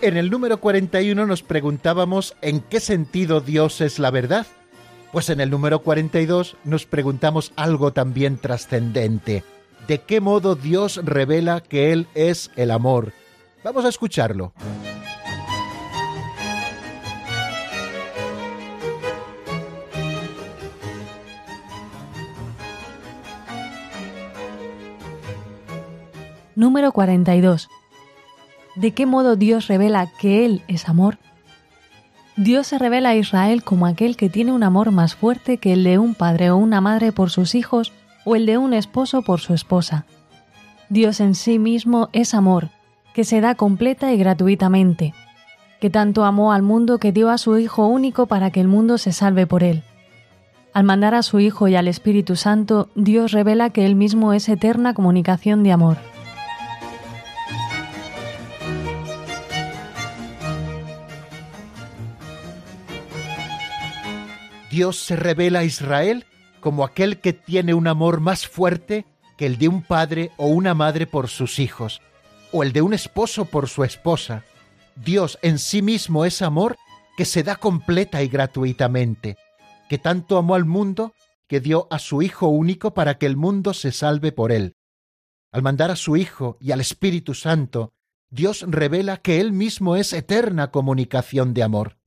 En 0.00 0.16
el 0.16 0.30
número 0.30 0.60
41 0.60 1.26
nos 1.26 1.42
preguntábamos 1.42 2.36
en 2.42 2.60
qué 2.60 2.78
sentido 2.78 3.40
Dios 3.40 3.80
es 3.80 3.98
la 3.98 4.12
verdad. 4.12 4.46
Pues 5.12 5.28
en 5.28 5.40
el 5.40 5.50
número 5.50 5.80
42 5.80 6.56
nos 6.62 6.86
preguntamos 6.86 7.52
algo 7.56 7.92
también 7.92 8.38
trascendente. 8.38 9.42
¿De 9.88 9.98
qué 9.98 10.20
modo 10.20 10.54
Dios 10.54 11.00
revela 11.02 11.60
que 11.60 11.92
Él 11.92 12.06
es 12.14 12.52
el 12.54 12.70
amor? 12.70 13.12
Vamos 13.64 13.84
a 13.84 13.88
escucharlo. 13.88 14.52
Número 26.54 26.92
42. 26.92 27.68
¿De 28.76 28.92
qué 28.92 29.06
modo 29.06 29.34
Dios 29.34 29.66
revela 29.66 30.12
que 30.20 30.44
Él 30.44 30.62
es 30.68 30.88
amor? 30.88 31.18
Dios 32.42 32.68
se 32.68 32.78
revela 32.78 33.10
a 33.10 33.16
Israel 33.16 33.62
como 33.62 33.84
aquel 33.84 34.16
que 34.16 34.30
tiene 34.30 34.50
un 34.52 34.62
amor 34.62 34.92
más 34.92 35.14
fuerte 35.14 35.58
que 35.58 35.74
el 35.74 35.84
de 35.84 35.98
un 35.98 36.14
padre 36.14 36.50
o 36.50 36.56
una 36.56 36.80
madre 36.80 37.12
por 37.12 37.28
sus 37.28 37.54
hijos 37.54 37.92
o 38.24 38.34
el 38.34 38.46
de 38.46 38.56
un 38.56 38.72
esposo 38.72 39.20
por 39.20 39.40
su 39.40 39.52
esposa. 39.52 40.06
Dios 40.88 41.20
en 41.20 41.34
sí 41.34 41.58
mismo 41.58 42.08
es 42.14 42.32
amor, 42.32 42.70
que 43.12 43.24
se 43.24 43.42
da 43.42 43.56
completa 43.56 44.14
y 44.14 44.16
gratuitamente, 44.16 45.12
que 45.82 45.90
tanto 45.90 46.24
amó 46.24 46.54
al 46.54 46.62
mundo 46.62 46.96
que 46.96 47.12
dio 47.12 47.28
a 47.28 47.36
su 47.36 47.58
Hijo 47.58 47.86
único 47.86 48.24
para 48.24 48.50
que 48.50 48.62
el 48.62 48.68
mundo 48.68 48.96
se 48.96 49.12
salve 49.12 49.46
por 49.46 49.62
él. 49.62 49.82
Al 50.72 50.84
mandar 50.84 51.14
a 51.14 51.22
su 51.22 51.40
Hijo 51.40 51.68
y 51.68 51.76
al 51.76 51.88
Espíritu 51.88 52.36
Santo, 52.36 52.88
Dios 52.94 53.32
revela 53.32 53.68
que 53.68 53.84
Él 53.84 53.96
mismo 53.96 54.32
es 54.32 54.48
eterna 54.48 54.94
comunicación 54.94 55.62
de 55.62 55.72
amor. 55.72 55.98
Dios 64.80 64.96
se 64.96 65.14
revela 65.14 65.58
a 65.58 65.64
Israel 65.64 66.24
como 66.60 66.84
aquel 66.84 67.20
que 67.20 67.34
tiene 67.34 67.74
un 67.74 67.86
amor 67.86 68.20
más 68.20 68.48
fuerte 68.48 69.04
que 69.36 69.44
el 69.44 69.58
de 69.58 69.68
un 69.68 69.82
padre 69.82 70.30
o 70.38 70.46
una 70.46 70.72
madre 70.72 71.06
por 71.06 71.28
sus 71.28 71.58
hijos, 71.58 72.00
o 72.50 72.62
el 72.62 72.72
de 72.72 72.80
un 72.80 72.94
esposo 72.94 73.44
por 73.44 73.68
su 73.68 73.84
esposa. 73.84 74.42
Dios 74.96 75.38
en 75.42 75.58
sí 75.58 75.82
mismo 75.82 76.24
es 76.24 76.40
amor 76.40 76.78
que 77.18 77.26
se 77.26 77.42
da 77.42 77.56
completa 77.56 78.22
y 78.22 78.28
gratuitamente, 78.28 79.36
que 79.90 79.98
tanto 79.98 80.38
amó 80.38 80.54
al 80.54 80.64
mundo 80.64 81.12
que 81.46 81.60
dio 81.60 81.86
a 81.90 81.98
su 81.98 82.22
Hijo 82.22 82.48
único 82.48 82.94
para 82.94 83.18
que 83.18 83.26
el 83.26 83.36
mundo 83.36 83.74
se 83.74 83.92
salve 83.92 84.32
por 84.32 84.50
él. 84.50 84.76
Al 85.52 85.60
mandar 85.60 85.90
a 85.90 85.96
su 85.96 86.16
Hijo 86.16 86.56
y 86.58 86.72
al 86.72 86.80
Espíritu 86.80 87.34
Santo, 87.34 87.92
Dios 88.30 88.64
revela 88.66 89.18
que 89.18 89.42
Él 89.42 89.52
mismo 89.52 89.96
es 89.96 90.14
eterna 90.14 90.70
comunicación 90.70 91.52
de 91.52 91.64
amor. 91.64 91.98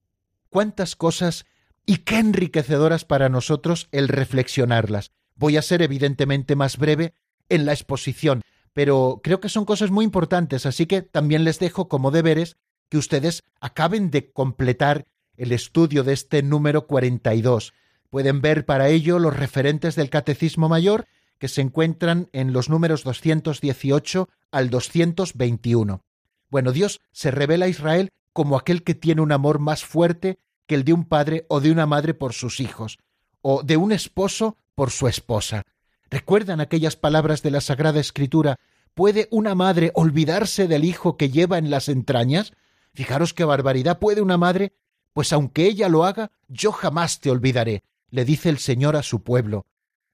¿Cuántas 0.49 0.95
cosas 0.95 1.45
y 1.85 1.97
qué 1.97 2.19
enriquecedoras 2.19 3.05
para 3.05 3.29
nosotros 3.29 3.87
el 3.91 4.07
reflexionarlas. 4.07 5.11
Voy 5.35 5.57
a 5.57 5.61
ser 5.61 5.81
evidentemente 5.81 6.55
más 6.55 6.77
breve 6.77 7.13
en 7.49 7.65
la 7.65 7.73
exposición, 7.73 8.41
pero 8.73 9.21
creo 9.23 9.39
que 9.39 9.49
son 9.49 9.65
cosas 9.65 9.91
muy 9.91 10.05
importantes, 10.05 10.65
así 10.65 10.85
que 10.85 11.01
también 11.01 11.43
les 11.43 11.59
dejo 11.59 11.87
como 11.87 12.11
deberes 12.11 12.57
que 12.89 12.97
ustedes 12.97 13.43
acaben 13.59 14.11
de 14.11 14.31
completar 14.31 15.05
el 15.37 15.51
estudio 15.51 16.03
de 16.03 16.13
este 16.13 16.43
número 16.43 16.87
42. 16.87 17.73
Pueden 18.09 18.41
ver 18.41 18.65
para 18.65 18.89
ello 18.89 19.19
los 19.19 19.35
referentes 19.35 19.95
del 19.95 20.09
Catecismo 20.09 20.69
Mayor 20.69 21.07
que 21.39 21.47
se 21.47 21.61
encuentran 21.61 22.29
en 22.31 22.53
los 22.53 22.69
números 22.69 23.03
218 23.03 24.29
al 24.51 24.69
221. 24.69 26.03
Bueno, 26.49 26.71
Dios 26.71 27.01
se 27.11 27.31
revela 27.31 27.65
a 27.65 27.69
Israel 27.69 28.11
como 28.31 28.57
aquel 28.57 28.83
que 28.83 28.95
tiene 28.95 29.21
un 29.21 29.31
amor 29.31 29.59
más 29.59 29.83
fuerte 29.83 30.37
que 30.67 30.75
el 30.75 30.83
de 30.83 30.93
un 30.93 31.05
padre 31.05 31.45
o 31.49 31.59
de 31.61 31.71
una 31.71 31.85
madre 31.85 32.13
por 32.13 32.33
sus 32.33 32.59
hijos, 32.59 32.99
o 33.41 33.63
de 33.63 33.77
un 33.77 33.91
esposo 33.91 34.57
por 34.75 34.91
su 34.91 35.07
esposa. 35.07 35.63
¿Recuerdan 36.09 36.61
aquellas 36.61 36.95
palabras 36.95 37.41
de 37.41 37.51
la 37.51 37.61
Sagrada 37.61 37.99
Escritura? 37.99 38.59
¿Puede 38.93 39.27
una 39.31 39.55
madre 39.55 39.91
olvidarse 39.95 40.67
del 40.67 40.85
hijo 40.85 41.17
que 41.17 41.29
lleva 41.29 41.57
en 41.57 41.69
las 41.69 41.89
entrañas? 41.89 42.53
Fijaros 42.93 43.33
qué 43.33 43.43
barbaridad 43.43 43.99
puede 43.99 44.21
una 44.21 44.37
madre, 44.37 44.73
pues 45.13 45.33
aunque 45.33 45.65
ella 45.65 45.89
lo 45.89 46.05
haga, 46.05 46.31
yo 46.47 46.71
jamás 46.71 47.19
te 47.19 47.31
olvidaré, 47.31 47.83
le 48.09 48.25
dice 48.25 48.49
el 48.49 48.59
Señor 48.59 48.95
a 48.95 49.03
su 49.03 49.23
pueblo. 49.23 49.65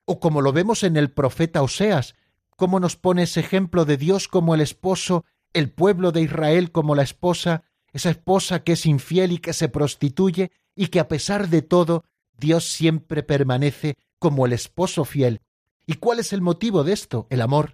O 0.05 0.19
como 0.19 0.41
lo 0.41 0.53
vemos 0.53 0.83
en 0.83 0.97
el 0.97 1.11
profeta 1.11 1.61
Oseas, 1.61 2.15
cómo 2.55 2.79
nos 2.79 2.95
pone 2.95 3.23
ese 3.23 3.41
ejemplo 3.41 3.85
de 3.85 3.97
Dios 3.97 4.27
como 4.27 4.55
el 4.55 4.61
esposo, 4.61 5.25
el 5.53 5.69
pueblo 5.69 6.11
de 6.11 6.21
Israel 6.21 6.71
como 6.71 6.95
la 6.95 7.03
esposa, 7.03 7.63
esa 7.93 8.09
esposa 8.09 8.63
que 8.63 8.73
es 8.73 8.85
infiel 8.85 9.31
y 9.31 9.39
que 9.39 9.53
se 9.53 9.69
prostituye, 9.69 10.51
y 10.75 10.87
que 10.87 10.99
a 10.99 11.07
pesar 11.07 11.49
de 11.49 11.61
todo, 11.61 12.05
Dios 12.37 12.65
siempre 12.69 13.23
permanece 13.23 13.95
como 14.17 14.45
el 14.45 14.53
esposo 14.53 15.05
fiel. 15.05 15.41
¿Y 15.85 15.95
cuál 15.95 16.19
es 16.19 16.33
el 16.33 16.41
motivo 16.41 16.83
de 16.83 16.93
esto? 16.93 17.27
El 17.29 17.41
amor. 17.41 17.73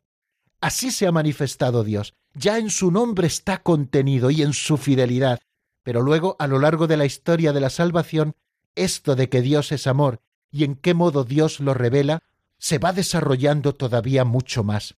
Así 0.61 0.91
se 0.91 1.05
ha 1.05 1.11
manifestado 1.11 1.84
Dios. 1.84 2.13
Ya 2.34 2.57
en 2.57 2.70
su 2.70 2.91
nombre 2.91 3.28
está 3.28 3.61
contenido 3.61 4.32
y 4.32 4.41
en 4.41 4.53
su 4.53 4.78
fidelidad. 4.78 5.39
Pero 5.84 6.01
luego, 6.01 6.36
a 6.39 6.47
lo 6.47 6.59
largo 6.59 6.88
de 6.88 6.97
la 6.97 7.05
historia 7.05 7.53
de 7.53 7.59
la 7.59 7.70
salvación, 7.70 8.36
esto 8.74 9.16
de 9.16 9.30
que 9.30 9.41
Dios 9.41 9.72
es 9.72 9.88
amor 9.88 10.22
y 10.51 10.63
en 10.63 10.76
qué 10.76 10.93
modo 10.93 11.24
Dios 11.24 11.59
lo 11.59 11.74
revela, 11.74 12.24
se 12.57 12.78
va 12.78 12.93
desarrollando 12.93 13.74
todavía 13.74 14.24
mucho 14.24 14.63
más. 14.63 14.95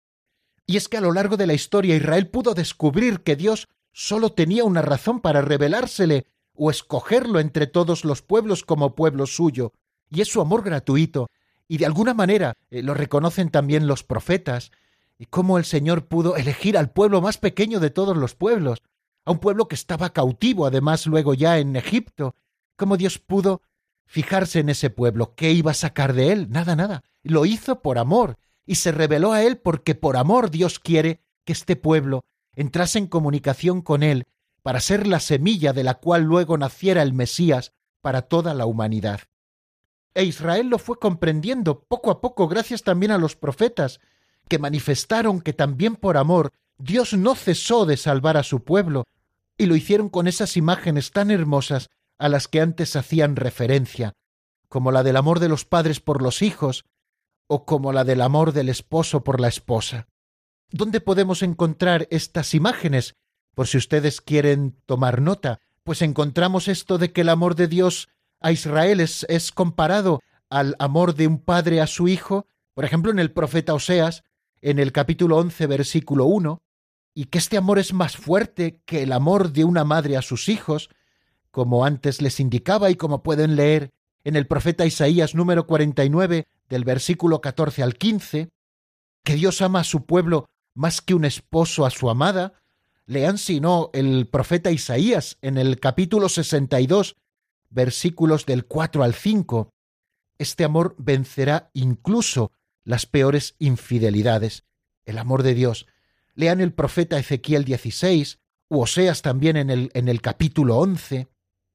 Y 0.65 0.77
es 0.77 0.87
que 0.87 0.97
a 0.97 1.01
lo 1.01 1.11
largo 1.11 1.37
de 1.37 1.47
la 1.47 1.53
historia 1.53 1.95
Israel 1.95 2.27
pudo 2.27 2.53
descubrir 2.53 3.21
que 3.21 3.35
Dios 3.35 3.67
sólo 3.97 4.31
tenía 4.31 4.63
una 4.63 4.83
razón 4.83 5.21
para 5.21 5.41
revelársele 5.41 6.27
o 6.53 6.69
escogerlo 6.69 7.39
entre 7.39 7.65
todos 7.65 8.05
los 8.05 8.21
pueblos 8.21 8.63
como 8.63 8.93
pueblo 8.93 9.25
suyo, 9.25 9.73
y 10.07 10.21
es 10.21 10.27
su 10.27 10.39
amor 10.39 10.61
gratuito, 10.61 11.31
y 11.67 11.79
de 11.79 11.87
alguna 11.87 12.13
manera 12.13 12.53
eh, 12.69 12.83
lo 12.83 12.93
reconocen 12.93 13.49
también 13.49 13.87
los 13.87 14.03
profetas, 14.03 14.71
y 15.17 15.25
cómo 15.25 15.57
el 15.57 15.65
Señor 15.65 16.05
pudo 16.05 16.35
elegir 16.35 16.77
al 16.77 16.91
pueblo 16.91 17.21
más 17.21 17.39
pequeño 17.39 17.79
de 17.79 17.89
todos 17.89 18.15
los 18.15 18.35
pueblos, 18.35 18.83
a 19.25 19.31
un 19.31 19.39
pueblo 19.39 19.67
que 19.67 19.73
estaba 19.73 20.13
cautivo 20.13 20.67
además 20.67 21.07
luego 21.07 21.33
ya 21.33 21.57
en 21.57 21.75
Egipto, 21.75 22.35
cómo 22.75 22.97
Dios 22.97 23.17
pudo 23.17 23.63
fijarse 24.05 24.59
en 24.59 24.69
ese 24.69 24.91
pueblo, 24.91 25.33
qué 25.33 25.53
iba 25.53 25.71
a 25.71 25.73
sacar 25.73 26.13
de 26.13 26.31
él, 26.33 26.51
nada, 26.51 26.75
nada, 26.75 27.03
lo 27.23 27.47
hizo 27.47 27.81
por 27.81 27.97
amor, 27.97 28.37
y 28.63 28.75
se 28.75 28.91
reveló 28.91 29.33
a 29.33 29.41
él 29.41 29.57
porque 29.57 29.95
por 29.95 30.17
amor 30.17 30.51
Dios 30.51 30.77
quiere 30.77 31.23
que 31.45 31.53
este 31.53 31.75
pueblo 31.75 32.25
entrase 32.57 32.97
en 32.97 33.07
comunicación 33.07 33.81
con 33.81 34.03
él 34.03 34.25
para 34.63 34.81
ser 34.81 35.07
la 35.07 35.21
semilla 35.21 35.71
de 35.71 35.83
la 35.83 35.93
cual 35.93 36.23
luego 36.23 36.57
naciera 36.57 37.03
el 37.03 37.13
Mesías 37.13 37.71
para 38.01 38.23
toda 38.23 38.53
la 38.53 38.65
humanidad. 38.65 39.21
E 40.13 40.23
Israel 40.23 40.67
lo 40.67 40.79
fue 40.79 40.97
comprendiendo 40.99 41.83
poco 41.83 42.09
a 42.09 42.19
poco 42.19 42.47
gracias 42.47 42.81
también 42.81 43.11
a 43.11 43.19
los 43.19 43.35
profetas, 43.35 43.99
que 44.49 44.57
manifestaron 44.57 45.39
que 45.39 45.53
también 45.53 45.95
por 45.95 46.17
amor 46.17 46.51
Dios 46.79 47.13
no 47.13 47.35
cesó 47.35 47.85
de 47.85 47.95
salvar 47.95 48.37
a 48.37 48.43
su 48.43 48.63
pueblo, 48.63 49.05
y 49.57 49.67
lo 49.67 49.75
hicieron 49.75 50.09
con 50.09 50.27
esas 50.27 50.57
imágenes 50.57 51.11
tan 51.11 51.29
hermosas 51.29 51.89
a 52.17 52.27
las 52.27 52.47
que 52.47 52.61
antes 52.61 52.95
hacían 52.95 53.35
referencia, 53.35 54.13
como 54.67 54.91
la 54.91 55.03
del 55.03 55.17
amor 55.17 55.39
de 55.39 55.49
los 55.49 55.65
padres 55.65 55.99
por 55.99 56.23
los 56.23 56.41
hijos, 56.41 56.85
o 57.45 57.65
como 57.65 57.93
la 57.93 58.03
del 58.03 58.21
amor 58.21 58.51
del 58.51 58.69
esposo 58.69 59.23
por 59.23 59.39
la 59.39 59.47
esposa. 59.47 60.07
¿Dónde 60.69 60.99
podemos 60.99 61.43
encontrar 61.43 62.07
estas 62.11 62.53
imágenes? 62.53 63.15
Por 63.55 63.67
si 63.67 63.77
ustedes 63.77 64.19
quieren 64.19 64.75
tomar 64.85 65.21
nota, 65.21 65.59
pues 65.83 66.01
encontramos 66.01 66.67
esto 66.67 66.97
de 66.97 67.13
que 67.13 67.21
el 67.21 67.29
amor 67.29 67.55
de 67.55 67.67
Dios 67.67 68.09
a 68.41 68.51
Israel 68.51 68.99
es, 68.99 69.25
es 69.29 69.51
comparado 69.51 70.21
al 70.49 70.75
amor 70.79 71.15
de 71.15 71.27
un 71.27 71.39
padre 71.39 71.79
a 71.79 71.87
su 71.87 72.07
hijo, 72.07 72.45
por 72.73 72.83
ejemplo 72.83 73.11
en 73.11 73.19
el 73.19 73.31
profeta 73.31 73.73
Oseas, 73.73 74.23
en 74.61 74.79
el 74.79 74.91
capítulo 74.91 75.37
11, 75.37 75.67
versículo 75.67 76.25
1, 76.25 76.61
y 77.13 77.25
que 77.25 77.37
este 77.37 77.57
amor 77.57 77.79
es 77.79 77.93
más 77.93 78.17
fuerte 78.17 78.81
que 78.85 79.03
el 79.03 79.13
amor 79.13 79.53
de 79.53 79.63
una 79.63 79.85
madre 79.85 80.17
a 80.17 80.21
sus 80.21 80.49
hijos, 80.49 80.89
como 81.49 81.85
antes 81.85 82.21
les 82.21 82.39
indicaba 82.39 82.89
y 82.89 82.95
como 82.95 83.23
pueden 83.23 83.55
leer 83.55 83.91
en 84.23 84.35
el 84.35 84.45
profeta 84.45 84.85
Isaías 84.85 85.33
número 85.33 85.65
49, 85.65 86.45
del 86.67 86.83
versículo 86.83 87.39
14 87.39 87.81
al 87.81 87.95
15, 87.95 88.49
que 89.23 89.35
Dios 89.35 89.61
ama 89.61 89.79
a 89.79 89.85
su 89.85 90.05
pueblo 90.05 90.49
más 90.77 91.01
que 91.01 91.15
un 91.15 91.25
esposo 91.25 91.87
a 91.87 91.89
su 91.89 92.07
amada, 92.07 92.53
lean 93.07 93.39
si 93.39 93.59
no 93.59 93.89
el 93.93 94.27
profeta 94.27 94.69
Isaías 94.69 95.37
en 95.41 95.57
el 95.57 95.79
capítulo 95.79 96.29
62, 96.29 97.15
versículos 97.69 98.45
del 98.45 98.65
4 98.65 99.03
al 99.03 99.15
5. 99.15 99.73
Este 100.37 100.63
amor 100.63 100.95
vencerá 100.99 101.71
incluso 101.73 102.51
las 102.83 103.07
peores 103.07 103.55
infidelidades. 103.57 104.65
El 105.05 105.17
amor 105.17 105.41
de 105.41 105.55
Dios. 105.55 105.87
Lean 106.35 106.61
el 106.61 106.73
profeta 106.73 107.17
Ezequiel 107.17 107.65
16, 107.65 108.37
u 108.69 108.81
Oseas 108.81 109.23
también 109.23 109.57
en 109.57 109.71
el, 109.71 109.89
en 109.95 110.07
el 110.07 110.21
capítulo 110.21 110.77
11. 110.77 111.27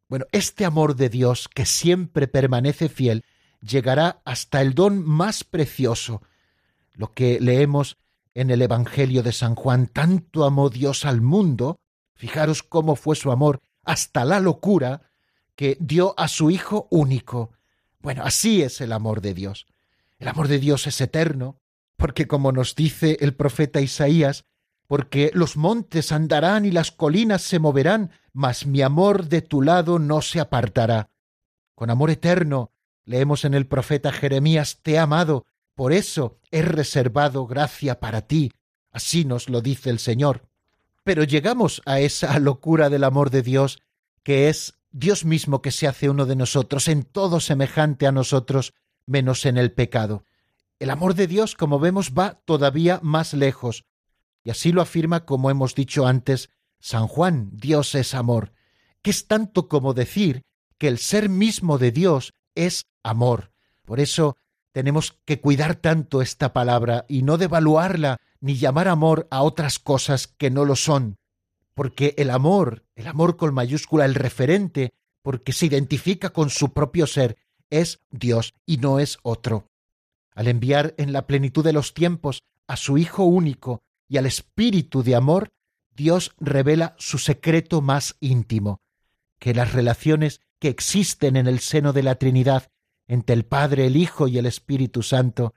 Bueno, 0.09 0.26
este 0.30 0.64
amor 0.64 0.94
de 0.94 1.09
Dios 1.09 1.48
que 1.48 1.66
siempre 1.66 2.28
permanece 2.28 2.88
fiel 2.88 3.24
llegará 3.61 4.22
hasta 4.24 4.61
el 4.61 4.74
don 4.74 5.05
más 5.05 5.42
precioso, 5.42 6.22
lo 6.92 7.14
que 7.14 7.40
leemos 7.40 7.96
en 8.34 8.50
el 8.50 8.62
Evangelio 8.62 9.22
de 9.22 9.32
San 9.32 9.54
Juan, 9.54 9.86
tanto 9.86 10.44
amó 10.44 10.70
Dios 10.70 11.04
al 11.04 11.20
mundo, 11.20 11.80
fijaros 12.14 12.62
cómo 12.62 12.96
fue 12.96 13.16
su 13.16 13.30
amor 13.30 13.60
hasta 13.84 14.24
la 14.24 14.40
locura, 14.40 15.10
que 15.54 15.76
dio 15.80 16.14
a 16.18 16.28
su 16.28 16.50
Hijo 16.50 16.88
único. 16.90 17.52
Bueno, 18.00 18.22
así 18.24 18.62
es 18.62 18.80
el 18.80 18.92
amor 18.92 19.20
de 19.20 19.34
Dios. 19.34 19.66
El 20.18 20.28
amor 20.28 20.48
de 20.48 20.58
Dios 20.58 20.86
es 20.86 21.00
eterno, 21.00 21.58
porque 21.96 22.26
como 22.26 22.52
nos 22.52 22.74
dice 22.74 23.18
el 23.20 23.34
profeta 23.34 23.80
Isaías, 23.80 24.44
porque 24.86 25.30
los 25.34 25.56
montes 25.56 26.12
andarán 26.12 26.64
y 26.64 26.70
las 26.70 26.90
colinas 26.90 27.42
se 27.42 27.58
moverán, 27.58 28.10
mas 28.32 28.66
mi 28.66 28.82
amor 28.82 29.28
de 29.28 29.42
tu 29.42 29.62
lado 29.62 29.98
no 29.98 30.22
se 30.22 30.40
apartará. 30.40 31.10
Con 31.74 31.90
amor 31.90 32.10
eterno, 32.10 32.72
leemos 33.04 33.44
en 33.44 33.54
el 33.54 33.66
profeta 33.66 34.12
Jeremías, 34.12 34.80
te 34.82 34.92
he 34.92 34.98
amado, 34.98 35.46
por 35.82 35.92
eso 35.92 36.38
he 36.52 36.62
reservado 36.62 37.44
gracia 37.44 37.98
para 37.98 38.28
ti. 38.28 38.52
Así 38.92 39.24
nos 39.24 39.48
lo 39.48 39.62
dice 39.62 39.90
el 39.90 39.98
Señor. 39.98 40.48
Pero 41.02 41.24
llegamos 41.24 41.82
a 41.86 41.98
esa 41.98 42.38
locura 42.38 42.88
del 42.88 43.02
amor 43.02 43.30
de 43.30 43.42
Dios, 43.42 43.80
que 44.22 44.48
es 44.48 44.74
Dios 44.92 45.24
mismo 45.24 45.60
que 45.60 45.72
se 45.72 45.88
hace 45.88 46.08
uno 46.08 46.24
de 46.24 46.36
nosotros, 46.36 46.86
en 46.86 47.02
todo 47.02 47.40
semejante 47.40 48.06
a 48.06 48.12
nosotros, 48.12 48.74
menos 49.06 49.44
en 49.44 49.58
el 49.58 49.72
pecado. 49.72 50.24
El 50.78 50.90
amor 50.90 51.16
de 51.16 51.26
Dios, 51.26 51.56
como 51.56 51.80
vemos, 51.80 52.12
va 52.16 52.40
todavía 52.44 53.00
más 53.02 53.34
lejos, 53.34 53.84
y 54.44 54.50
así 54.50 54.70
lo 54.70 54.82
afirma, 54.82 55.24
como 55.24 55.50
hemos 55.50 55.74
dicho 55.74 56.06
antes, 56.06 56.48
San 56.78 57.08
Juan, 57.08 57.50
Dios 57.54 57.96
es 57.96 58.14
amor, 58.14 58.52
que 59.02 59.10
es 59.10 59.26
tanto 59.26 59.66
como 59.66 59.94
decir 59.94 60.44
que 60.78 60.86
el 60.86 60.98
ser 60.98 61.28
mismo 61.28 61.76
de 61.76 61.90
Dios 61.90 62.34
es 62.54 62.86
amor. 63.02 63.50
Por 63.84 63.98
eso 63.98 64.36
tenemos 64.72 65.18
que 65.24 65.40
cuidar 65.40 65.76
tanto 65.76 66.22
esta 66.22 66.52
palabra 66.52 67.04
y 67.08 67.22
no 67.22 67.38
devaluarla 67.38 68.18
ni 68.40 68.56
llamar 68.56 68.88
amor 68.88 69.28
a 69.30 69.42
otras 69.42 69.78
cosas 69.78 70.26
que 70.26 70.50
no 70.50 70.64
lo 70.64 70.74
son, 70.76 71.16
porque 71.74 72.14
el 72.18 72.30
amor, 72.30 72.84
el 72.96 73.06
amor 73.06 73.36
con 73.36 73.54
mayúscula, 73.54 74.04
el 74.04 74.14
referente, 74.14 74.92
porque 75.22 75.52
se 75.52 75.66
identifica 75.66 76.30
con 76.30 76.50
su 76.50 76.72
propio 76.72 77.06
ser, 77.06 77.36
es 77.70 78.00
Dios 78.10 78.54
y 78.66 78.78
no 78.78 78.98
es 78.98 79.18
otro. 79.22 79.68
Al 80.34 80.48
enviar 80.48 80.94
en 80.96 81.12
la 81.12 81.26
plenitud 81.26 81.62
de 81.62 81.72
los 81.72 81.94
tiempos 81.94 82.42
a 82.66 82.76
su 82.76 82.98
Hijo 82.98 83.24
único 83.24 83.82
y 84.08 84.16
al 84.16 84.26
Espíritu 84.26 85.02
de 85.02 85.14
amor, 85.14 85.50
Dios 85.94 86.34
revela 86.40 86.96
su 86.98 87.18
secreto 87.18 87.82
más 87.82 88.16
íntimo, 88.20 88.80
que 89.38 89.54
las 89.54 89.72
relaciones 89.72 90.40
que 90.58 90.68
existen 90.68 91.36
en 91.36 91.46
el 91.46 91.60
seno 91.60 91.92
de 91.92 92.02
la 92.02 92.14
Trinidad 92.16 92.71
entre 93.12 93.34
el 93.34 93.44
Padre, 93.44 93.84
el 93.84 93.96
Hijo 93.98 94.26
y 94.26 94.38
el 94.38 94.46
Espíritu 94.46 95.02
Santo, 95.02 95.52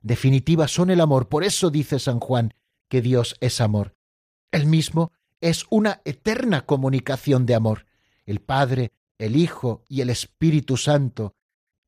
definitiva 0.00 0.68
son 0.68 0.90
el 0.90 1.00
amor. 1.00 1.28
Por 1.28 1.42
eso 1.42 1.68
dice 1.68 1.98
San 1.98 2.20
Juan 2.20 2.54
que 2.88 3.02
Dios 3.02 3.34
es 3.40 3.60
amor. 3.60 3.96
Él 4.52 4.66
mismo 4.66 5.10
es 5.40 5.64
una 5.70 6.02
eterna 6.04 6.66
comunicación 6.66 7.46
de 7.46 7.56
amor. 7.56 7.86
El 8.26 8.40
Padre, 8.40 8.92
el 9.18 9.34
Hijo 9.34 9.82
y 9.88 10.02
el 10.02 10.10
Espíritu 10.10 10.76
Santo 10.76 11.34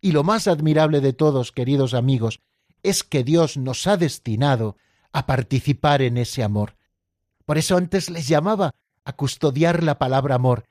y 0.00 0.10
lo 0.10 0.24
más 0.24 0.48
admirable 0.48 1.00
de 1.00 1.12
todos, 1.12 1.52
queridos 1.52 1.94
amigos, 1.94 2.40
es 2.82 3.04
que 3.04 3.22
Dios 3.22 3.56
nos 3.56 3.86
ha 3.86 3.96
destinado 3.96 4.76
a 5.12 5.26
participar 5.26 6.02
en 6.02 6.16
ese 6.16 6.42
amor. 6.42 6.76
Por 7.44 7.58
eso 7.58 7.76
antes 7.76 8.10
les 8.10 8.26
llamaba 8.26 8.74
a 9.04 9.12
custodiar 9.12 9.84
la 9.84 10.00
palabra 10.00 10.34
amor, 10.34 10.64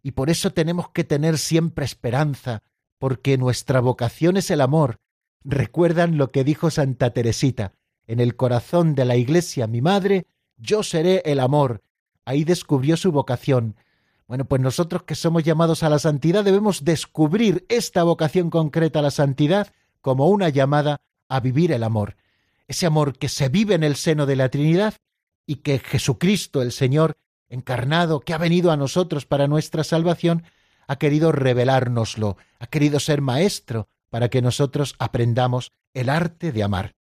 y 0.00 0.12
por 0.12 0.30
eso 0.30 0.52
tenemos 0.52 0.90
que 0.90 1.02
tener 1.02 1.38
siempre 1.38 1.84
esperanza, 1.84 2.62
porque 2.98 3.38
nuestra 3.38 3.80
vocación 3.80 4.36
es 4.36 4.50
el 4.50 4.60
amor. 4.60 4.98
Recuerdan 5.44 6.16
lo 6.16 6.30
que 6.30 6.44
dijo 6.44 6.70
Santa 6.70 7.10
Teresita, 7.10 7.72
en 8.06 8.20
el 8.20 8.36
corazón 8.36 8.94
de 8.94 9.04
la 9.04 9.16
Iglesia, 9.16 9.66
mi 9.66 9.80
madre, 9.80 10.26
yo 10.56 10.82
seré 10.82 11.22
el 11.24 11.40
amor. 11.40 11.82
Ahí 12.24 12.44
descubrió 12.44 12.96
su 12.96 13.12
vocación, 13.12 13.76
bueno, 14.26 14.44
pues 14.44 14.60
nosotros 14.60 15.04
que 15.04 15.14
somos 15.14 15.44
llamados 15.44 15.84
a 15.84 15.88
la 15.88 16.00
santidad 16.00 16.42
debemos 16.42 16.84
descubrir 16.84 17.64
esta 17.68 18.02
vocación 18.02 18.50
concreta 18.50 18.98
a 18.98 19.02
la 19.02 19.12
santidad 19.12 19.72
como 20.00 20.28
una 20.28 20.48
llamada 20.48 21.00
a 21.28 21.38
vivir 21.38 21.70
el 21.70 21.84
amor. 21.84 22.16
Ese 22.66 22.86
amor 22.86 23.16
que 23.16 23.28
se 23.28 23.48
vive 23.48 23.74
en 23.74 23.84
el 23.84 23.94
seno 23.94 24.26
de 24.26 24.34
la 24.34 24.48
Trinidad 24.48 24.94
y 25.46 25.56
que 25.56 25.78
Jesucristo 25.78 26.60
el 26.60 26.72
Señor 26.72 27.16
encarnado, 27.48 28.18
que 28.18 28.34
ha 28.34 28.38
venido 28.38 28.72
a 28.72 28.76
nosotros 28.76 29.26
para 29.26 29.46
nuestra 29.46 29.84
salvación, 29.84 30.42
ha 30.86 30.96
querido 30.96 31.32
revelárnoslo, 31.32 32.36
ha 32.58 32.66
querido 32.66 33.00
ser 33.00 33.20
maestro 33.20 33.88
para 34.10 34.28
que 34.28 34.42
nosotros 34.42 34.94
aprendamos 34.98 35.72
el 35.94 36.08
arte 36.08 36.52
de 36.52 36.62
amar. 36.62 36.94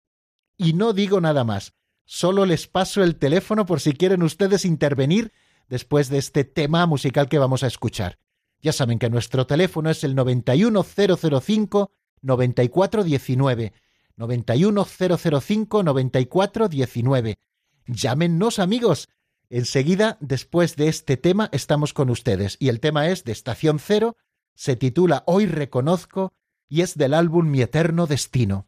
Y 0.58 0.74
no 0.74 0.94
digo 0.94 1.20
nada 1.22 1.44
más, 1.44 1.74
solo 2.06 2.46
les 2.46 2.68
paso 2.68 3.04
el 3.04 3.18
teléfono 3.18 3.66
por 3.66 3.82
si 3.82 3.94
quieren 3.94 4.24
ustedes 4.24 4.66
intervenir 4.66 5.32
después 5.68 6.10
de 6.10 6.18
este 6.18 6.44
tema 6.44 6.86
musical 6.86 7.28
que 7.28 7.40
vamos 7.40 7.64
a 7.64 7.68
escuchar. 7.68 8.20
Ya 8.62 8.72
saben 8.72 9.00
que 9.00 9.10
nuestro 9.10 9.46
teléfono 9.46 9.90
es 9.90 10.04
el 10.04 10.16
91005 10.16 11.92
9419. 12.22 13.74
91005 14.16 15.84
9419. 15.84 17.38
Llámennos 17.88 18.60
amigos. 18.60 19.10
Enseguida, 19.56 20.18
después 20.20 20.76
de 20.78 20.88
este 20.88 21.16
tema, 21.16 21.48
estamos 21.52 21.94
con 21.94 22.10
ustedes. 22.10 22.58
Y 22.60 22.70
el 22.70 22.80
tema 22.80 23.10
es 23.10 23.24
de 23.24 23.34
Estación 23.34 23.78
Cero, 23.78 24.18
se 24.56 24.76
titula 24.76 25.22
Hoy 25.28 25.46
Reconozco 25.46 26.34
y 26.68 26.82
es 26.82 26.98
del 26.98 27.14
álbum 27.14 27.52
Mi 27.52 27.62
Eterno 27.62 28.08
Destino. 28.08 28.66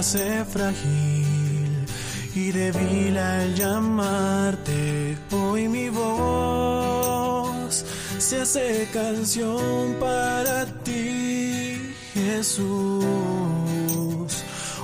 hace 0.00 0.44
frágil 0.46 1.86
y 2.34 2.50
débil 2.50 3.16
al 3.18 3.54
llamarte. 3.54 4.89
Hace 8.40 8.88
canción 8.92 9.96
para 10.00 10.64
ti, 10.82 11.94
Jesús. 12.14 13.04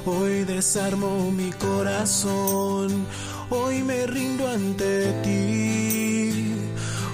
Hoy 0.05 0.45
desarmo 0.45 1.31
mi 1.31 1.51
corazón, 1.53 3.07
hoy 3.49 3.83
me 3.83 4.07
rindo 4.07 4.47
ante 4.47 5.13
ti, 5.23 6.55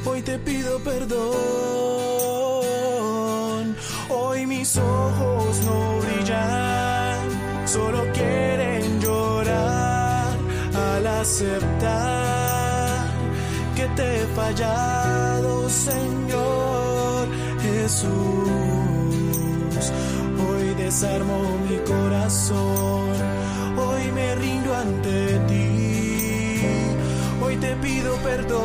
hoy 0.04 0.22
te 0.22 0.38
pido 0.40 0.80
perdón, 0.80 1.22
hoy 4.10 4.46
mis 4.46 4.76
ojos 4.76 5.60
no 5.64 6.00
brillan 6.00 7.68
solo 7.68 8.04
quieren 8.12 9.00
llorar 9.00 10.36
al 10.74 11.06
aceptar 11.06 12.41
que 13.82 13.88
te 13.96 14.22
he 14.22 14.26
fallado, 14.28 15.68
Señor 15.68 17.28
Jesús. 17.60 18.12
Hoy 20.44 20.74
desarmo 20.74 21.36
mi 21.68 21.78
corazón, 21.78 23.10
hoy 23.76 24.12
me 24.12 24.34
rindo 24.36 24.74
ante 24.74 25.38
ti, 25.48 26.60
hoy 27.42 27.56
te 27.56 27.74
pido 27.76 28.14
perdón, 28.28 28.62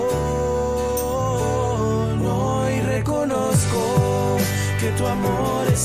hoy 2.25 2.79
reconozco 2.81 4.37
que 4.79 4.89
tu 4.97 5.07
amor 5.07 5.67
es 5.73 5.79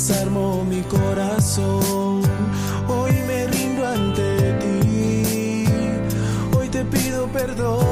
Hoy 0.00 0.06
desarmo 0.06 0.64
mi 0.64 0.80
corazón, 0.80 2.22
hoy 2.88 3.12
me 3.26 3.46
rindo 3.48 3.86
ante 3.86 4.52
ti, 4.54 5.66
hoy 6.56 6.68
te 6.70 6.86
pido 6.86 7.26
perdón, 7.26 7.84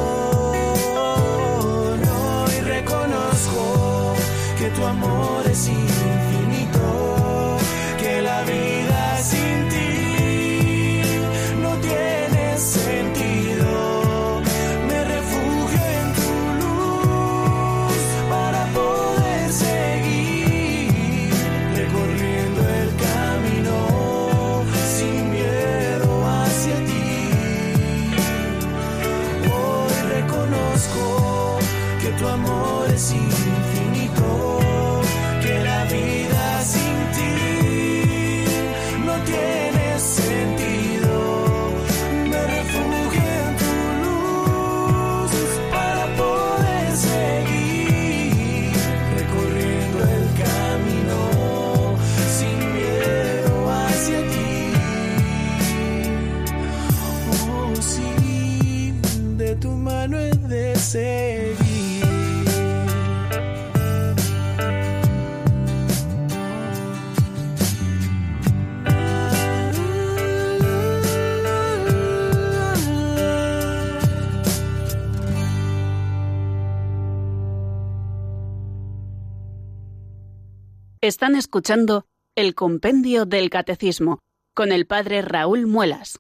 Están 81.29 81.39
escuchando 81.39 82.07
el 82.37 82.55
Compendio 82.55 83.27
del 83.27 83.51
Catecismo 83.51 84.23
con 84.55 84.73
el 84.73 84.87
Padre 84.87 85.21
Raúl 85.21 85.67
Muelas. 85.67 86.19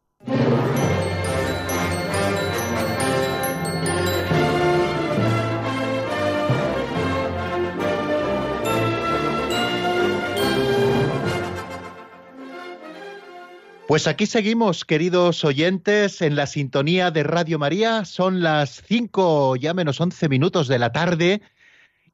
Pues 13.86 14.06
aquí 14.06 14.26
seguimos, 14.26 14.84
queridos 14.84 15.42
oyentes, 15.42 16.20
en 16.20 16.36
la 16.36 16.46
sintonía 16.46 17.10
de 17.10 17.22
Radio 17.22 17.58
María. 17.58 18.04
Son 18.04 18.42
las 18.42 18.82
cinco, 18.86 19.56
ya 19.56 19.72
menos 19.72 20.02
once 20.02 20.28
minutos 20.28 20.68
de 20.68 20.78
la 20.78 20.92
tarde 20.92 21.40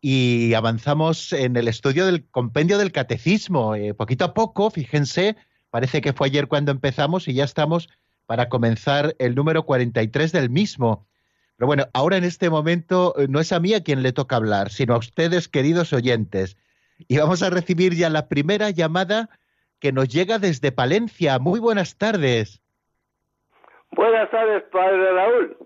y 0.06 0.52
avanzamos 0.52 1.32
en 1.32 1.56
el 1.56 1.66
estudio 1.66 2.04
del 2.04 2.28
compendio 2.28 2.76
del 2.76 2.92
catecismo. 2.92 3.74
Eh, 3.74 3.94
poquito 3.94 4.26
a 4.26 4.34
poco, 4.34 4.68
fíjense, 4.68 5.34
parece 5.70 6.02
que 6.02 6.12
fue 6.12 6.26
ayer 6.26 6.46
cuando 6.46 6.72
empezamos 6.72 7.26
y 7.26 7.32
ya 7.32 7.44
estamos 7.44 7.88
para 8.26 8.50
comenzar 8.50 9.16
el 9.18 9.34
número 9.34 9.62
43 9.62 10.30
del 10.30 10.50
mismo. 10.50 11.06
Pero 11.56 11.68
bueno, 11.68 11.86
ahora 11.94 12.18
en 12.18 12.24
este 12.24 12.50
momento 12.50 13.14
eh, 13.16 13.28
no 13.30 13.40
es 13.40 13.50
a 13.50 13.60
mí 13.60 13.72
a 13.72 13.82
quien 13.82 14.02
le 14.02 14.12
toca 14.12 14.36
hablar, 14.36 14.68
sino 14.68 14.92
a 14.92 14.98
ustedes, 14.98 15.48
queridos 15.48 15.94
oyentes. 15.94 16.58
Y 17.08 17.16
vamos 17.16 17.42
a 17.42 17.48
recibir 17.48 17.94
ya 17.94 18.10
la 18.10 18.28
primera 18.28 18.68
llamada 18.68 19.30
que 19.78 19.90
nos 19.90 20.08
llega 20.08 20.38
desde 20.38 20.70
Palencia. 20.70 21.38
Muy 21.38 21.60
buenas 21.60 21.96
tardes. 21.96 22.60
Buenas 23.92 24.30
tardes, 24.30 24.64
padre 24.70 25.14
Raúl. 25.14 25.56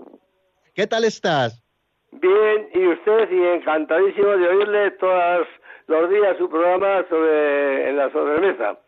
¿Qué 0.74 0.86
tal 0.86 1.02
estás? 1.02 1.67
Bien, 2.10 2.68
y 2.74 2.86
usted, 2.88 3.30
y 3.30 3.44
encantadísimo 3.44 4.28
de 4.28 4.48
oírle 4.48 4.90
todos 4.92 5.46
los 5.86 6.10
días 6.10 6.36
su 6.38 6.48
programa 6.48 7.04
sobre 7.08 7.90
en 7.90 7.96
la 7.96 8.10
sobremesa. 8.10 8.78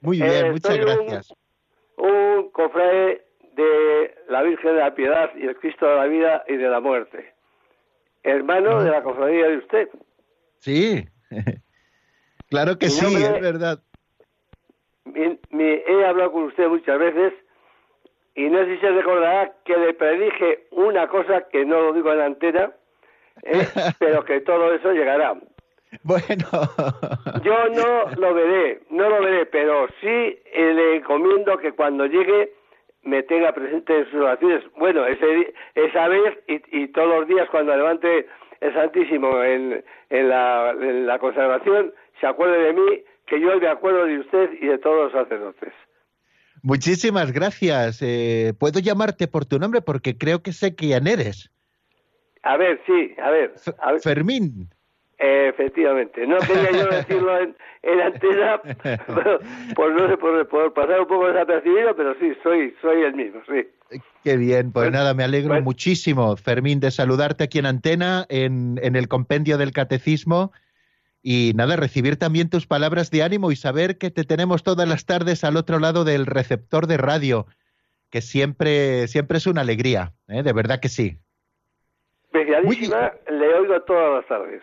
Muy 0.00 0.18
bien, 0.20 0.46
Eh, 0.46 0.50
muchas 0.52 0.72
soy 0.76 0.80
un- 0.80 0.86
gracias. 0.86 1.34
Un 1.96 2.50
cofrade 2.52 3.22
de 3.52 4.14
la 4.28 4.42
Virgen 4.42 4.74
de 4.74 4.80
la 4.80 4.94
Piedad 4.94 5.30
y 5.36 5.46
el 5.46 5.56
Cristo 5.56 5.86
de 5.86 5.96
la 5.96 6.06
Vida 6.06 6.44
y 6.48 6.56
de 6.56 6.68
la 6.68 6.80
Muerte. 6.80 7.32
Hermano 8.22 8.82
de 8.82 8.90
la 8.90 9.02
cofradía 9.02 9.46
de 9.48 9.58
usted. 9.58 9.88
Sí, 10.58 11.04
claro 12.50 12.78
que 12.78 12.88
sí, 12.88 13.04
es 13.14 13.40
verdad. 13.40 13.80
Mi- 15.04 15.38
mi- 15.50 15.82
he 15.86 16.04
hablado 16.06 16.32
con 16.32 16.44
usted 16.44 16.66
muchas 16.68 16.98
veces 16.98 17.32
y 18.34 18.48
no 18.48 18.58
sé 18.64 18.74
si 18.74 18.80
se 18.80 18.90
recordará 18.90 19.52
que 19.64 19.76
le 19.76 19.94
predije 19.94 20.66
una 20.72 21.06
cosa 21.08 21.42
que 21.50 21.64
no 21.64 21.80
lo 21.80 21.92
digo 21.92 22.12
en 22.12 22.18
la 22.18 22.26
antena, 22.26 22.72
eh, 23.42 23.66
pero 23.98 24.24
que 24.24 24.40
todo 24.40 24.72
eso 24.72 24.92
llegará. 24.92 25.34
Bueno, 26.02 26.44
Yo 27.42 27.68
no 27.68 28.10
lo 28.16 28.34
veré, 28.34 28.80
no 28.90 29.08
lo 29.08 29.20
veré, 29.22 29.46
pero 29.46 29.86
sí 30.00 30.06
eh, 30.06 30.72
le 30.74 30.96
encomiendo 30.96 31.56
que 31.58 31.72
cuando 31.72 32.06
llegue 32.06 32.52
me 33.02 33.22
tenga 33.22 33.52
presente 33.52 33.98
en 33.98 34.04
sus 34.06 34.20
oraciones. 34.20 34.64
Bueno, 34.76 35.06
ese, 35.06 35.54
esa 35.74 36.08
vez 36.08 36.38
y, 36.48 36.82
y 36.82 36.88
todos 36.88 37.20
los 37.20 37.28
días 37.28 37.48
cuando 37.50 37.76
levante 37.76 38.26
el 38.60 38.72
Santísimo 38.72 39.42
en, 39.42 39.84
en, 40.10 40.28
la, 40.28 40.70
en 40.70 41.06
la 41.06 41.18
consagración, 41.18 41.92
se 42.20 42.26
acuerde 42.26 42.58
de 42.58 42.72
mí, 42.72 43.04
que 43.26 43.38
yo 43.40 43.58
me 43.60 43.68
acuerdo 43.68 44.06
de 44.06 44.20
usted 44.20 44.52
y 44.60 44.66
de 44.66 44.78
todos 44.78 45.12
los 45.12 45.12
sacerdotes. 45.12 45.72
Muchísimas 46.64 47.30
gracias. 47.32 47.98
Eh, 48.02 48.52
Puedo 48.58 48.80
llamarte 48.80 49.28
por 49.28 49.44
tu 49.44 49.58
nombre 49.60 49.80
porque 49.82 50.18
creo 50.18 50.42
que 50.42 50.52
sé 50.52 50.74
quién 50.74 51.06
eres. 51.06 51.50
A 52.42 52.56
ver, 52.56 52.80
sí, 52.86 53.14
a 53.22 53.30
ver. 53.30 53.54
A 53.78 53.92
ver. 53.92 54.00
Fermín. 54.00 54.68
Eh, 55.18 55.48
efectivamente, 55.48 56.26
no 56.26 56.36
quería 56.38 56.72
yo 56.72 56.86
decirlo 56.88 57.40
en, 57.40 57.56
en 57.82 58.00
antena, 58.00 58.60
pero, 59.06 59.38
por, 59.76 59.92
no 59.92 60.08
sé, 60.08 60.16
por, 60.16 60.48
por 60.48 60.74
pasar 60.74 61.00
un 61.00 61.06
poco 61.06 61.28
desapercibido, 61.28 61.94
pero 61.94 62.14
sí, 62.18 62.32
soy, 62.42 62.74
soy 62.82 63.02
el 63.02 63.14
mismo, 63.14 63.40
sí. 63.48 64.00
Qué 64.24 64.36
bien, 64.36 64.72
pues 64.72 64.86
Bueno, 64.86 64.98
nada, 64.98 65.14
me 65.14 65.22
alegro 65.22 65.50
bueno. 65.50 65.64
muchísimo, 65.64 66.36
Fermín, 66.36 66.80
de 66.80 66.90
saludarte 66.90 67.44
aquí 67.44 67.60
en 67.60 67.66
Antena, 67.66 68.26
en, 68.28 68.80
en 68.82 68.96
el 68.96 69.06
compendio 69.06 69.56
del 69.56 69.70
Catecismo. 69.72 70.52
Y 71.26 71.52
nada, 71.54 71.76
recibir 71.76 72.18
también 72.18 72.50
tus 72.50 72.66
palabras 72.66 73.10
de 73.10 73.22
ánimo 73.22 73.50
y 73.50 73.56
saber 73.56 73.96
que 73.96 74.10
te 74.10 74.24
tenemos 74.24 74.62
todas 74.62 74.86
las 74.86 75.06
tardes 75.06 75.42
al 75.42 75.56
otro 75.56 75.78
lado 75.78 76.04
del 76.04 76.26
receptor 76.26 76.86
de 76.86 76.98
radio, 76.98 77.46
que 78.10 78.20
siempre, 78.20 79.08
siempre 79.08 79.38
es 79.38 79.46
una 79.46 79.62
alegría, 79.62 80.12
¿eh? 80.28 80.42
de 80.42 80.52
verdad 80.52 80.80
que 80.80 80.90
sí. 80.90 81.16
Especialísima, 82.24 83.12
le 83.30 83.54
oigo 83.54 83.80
todas 83.82 84.16
las 84.16 84.26
tardes. 84.26 84.62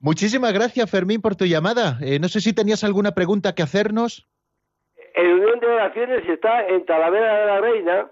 Muchísimas 0.00 0.54
gracias, 0.54 0.90
Fermín, 0.90 1.20
por 1.20 1.36
tu 1.36 1.44
llamada. 1.44 1.98
Eh, 2.00 2.18
no 2.18 2.28
sé 2.28 2.40
si 2.40 2.54
tenías 2.54 2.82
alguna 2.82 3.12
pregunta 3.12 3.54
que 3.54 3.62
hacernos. 3.62 4.26
El 5.14 5.34
Unión 5.34 5.60
de 5.60 5.66
Oraciones 5.66 6.26
está 6.28 6.66
en 6.66 6.86
Talavera 6.86 7.40
de 7.40 7.46
la 7.46 7.60
Reina 7.60 8.10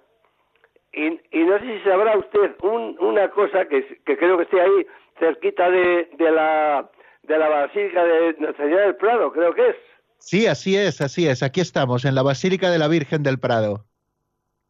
y, 0.93 1.07
y 1.07 1.45
no 1.45 1.59
sé 1.59 1.65
si 1.79 1.85
sabrá 1.89 2.19
usted 2.19 2.55
un- 2.63 2.99
una 3.01 3.31
cosa 3.31 3.65
que, 3.67 3.99
que 4.05 4.17
creo 4.19 4.37
que 4.37 4.43
esté 4.43 4.61
ahí 4.61 4.87
cerquita 5.19 5.71
de, 5.71 6.11
de 6.19 6.31
la 6.33 6.91
de 7.27 7.39
la 7.39 7.49
Basílica 7.49 8.05
de 8.05 8.37
Nuestra 8.39 8.65
Señora 8.65 8.83
del 8.87 8.97
Prado, 8.97 9.33
creo 9.33 9.55
que 9.55 9.69
es. 9.69 9.77
Sí, 10.19 10.47
así 10.47 10.77
es, 10.77 11.01
así 11.01 11.29
es. 11.29 11.43
Aquí 11.43 11.61
estamos, 11.61 12.05
en 12.05 12.15
la 12.15 12.23
Basílica 12.23 12.71
de 12.71 12.79
la 12.79 12.89
Virgen 12.89 13.23
del 13.23 13.39
Prado. 13.39 13.85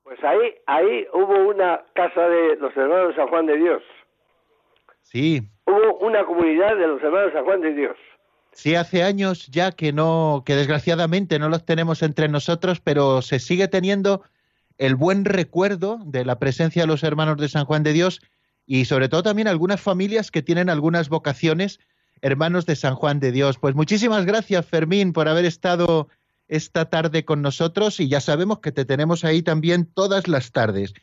Pues 0.03 0.23
ahí 0.23 0.55
ahí 0.67 1.07
hubo 1.13 1.49
una 1.49 1.83
casa 1.95 2.29
de 2.29 2.57
los 2.57 2.77
hermanos 2.77 3.15
San 3.17 3.29
Juan 3.29 3.47
de 3.47 3.57
Dios. 3.57 3.83
Sí, 5.03 5.49
Hubo 5.67 5.99
una 5.99 6.25
comunidad 6.25 6.77
de 6.77 6.87
los 6.87 7.03
hermanos 7.03 7.33
San 7.33 7.45
Juan 7.45 7.61
de 7.61 7.75
Dios. 7.75 7.97
Sí, 8.53 8.75
hace 8.75 9.03
años 9.03 9.49
ya 9.49 9.73
que 9.73 9.93
no, 9.93 10.45
que 10.47 10.55
desgraciadamente 10.55 11.39
no 11.39 11.49
los 11.49 11.67
tenemos 11.67 12.03
entre 12.03 12.29
nosotros, 12.29 12.81
pero 12.81 13.21
se 13.21 13.39
sigue 13.41 13.69
teniendo 13.69 14.23
el 14.79 14.95
buen 14.95 15.25
recuerdo 15.25 15.99
de 16.05 16.25
la 16.25 16.39
presencia 16.39 16.83
de 16.83 16.89
los 16.89 17.03
hermanos 17.03 17.37
de 17.39 17.49
San 17.49 17.65
Juan 17.65 17.83
de 17.83 17.93
Dios 17.93 18.21
y 18.65 18.85
sobre 18.85 19.09
todo 19.09 19.25
también 19.25 19.49
algunas 19.49 19.81
familias 19.81 20.31
que 20.31 20.43
tienen 20.43 20.71
algunas 20.71 21.09
vocaciones, 21.09 21.81
hermanos 22.23 22.67
de 22.67 22.77
San 22.77 22.95
Juan 22.95 23.21
de 23.21 23.33
Dios. 23.33 23.59
Pues 23.59 23.75
muchísimas 23.75 24.25
gracias, 24.27 24.67
Fermín, 24.67 25.13
por 25.13 25.29
haber 25.29 25.45
estado 25.45 26.09
esta 26.49 26.89
tarde 26.89 27.25
con 27.25 27.43
nosotros 27.43 27.99
y 28.01 28.09
ya 28.09 28.21
sabemos 28.21 28.61
que 28.61 28.73
te 28.73 28.85
tenemos 28.85 29.25
ahí 29.25 29.43
también 29.43 29.87
todas 29.93 30.29
las 30.29 30.53
tardes. 30.53 30.95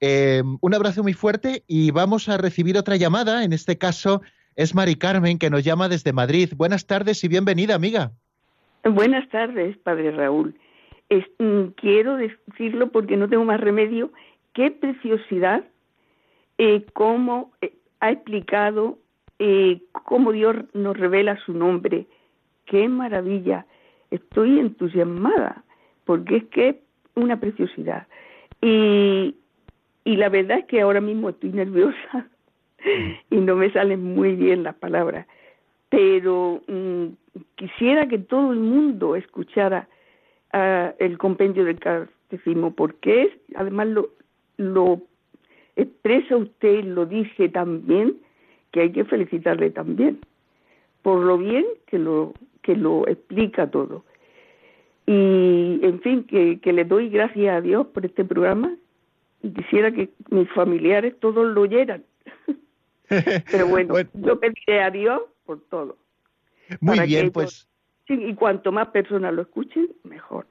Eh, 0.00 0.42
un 0.60 0.74
abrazo 0.74 1.02
muy 1.02 1.12
fuerte 1.12 1.64
y 1.66 1.90
vamos 1.90 2.28
a 2.28 2.36
recibir 2.36 2.76
otra 2.78 2.96
llamada. 2.96 3.42
En 3.44 3.52
este 3.52 3.78
caso 3.78 4.22
es 4.54 4.74
Mari 4.74 4.94
Carmen 4.96 5.38
que 5.38 5.50
nos 5.50 5.64
llama 5.64 5.88
desde 5.88 6.12
Madrid. 6.12 6.52
Buenas 6.56 6.86
tardes 6.86 7.22
y 7.24 7.28
bienvenida, 7.28 7.74
amiga. 7.74 8.12
Buenas 8.84 9.28
tardes, 9.30 9.76
padre 9.78 10.12
Raúl. 10.12 10.54
Es- 11.08 11.26
mm, 11.38 11.70
quiero 11.76 12.16
decirlo 12.16 12.90
porque 12.92 13.16
no 13.16 13.28
tengo 13.28 13.44
más 13.44 13.60
remedio. 13.60 14.12
Qué 14.52 14.70
preciosidad, 14.70 15.64
eh, 16.58 16.84
cómo 16.92 17.52
eh, 17.60 17.74
ha 18.00 18.10
explicado 18.12 18.98
eh, 19.38 19.80
cómo 19.92 20.32
Dios 20.32 20.56
nos 20.74 20.96
revela 20.96 21.38
su 21.44 21.52
nombre. 21.52 22.06
Qué 22.66 22.88
maravilla. 22.88 23.66
Estoy 24.10 24.58
entusiasmada 24.58 25.64
porque 26.04 26.36
es 26.36 26.44
que 26.44 26.68
es 26.70 26.76
una 27.14 27.38
preciosidad. 27.38 28.06
Y, 28.60 29.36
y 30.04 30.16
la 30.16 30.28
verdad 30.28 30.60
es 30.60 30.64
que 30.66 30.80
ahora 30.80 31.00
mismo 31.00 31.28
estoy 31.28 31.50
nerviosa 31.50 32.28
y 33.30 33.36
no 33.36 33.56
me 33.56 33.70
salen 33.72 34.14
muy 34.14 34.34
bien 34.34 34.62
las 34.62 34.74
palabras 34.74 35.26
pero 35.88 36.62
mm, 36.66 37.06
quisiera 37.54 38.06
que 38.06 38.18
todo 38.18 38.52
el 38.52 38.60
mundo 38.60 39.16
escuchara 39.16 39.88
ah, 40.52 40.92
el 40.98 41.18
compendio 41.18 41.64
del 41.64 41.78
catecismo, 41.78 42.74
porque 42.74 43.24
es, 43.24 43.32
además 43.56 43.88
lo, 43.88 44.10
lo 44.56 45.00
expresa 45.76 46.36
usted, 46.36 46.84
lo 46.84 47.06
dice 47.06 47.48
también, 47.48 48.16
que 48.72 48.80
hay 48.80 48.92
que 48.92 49.04
felicitarle 49.04 49.70
también, 49.70 50.18
por 51.02 51.20
lo 51.24 51.38
bien 51.38 51.64
que 51.86 51.98
lo, 51.98 52.34
que 52.62 52.76
lo 52.76 53.06
explica 53.08 53.70
todo. 53.70 54.04
Y, 55.06 55.80
en 55.82 56.00
fin, 56.02 56.24
que, 56.24 56.60
que 56.60 56.72
le 56.72 56.84
doy 56.84 57.08
gracias 57.08 57.56
a 57.56 57.60
Dios 57.60 57.86
por 57.88 58.04
este 58.04 58.24
programa 58.24 58.74
y 59.42 59.50
quisiera 59.50 59.90
que 59.90 60.10
mis 60.30 60.50
familiares 60.50 61.14
todos 61.20 61.46
lo 61.54 61.62
oyeran. 61.62 62.04
Pero 63.08 63.66
bueno, 63.68 63.94
Bueno. 63.94 64.10
yo 64.14 64.38
pediré 64.38 64.82
a 64.82 64.90
Dios 64.90 65.22
por 65.46 65.60
todo. 65.70 65.96
Muy 66.80 67.00
bien, 67.00 67.20
ellos- 67.20 67.32
pues 67.32 67.64
Sí, 68.06 68.14
y 68.14 68.34
cuanto 68.34 68.72
más 68.72 68.88
personas 68.88 69.34
lo 69.34 69.42
escuchen, 69.42 69.88
mejor. 70.02 70.46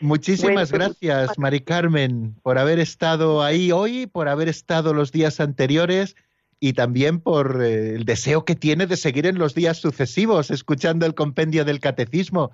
muchísimas 0.00 0.70
Bueno, 0.70 0.86
pues, 0.86 1.00
gracias, 1.00 1.36
Mari 1.36 1.60
Carmen, 1.60 2.34
por 2.44 2.58
haber 2.58 2.78
estado 2.78 3.42
ahí 3.42 3.72
hoy, 3.72 4.06
por 4.06 4.28
haber 4.28 4.48
estado 4.48 4.94
los 4.94 5.10
días 5.10 5.40
anteriores 5.40 6.14
y 6.58 6.72
también 6.72 7.20
por 7.20 7.62
eh, 7.62 7.94
el 7.94 8.04
deseo 8.04 8.44
que 8.44 8.54
tiene 8.54 8.86
de 8.86 8.96
seguir 8.96 9.26
en 9.26 9.38
los 9.38 9.54
días 9.54 9.78
sucesivos 9.78 10.50
escuchando 10.50 11.06
el 11.06 11.14
compendio 11.14 11.64
del 11.64 11.80
catecismo. 11.80 12.50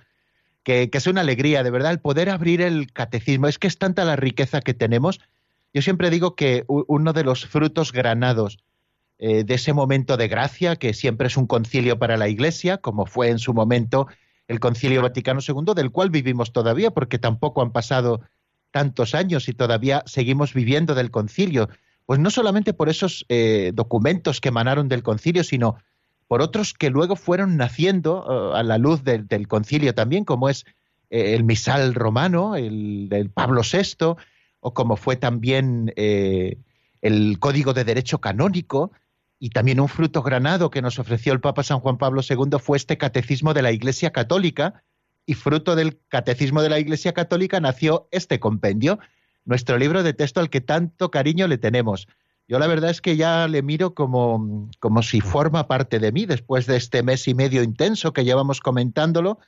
Que, 0.65 0.89
es 0.93 1.07
una 1.07 1.23
alegría, 1.23 1.63
de 1.63 1.71
verdad, 1.71 1.91
el 1.91 2.01
poder 2.01 2.31
abrir 2.31 2.61
el 2.61 2.93
catecismo. 2.93 3.49
Es 3.49 3.59
que 3.59 3.67
es 3.67 3.79
tanta 3.79 4.05
la 4.05 4.17
riqueza 4.17 4.61
que 4.61 4.75
tenemos. 4.75 5.21
Yo 5.75 5.83
siempre 5.83 6.11
digo 6.11 6.37
que 6.37 6.65
uno 6.69 7.13
de 7.13 7.25
los 7.25 7.47
frutos 7.47 7.93
granados 7.93 8.59
eh, 9.19 9.45
de 9.45 9.55
ese 9.55 9.73
momento 9.73 10.17
de 10.17 10.29
gracia, 10.29 10.77
que 10.77 10.95
siempre 10.95 11.29
es 11.29 11.37
un 11.37 11.47
concilio 11.47 11.99
para 11.99 12.17
la 12.17 12.29
Iglesia, 12.29 12.79
como 12.79 13.07
fue 13.07 13.29
en 13.29 13.39
su 13.39 13.55
momento 13.55 14.07
el 14.49 14.61
Concilio 14.61 15.03
Vaticano 15.03 15.41
II, 15.47 15.75
del 15.75 15.91
cual 15.91 16.11
vivimos 16.11 16.53
todavía, 16.53 16.91
porque 16.91 17.19
tampoco 17.19 17.63
han 17.63 17.73
pasado 17.73 18.21
tantos 18.71 19.15
años 19.15 19.49
y 19.49 19.55
todavía 19.55 20.03
seguimos 20.07 20.55
viviendo 20.55 20.95
del 20.95 21.11
concilio. 21.11 21.69
Pues 22.07 22.19
no 22.21 22.31
solamente 22.31 22.75
por 22.75 22.89
esos 22.89 23.25
eh, 23.29 23.73
documentos 23.75 24.41
que 24.41 24.49
emanaron 24.49 24.89
del 24.89 25.03
concilio, 25.03 25.45
sino 25.45 25.77
por 26.29 26.43
otros 26.43 26.75
que 26.75 26.91
luego 26.91 27.17
fueron 27.17 27.57
naciendo 27.57 28.53
eh, 28.55 28.59
a 28.59 28.63
la 28.63 28.79
luz 28.79 29.05
del, 29.05 29.49
concilio 29.49 29.95
también, 29.95 30.25
como 30.25 30.49
es 30.49 30.65
eh, 31.11 31.35
el 31.35 31.45
misal 31.45 31.95
romano, 31.95 32.57
el 32.57 33.09
del 33.09 33.31
Pablo 33.31 33.63
VI, 33.63 34.17
o 34.61 34.75
como 34.75 34.97
fue 34.97 35.17
también 35.17 35.93
el 35.97 37.39
Código 37.41 37.73
de 37.75 37.85
Derecho 37.85 38.21
Canónico, 38.21 38.93
y 39.41 39.51
también 39.51 39.81
un 39.81 39.89
fruto 39.89 40.23
granado 40.23 40.71
que 40.71 40.83
nos 40.83 41.01
ofreció 41.01 41.33
el 41.33 41.41
Papa 41.41 41.65
San 41.65 41.81
Juan 41.81 41.99
Pablo 41.99 42.23
II 42.23 42.59
fue 42.61 42.77
este 42.77 42.97
Catecismo 42.97 43.55
de 43.55 43.63
la 43.63 43.73
Iglesia 43.73 44.13
Católica, 44.13 44.85
y 45.27 45.35
fruto 45.35 45.77
del 45.77 46.01
Catecismo 46.09 46.63
de 46.63 46.69
la 46.69 46.79
Iglesia 46.79 47.13
Católica 47.13 47.61
nació 47.61 48.09
este 48.11 48.41
compendio, 48.41 48.99
nuestro 49.45 49.79
libro 49.79 50.03
de 50.03 50.13
texto 50.13 50.41
al 50.41 50.51
que 50.51 50.61
tanto 50.61 51.11
cariño 51.11 51.49
le 51.49 51.59
tenemos. 51.59 52.07
Yo 52.49 52.59
la 52.59 52.67
verdad 52.67 52.91
es 52.91 53.01
que 53.01 53.17
ya 53.17 53.49
le 53.49 53.63
miro 53.63 53.95
como, 53.95 54.69
como 54.79 55.03
si 55.03 55.21
forma 55.21 55.69
parte 55.69 55.99
de 55.99 56.13
mí 56.13 56.27
después 56.27 56.67
de 56.67 56.77
este 56.77 57.03
mes 57.03 57.27
y 57.29 57.35
medio 57.35 57.63
intenso 57.63 58.13
que 58.13 58.25
llevamos 58.25 58.61
comentándolo. 58.61 59.39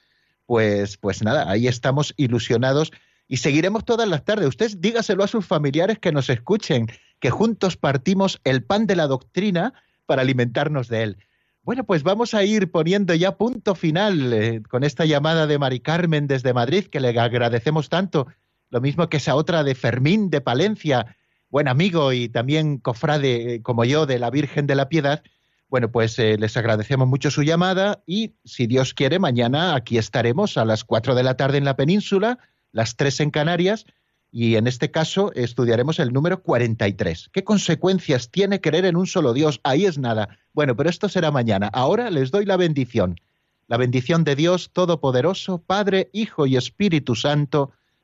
Pues, 0.47 0.97
pues 0.99 1.23
nada, 1.23 1.51
ahí 1.51 1.69
estamos 1.69 2.15
ilusionados 2.17 2.93
y 3.27 3.39
seguiremos 3.39 3.85
todas 3.85 4.09
las 4.09 4.25
tardes. 4.25 4.49
Usted 4.49 4.73
dígaselo 4.79 5.25
a 5.25 5.29
sus 5.29 5.47
familiares 5.47 5.99
que 5.99 6.13
nos 6.13 6.31
escuchen, 6.31 6.87
que 7.21 7.31
juntos 7.31 7.77
partimos 7.77 8.41
el 8.45 8.63
pan 8.63 8.87
de 8.87 8.97
la 8.97 9.07
doctrina 9.07 9.75
para 10.07 10.23
alimentarnos 10.23 10.89
de 10.89 11.03
él. 11.03 11.19
Bueno, 11.63 11.85
pues 11.85 12.03
vamos 12.03 12.35
a 12.35 12.45
ir 12.45 12.71
poniendo 12.71 13.15
ya 13.15 13.37
punto 13.39 13.75
final 13.75 14.33
eh, 14.35 14.63
con 14.69 14.85
esta 14.85 15.07
llamada 15.07 15.47
de 15.47 15.59
Mari 15.59 15.81
Carmen 15.81 16.27
desde 16.27 16.53
Madrid, 16.53 16.87
que 16.87 17.01
le 17.01 17.19
agradecemos 17.19 17.89
tanto. 17.89 18.27
Lo 18.75 18.81
mismo 18.81 19.09
que 19.09 19.19
esa 19.19 19.37
otra 19.37 19.63
de 19.63 19.77
Fermín 19.77 20.31
de 20.31 20.41
Palencia, 20.41 21.17
buen 21.49 21.69
amigo 21.69 22.13
y 22.13 22.29
también 22.29 22.79
cofrade 22.79 23.55
eh, 23.55 23.63
como 23.63 23.85
yo 23.85 24.05
de 24.05 24.19
la 24.19 24.31
Virgen 24.31 24.67
de 24.67 24.75
la 24.75 24.89
Piedad. 24.89 25.23
Bueno, 25.69 25.93
pues 25.93 26.19
eh, 26.19 26.37
les 26.41 26.57
agradecemos 26.57 27.07
mucho 27.07 27.31
su 27.31 27.45
llamada 27.45 28.03
y 28.05 28.35
si 28.45 28.67
Dios 28.67 28.93
quiere, 28.93 29.21
mañana 29.21 29.77
aquí 29.77 29.97
estaremos 29.97 30.59
a 30.59 30.65
las 30.65 30.83
cuatro 30.83 31.15
de 31.15 31.23
la 31.23 31.37
tarde 31.37 31.59
en 31.59 31.65
la 31.65 31.77
península, 31.77 32.41
las 32.73 32.97
tres 32.97 33.21
en 33.21 33.31
Canarias, 33.31 33.87
y 34.33 34.57
en 34.57 34.67
este 34.67 34.91
caso 34.91 35.31
estudiaremos 35.35 36.01
el 36.01 36.13
número 36.13 36.43
43. 36.43 37.31
¿Qué 37.33 37.45
consecuencias 37.45 38.33
tiene 38.33 38.61
creer 38.61 38.87
en 38.87 38.97
un 38.97 39.07
solo 39.07 39.35
Dios? 39.35 39.61
Ahí 39.63 39.85
es 39.87 39.99
nada. 39.99 40.37
Bueno, 40.53 40.75
pero 40.75 40.91
esto 40.91 41.09
será 41.09 41.31
mañana. 41.31 41.71
Ahora 41.73 42.11
les 42.11 42.33
doy 42.33 42.45
la 42.45 42.57
bendición. 42.57 43.21
La 43.69 43.77
bendición 43.77 44.25
de 44.25 44.35
Dios 44.35 44.73
Todopoderoso, 44.73 45.59
Padre, 45.59 46.11
Hijo 46.13 46.47
y 46.47 46.57
Espíritu 46.57 47.15
Santo, 47.15 47.71